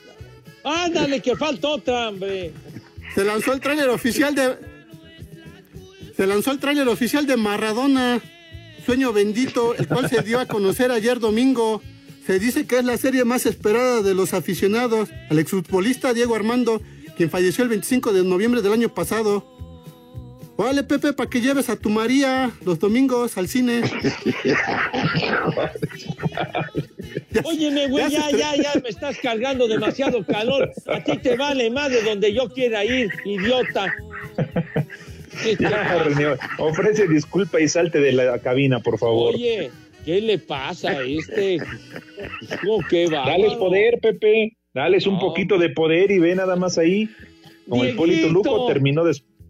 ándale, 0.63 1.19
que 1.21 1.35
falta 1.35 1.67
otra, 1.69 2.09
hombre. 2.09 2.51
Se 3.13 3.23
lanzó 3.23 3.53
el 3.53 3.59
tráiler 3.59 3.89
oficial 3.89 4.35
de. 4.35 4.55
Se 6.15 6.25
lanzó 6.27 6.51
el 6.51 6.59
tráiler 6.59 6.87
oficial 6.87 7.25
de 7.27 7.35
Maradona, 7.37 8.21
Sueño 8.85 9.11
Bendito, 9.11 9.75
el 9.75 9.87
cual 9.87 10.09
se 10.09 10.21
dio 10.21 10.39
a 10.39 10.45
conocer 10.45 10.91
ayer 10.91 11.19
domingo. 11.19 11.81
Se 12.25 12.39
dice 12.39 12.65
que 12.65 12.79
es 12.79 12.85
la 12.85 12.97
serie 12.97 13.23
más 13.23 13.45
esperada 13.45 14.01
de 14.01 14.15
los 14.15 14.33
aficionados 14.33 15.09
al 15.29 15.39
exfutbolista 15.39 16.13
Diego 16.13 16.35
Armando, 16.35 16.81
quien 17.17 17.29
falleció 17.29 17.63
el 17.63 17.69
25 17.69 18.13
de 18.13 18.23
noviembre 18.23 18.61
del 18.61 18.73
año 18.73 18.93
pasado. 18.93 19.54
Órale, 20.57 20.83
Pepe, 20.83 21.11
para 21.13 21.29
que 21.29 21.41
lleves 21.41 21.69
a 21.69 21.75
tu 21.75 21.89
María 21.89 22.49
los 22.63 22.79
domingos 22.79 23.37
al 23.37 23.47
cine. 23.49 23.81
Óyeme, 27.43 27.87
güey, 27.87 28.09
ya, 28.09 28.29
ya, 28.31 28.55
ya 28.55 28.73
me 28.81 28.89
estás 28.89 29.17
cargando 29.19 29.67
demasiado 29.67 30.23
calor. 30.25 30.71
A 30.87 31.03
ti 31.03 31.17
te 31.17 31.35
vale 31.35 31.69
más 31.69 31.91
de 31.91 32.01
donde 32.03 32.33
yo 32.33 32.49
quiera 32.49 32.85
ir, 32.85 33.09
idiota. 33.25 33.93
¿Qué 35.43 35.55
Ya? 35.59 36.03
René, 36.03 36.37
ofrece 36.59 37.07
disculpa 37.07 37.59
y 37.59 37.67
salte 37.67 37.99
de 37.99 38.13
la 38.13 38.39
cabina, 38.39 38.79
por 38.79 38.97
favor. 38.97 39.35
Oye, 39.35 39.69
¿qué 40.05 40.21
le 40.21 40.39
pasa 40.39 40.91
a 40.91 41.03
este? 41.03 41.57
¿Cómo 42.61 42.79
que 42.89 43.07
va? 43.07 43.25
Dales 43.25 43.53
poder, 43.55 43.99
Pepe. 44.01 44.55
Dales 44.73 45.05
un 45.07 45.15
No. 45.15 45.19
poquito 45.19 45.57
de 45.57 45.69
poder 45.69 46.11
y 46.11 46.19
ve 46.19 46.35
nada 46.35 46.55
más 46.55 46.77
ahí. 46.77 47.09
Como 47.67 47.83
el 47.83 47.95
Polito. 47.95 48.29
Luco 48.29 48.67
terminó 48.67 49.03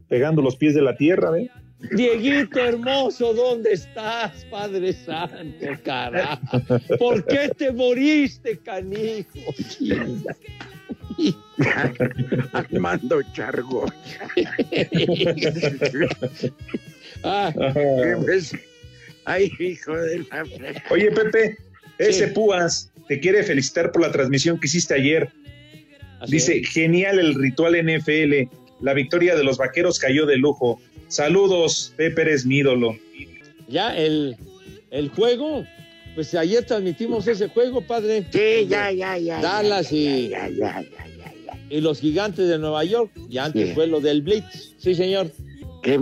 despegando 0.09 0.41
los 0.41 0.55
pies 0.55 0.75
de 0.75 0.81
la 0.81 0.95
tierra, 0.95 1.31
¿ve? 1.31 1.49
Dieguito 1.95 2.59
hermoso, 2.59 3.33
¿dónde 3.33 3.73
estás, 3.73 4.45
Padre 4.49 4.93
Santo, 4.93 5.65
carajo? 5.83 6.61
¿Por 6.99 7.25
qué 7.25 7.49
te 7.55 7.71
moriste, 7.71 8.57
canijo? 8.59 9.39
Armando 12.53 13.21
Chargo. 13.33 13.85
Ah. 17.23 17.53
Ay, 19.25 19.51
hijo 19.59 19.95
de 19.95 20.19
la 20.19 20.43
Oye, 20.91 21.11
Pepe, 21.11 21.57
ese 21.97 22.27
Sí. 22.27 22.33
Púas 22.33 22.91
te 23.07 23.19
quiere 23.19 23.43
felicitar 23.43 23.91
por 23.91 24.01
la 24.01 24.11
transmisión 24.11 24.59
que 24.59 24.67
hiciste 24.67 24.93
ayer. 24.93 25.29
así. 26.19 26.31
Dice, 26.33 26.63
genial 26.63 27.19
el 27.19 27.33
ritual 27.35 27.75
NFL. 27.75 28.47
La 28.81 28.93
victoria 28.93 29.35
de 29.35 29.43
los 29.43 29.57
vaqueros 29.57 29.99
cayó 29.99 30.25
de 30.25 30.37
lujo. 30.37 30.79
Saludos, 31.07 31.93
Pepe, 31.95 32.23
eres 32.23 32.45
mi 32.45 32.57
ídolo. 32.57 32.95
ya 33.67 33.95
el, 33.95 34.35
el 34.91 35.09
juego, 35.09 35.65
pues 36.15 36.33
ayer 36.35 36.65
transmitimos 36.65 37.27
ese 37.27 37.47
juego, 37.49 37.81
padre. 37.81 38.25
Sí, 38.31 38.67
ya, 38.67 38.91
ya, 38.91 39.17
ya. 39.17 39.39
Dallas 39.41 39.89
ya, 39.91 39.97
y, 39.97 40.29
Ya, 40.29 40.49
ya, 40.49 40.81
ya, 40.81 41.07
ya, 41.17 41.33
ya. 41.45 41.59
y 41.69 41.81
los 41.81 41.99
gigantes 41.99 42.47
de 42.47 42.57
Nueva 42.59 42.83
York, 42.83 43.11
y 43.29 43.37
antes 43.37 43.69
Sí. 43.69 43.73
fue 43.75 43.87
lo 43.87 43.99
del 44.01 44.21
Blitz. 44.21 44.73
Sí, 44.77 44.93
señor. 44.95 45.31
Qué, 45.81 45.99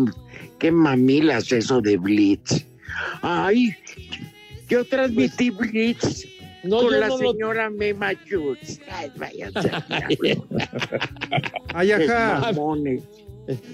qué 0.59 0.71
mamilas 0.71 1.51
eso 1.51 1.81
de 1.81 1.97
Blitz. 1.97 2.65
Ay, 3.21 3.75
yo 4.69 4.85
transmití 4.85 5.49
Blitz 5.49 5.99
Pues, 6.01 6.27
No, 6.63 6.79
con 6.79 6.99
la 6.99 7.07
no 7.09 7.17
lo- 7.17 7.31
señora 7.31 7.69
Mema 7.69 8.13
Schutz. 8.13 8.79
Ay, 8.91 9.11
váyanse 9.17 9.69
Ay, 11.73 11.91
ajá. 11.91 12.51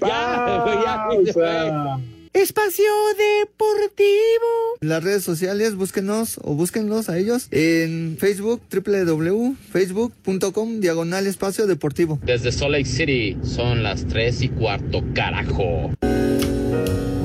ya, 0.00 1.08
ya. 1.34 1.98
Espacio 2.32 2.84
Deportivo. 3.18 4.76
Las 4.80 5.02
redes 5.02 5.24
sociales, 5.24 5.74
búsquenos 5.74 6.38
o 6.42 6.54
búsquenlos 6.54 7.08
a 7.08 7.18
ellos 7.18 7.48
en 7.50 8.16
Facebook, 8.18 8.60
www.facebook.com, 8.72 10.78
diagonal 10.80 11.26
espacio 11.26 11.66
deportivo. 11.66 12.18
Desde 12.22 12.52
Salt 12.52 12.70
Lake 12.72 12.84
City 12.84 13.36
son 13.42 13.82
las 13.82 14.06
3 14.06 14.42
y 14.42 14.48
cuarto, 14.50 15.02
carajo. 15.14 15.90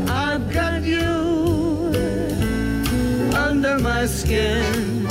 I've 0.08 0.52
got 0.54 0.84
you 0.84 1.92
under 3.36 3.78
my 3.80 4.08
skin. 4.08 5.06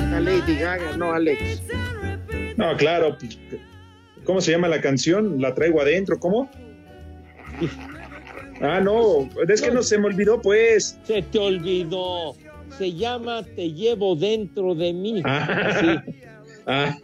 Lady 0.00 0.56
Gaga, 0.58 0.96
¿no, 0.96 1.12
Alex? 1.12 1.62
No, 2.56 2.76
claro. 2.76 3.16
¿Cómo 4.24 4.40
se 4.40 4.50
llama 4.52 4.68
la 4.68 4.80
canción? 4.80 5.40
La 5.40 5.54
traigo 5.54 5.80
adentro, 5.80 6.18
¿cómo? 6.18 6.50
Ah, 8.60 8.80
no, 8.80 9.28
es 9.48 9.60
que 9.62 9.70
no 9.70 9.82
se 9.82 9.98
me 9.98 10.06
olvidó, 10.06 10.40
pues. 10.40 10.98
Se 11.04 11.22
te 11.22 11.38
olvidó. 11.38 12.34
Se 12.78 12.92
llama 12.92 13.42
Te 13.42 13.72
llevo 13.72 14.16
dentro 14.16 14.74
de 14.74 14.92
mí. 14.92 15.22
Ah. 15.24 15.74
Así, 15.74 15.98
Ah, 16.68 16.96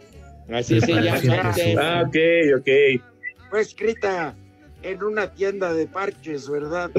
así 0.53 0.81
se 0.81 0.91
llama. 0.93 1.53
ah, 1.79 2.03
ok, 2.07 2.15
ok. 2.59 3.01
Fue 3.49 3.61
escrita 3.61 4.35
en 4.81 5.01
una 5.03 5.31
tienda 5.33 5.73
de 5.73 5.87
parches, 5.87 6.49
¿verdad? 6.49 6.91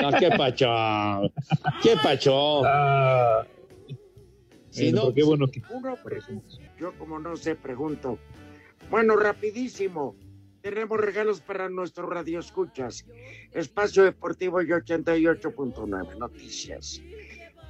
No, 0.00 0.12
qué 0.18 0.30
pacho. 0.36 0.68
Qué 1.82 1.94
pacho. 2.02 2.64
Ah, 2.64 3.44
Si 4.78 4.92
no, 4.92 5.12
qué 5.14 5.22
bueno 5.22 5.46
que. 5.48 5.62
Uno, 5.70 5.96
pues, 6.02 6.24
yo 6.78 6.92
como 6.98 7.18
no 7.18 7.36
sé, 7.36 7.54
pregunto. 7.56 8.18
Bueno, 8.90 9.16
rapidísimo. 9.16 10.14
Tenemos 10.62 10.98
regalos 11.00 11.40
para 11.40 11.68
nuestros 11.68 12.08
radioescuchas. 12.10 13.04
Espacio 13.52 14.02
Deportivo 14.04 14.60
y 14.60 14.66
88.9 14.66 16.18
Noticias. 16.18 17.00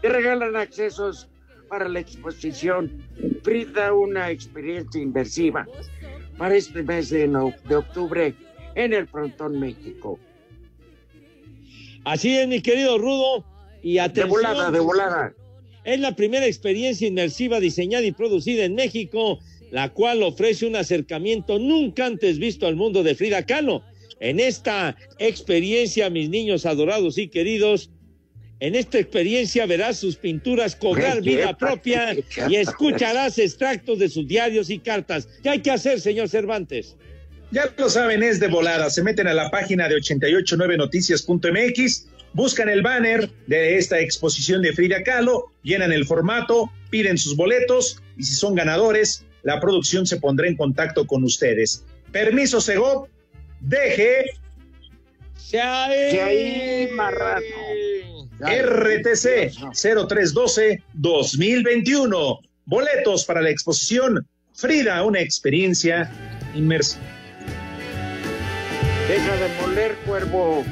Te 0.01 0.09
regalan 0.09 0.57
accesos 0.57 1.29
para 1.69 1.89
la 1.89 2.01
exposición. 2.01 3.03
Brinda 3.45 3.93
una 3.93 4.31
experiencia 4.31 5.01
inmersiva 5.03 5.67
para 6.39 6.55
este 6.57 6.83
mes 6.83 7.11
de, 7.11 7.29
no- 7.29 7.53
de 7.69 7.77
octubre 7.77 8.35
en 8.75 8.93
el 8.95 9.07
Frontón 9.07 9.61
México. 9.61 10.19
Así 12.05 12.37
es, 12.39 12.49
mi 12.49 12.63
querido 12.63 12.97
Rudo. 12.99 13.45
Y 13.83 13.95
De 13.95 14.01
atención. 14.01 14.31
volada, 14.31 14.71
de 14.71 14.81
volada. 14.81 15.33
Es 15.89 15.99
la 16.01 16.15
primera 16.15 16.45
experiencia 16.45 17.09
inmersiva 17.09 17.61
diseñada 17.61 18.05
y 18.05 18.13
producida 18.13 18.67
en 18.67 18.75
México, 18.75 19.39
la 19.71 19.89
cual 19.89 20.23
ofrece 20.23 20.67
un 20.67 20.77
acercamiento 20.77 21.59
nunca 21.59 22.05
antes 22.05 22.39
visto 22.39 22.67
al 22.67 22.77
mundo 22.77 23.03
de 23.03 23.15
Frida 23.15 23.47
Kahlo. 23.47 23.83
En 24.21 24.39
esta 24.39 24.99
experiencia, 25.19 26.11
mis 26.11 26.29
niños 26.29 26.67
adorados 26.67 27.17
y 27.17 27.29
queridos, 27.29 27.89
en 28.61 28.75
esta 28.75 28.99
experiencia 28.99 29.65
verás 29.65 29.97
sus 29.97 30.17
pinturas 30.17 30.77
cobrar 30.77 31.23
vida 31.23 31.57
propia 31.57 32.15
y 32.51 32.57
escucharás 32.57 33.39
extractos 33.39 33.99
de 33.99 34.11
sus 34.11 34.29
diarios 34.29 34.69
y 34.69 34.81
cartas. 34.81 35.27
¿Qué 35.43 35.49
hay 35.49 35.63
que 35.63 35.71
hacer, 35.71 36.03
señor 36.03 36.29
Cervantes? 36.29 36.97
Ya 37.51 37.73
lo 37.79 37.89
saben, 37.89 38.23
es 38.23 38.41
de 38.41 38.49
volada. 38.49 38.91
Se 38.91 39.03
meten 39.03 39.27
a 39.27 39.33
la 39.33 39.51
página 39.51 39.89
de 39.89 39.95
889noticias.mx, 39.95 42.07
buscan 42.39 42.69
el 42.69 42.83
banner 42.83 43.29
de 43.49 43.79
esta 43.79 43.99
exposición 43.99 44.63
de 44.63 44.73
Frida 44.73 45.03
Kahlo, 45.03 45.51
llenan 45.65 45.91
el 45.91 46.07
formato, 46.07 46.71
piden 46.89 47.19
sus 47.19 47.35
boletos 47.35 48.01
y 48.17 48.23
si 48.23 48.37
son 48.37 48.55
ganadores, 48.55 49.25
la 49.43 49.59
producción 49.59 50.07
se 50.07 50.21
pondrá 50.21 50.47
en 50.47 50.57
contacto 50.57 51.05
con 51.05 51.25
ustedes. 51.25 51.85
Permiso, 52.13 52.61
Segov, 52.61 53.09
deje 53.59 54.27
ahí, 55.61 56.89
marrano. 56.95 57.45
RTC 58.41 59.51
0312-2021. 59.75 62.39
Boletos 62.67 63.25
para 63.25 63.43
la 63.43 63.51
exposición 63.51 64.25
Frida, 64.55 65.03
una 65.03 65.19
experiencia 65.19 66.09
inmersiva. 66.55 67.03
Deja 69.09 69.35
de 69.35 69.49
moler, 69.61 69.97
cuervo. 70.07 70.65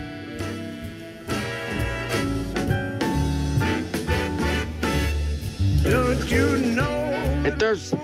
Entonces, 7.44 7.94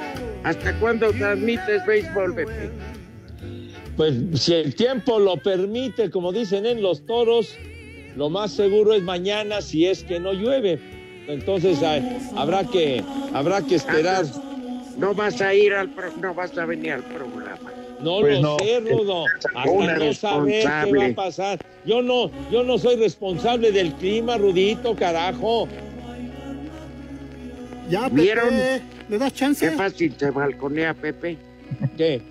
¿hasta 0.45 0.79
cuándo 0.79 1.11
transmites 1.13 1.85
béisbol, 1.87 2.35
Pepe? 2.35 2.71
Pues 3.97 4.15
si 4.35 4.55
el 4.55 4.75
tiempo 4.75 5.19
lo 5.19 5.37
permite, 5.37 6.11
como 6.11 6.33
dicen 6.33 6.65
en 6.65 6.83
los 6.83 7.05
toros, 7.07 7.55
lo 8.17 8.31
más 8.31 8.53
seguro 8.53 8.95
es 8.95 9.03
mañana 9.03 9.61
si 9.61 9.87
es 9.87 10.05
que 10.05 10.21
no 10.21 10.33
llueve. 10.33 10.79
Entonces 11.29 11.79
ah, 11.83 12.01
habrá 12.37 12.65
que 12.65 13.03
habrá 13.35 13.63
que 13.63 13.77
esperar. 13.77 14.25
No 14.97 15.15
vas 15.15 15.41
a 15.41 15.55
ir 15.55 15.73
al 15.73 15.89
pro- 15.91 16.13
no 16.21 16.35
vas 16.35 16.57
a 16.59 16.67
venir 16.67 16.93
al 16.93 17.03
programa. 17.03 17.73
No 18.01 18.21
Pues 18.21 18.41
lo 18.41 18.43
no. 18.43 18.57
sé, 18.59 18.81
Rudo. 18.81 19.27
Hasta 19.55 19.97
no 19.99 20.13
saber 20.15 20.63
qué 20.85 20.93
va 20.97 21.07
a 21.07 21.15
pasar. 21.15 21.59
Yo 21.85 22.03
no, 22.03 22.31
yo 22.51 22.63
no 22.65 22.79
soy 22.79 22.97
responsable 22.97 23.71
del 23.73 23.93
clima, 23.95 24.37
Rudito, 24.39 24.95
carajo. 24.97 25.69
Ya, 27.91 28.05
Pepe, 28.09 28.23
¿Vieron? 28.23 28.49
¿le 29.09 29.19
das 29.19 29.35
chance? 29.35 29.69
Qué 29.69 29.77
fácil 29.77 30.15
se 30.17 30.31
balconea, 30.31 30.95
Pepe. 30.95 31.37
¿Qué? 31.97 32.23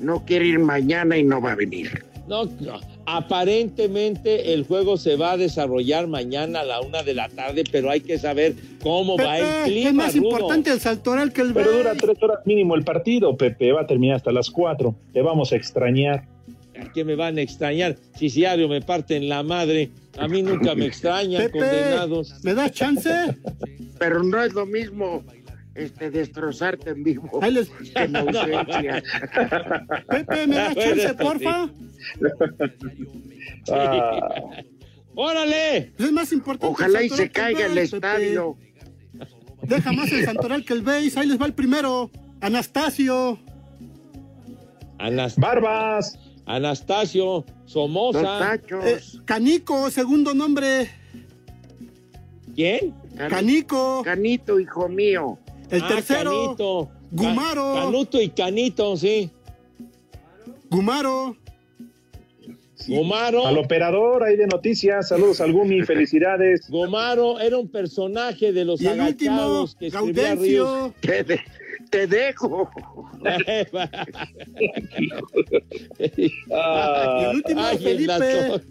No 0.00 0.24
quiere 0.24 0.46
ir 0.46 0.58
mañana 0.58 1.16
y 1.16 1.22
no 1.22 1.40
va 1.40 1.52
a 1.52 1.54
venir. 1.54 2.04
No, 2.28 2.44
no. 2.44 2.80
aparentemente 3.04 4.54
el 4.54 4.64
juego 4.64 4.96
se 4.96 5.16
va 5.16 5.32
a 5.32 5.36
desarrollar 5.36 6.06
mañana 6.06 6.60
a 6.60 6.64
la 6.64 6.80
una 6.80 7.02
de 7.02 7.14
la 7.14 7.28
tarde, 7.28 7.64
pero 7.70 7.90
hay 7.90 8.00
que 8.00 8.16
saber 8.16 8.54
cómo 8.82 9.16
va 9.18 9.38
el 9.38 9.64
clima, 9.64 9.88
es 9.88 9.94
más 9.94 10.16
Rudo. 10.16 10.30
importante 10.30 10.70
el 10.70 10.80
saltoral 10.80 11.32
que 11.32 11.42
el 11.42 11.52
Pero 11.52 11.72
dura 11.72 11.94
tres 11.94 12.16
horas 12.22 12.38
mínimo 12.46 12.74
el 12.76 12.84
partido, 12.84 13.36
Pepe. 13.36 13.72
Va 13.72 13.82
a 13.82 13.86
terminar 13.86 14.16
hasta 14.16 14.30
las 14.32 14.50
cuatro. 14.50 14.94
Te 15.12 15.20
vamos 15.20 15.52
a 15.52 15.56
extrañar. 15.56 16.24
Que 16.92 17.04
me 17.04 17.14
van 17.16 17.38
a 17.38 17.42
extrañar. 17.42 17.96
Si 18.16 18.28
diario 18.28 18.68
me 18.68 18.80
parten 18.80 19.28
la 19.28 19.42
madre, 19.42 19.90
a 20.18 20.28
mí 20.28 20.42
nunca 20.42 20.74
me 20.74 20.86
extrañan, 20.86 21.42
Pepe, 21.42 21.58
condenados. 21.58 22.34
¿me 22.44 22.54
das 22.54 22.72
chance? 22.72 23.10
Pero 23.98 24.22
no 24.22 24.42
es 24.42 24.52
lo 24.52 24.66
mismo 24.66 25.24
este 25.74 26.10
destrozarte 26.10 26.90
en 26.90 27.02
vivo 27.02 27.30
Ahí 27.42 27.52
les- 27.52 27.70
que 27.70 28.02
en 28.02 28.16
ausencia. 28.16 29.02
Pepe, 30.08 30.46
¿me 30.46 30.56
das 30.56 30.74
chance, 30.74 31.14
porfa? 31.14 31.70
Ah, 33.70 34.28
¡Órale! 35.14 35.92
Es 35.98 36.12
más 36.12 36.32
importante 36.32 36.66
Ojalá 36.72 37.00
el 37.00 37.06
y 37.06 37.10
se 37.10 37.30
caiga 37.30 37.66
el 37.66 37.74
Pepe. 37.74 37.82
estadio. 37.82 38.56
Deja 39.62 39.92
más 39.92 40.10
el 40.10 40.24
santoral 40.24 40.64
que 40.64 40.72
el 40.72 40.82
béis. 40.82 41.16
Ahí 41.16 41.26
les 41.28 41.40
va 41.40 41.46
el 41.46 41.52
primero. 41.54 42.10
Anastasio. 42.40 43.38
Anas- 44.98 45.36
Barbas. 45.36 46.18
Anastasio, 46.46 47.44
Somoza. 47.66 48.54
Eh, 48.84 49.00
Canico, 49.24 49.90
segundo 49.90 50.34
nombre. 50.34 50.90
¿Quién? 52.54 52.94
Can- 53.16 53.30
Canico. 53.30 54.02
Canito, 54.04 54.58
hijo 54.60 54.88
mío. 54.88 55.38
El 55.70 55.82
Ah, 55.82 55.88
tercero. 55.88 56.30
Canito. 56.44 56.90
Gumaro. 57.10 57.74
Ca- 57.74 57.80
Canuto 57.84 58.20
y 58.20 58.28
Canito, 58.30 58.96
sí. 58.96 59.30
Gumaro. 60.70 61.36
Gomaro. 62.88 63.46
Al 63.46 63.58
operador 63.58 64.24
ahí 64.24 64.36
de 64.36 64.46
noticias. 64.48 65.08
Saludos 65.08 65.40
al 65.40 65.52
Gumi. 65.52 65.82
Felicidades. 65.86 66.68
Gomaro 66.68 67.38
era 67.38 67.56
un 67.56 67.68
personaje 67.68 68.52
de 68.52 68.64
los 68.64 68.80
Y 68.80 68.88
el 68.88 69.00
último, 69.00 69.34
agachados 69.34 69.76
que 69.76 69.86
escribía 69.86 70.34
Ríos. 70.34 70.92
Te, 71.92 72.06
de- 72.06 72.06
te 72.06 72.06
dejo. 72.06 72.70
Ah, 76.52 77.18
Y 77.20 77.24
el 77.24 77.36
último, 77.36 77.60
Ay, 77.62 77.76
el 77.76 77.82
Felipe. 77.82 78.62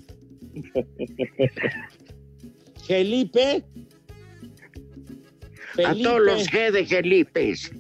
Felipe. 2.86 3.63
A 5.86 5.93
todos 5.95 6.19
los 6.22 6.49
G 6.49 6.72
de 6.72 6.86
Gelipes. 6.86 7.72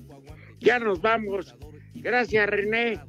Ya 0.59 0.79
nos 0.79 1.01
vamos. 1.01 1.55
Gracias, 1.95 2.47
René. 2.47 2.99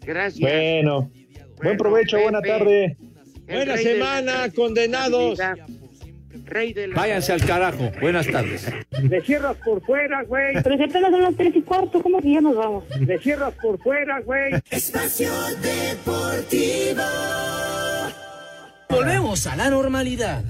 Gracias. 0.00 0.40
bueno. 0.40 1.10
Buen 1.62 1.76
provecho. 1.76 2.18
Buena 2.20 2.40
tarde. 2.40 2.96
Buena 3.46 3.76
semana, 3.76 4.50
condenados. 4.54 5.38
Rey 6.46 6.72
de 6.72 6.88
la 6.88 6.96
Váyanse 6.96 7.32
al 7.32 7.44
carajo. 7.44 7.90
Buenas 8.00 8.26
tardes. 8.26 8.70
Le 9.02 9.20
cierras 9.22 9.56
por 9.64 9.80
fuera, 9.84 10.22
güey. 10.24 10.54
Pero 10.62 10.76
si 10.76 10.82
apenas 10.82 11.10
son 11.10 11.22
las 11.22 11.36
tres 11.36 11.56
y 11.56 11.62
cuarto, 11.62 12.02
¿cómo 12.02 12.20
que 12.20 12.32
ya 12.32 12.40
nos 12.40 12.56
vamos? 12.56 12.84
Le 13.00 13.18
cierras 13.18 13.54
por 13.54 13.78
fuera, 13.80 14.20
güey. 14.20 14.54
Espacio 14.70 15.30
Deportivo. 15.62 17.02
Volvemos 18.88 19.46
a 19.46 19.56
la 19.56 19.70
normalidad. 19.70 20.42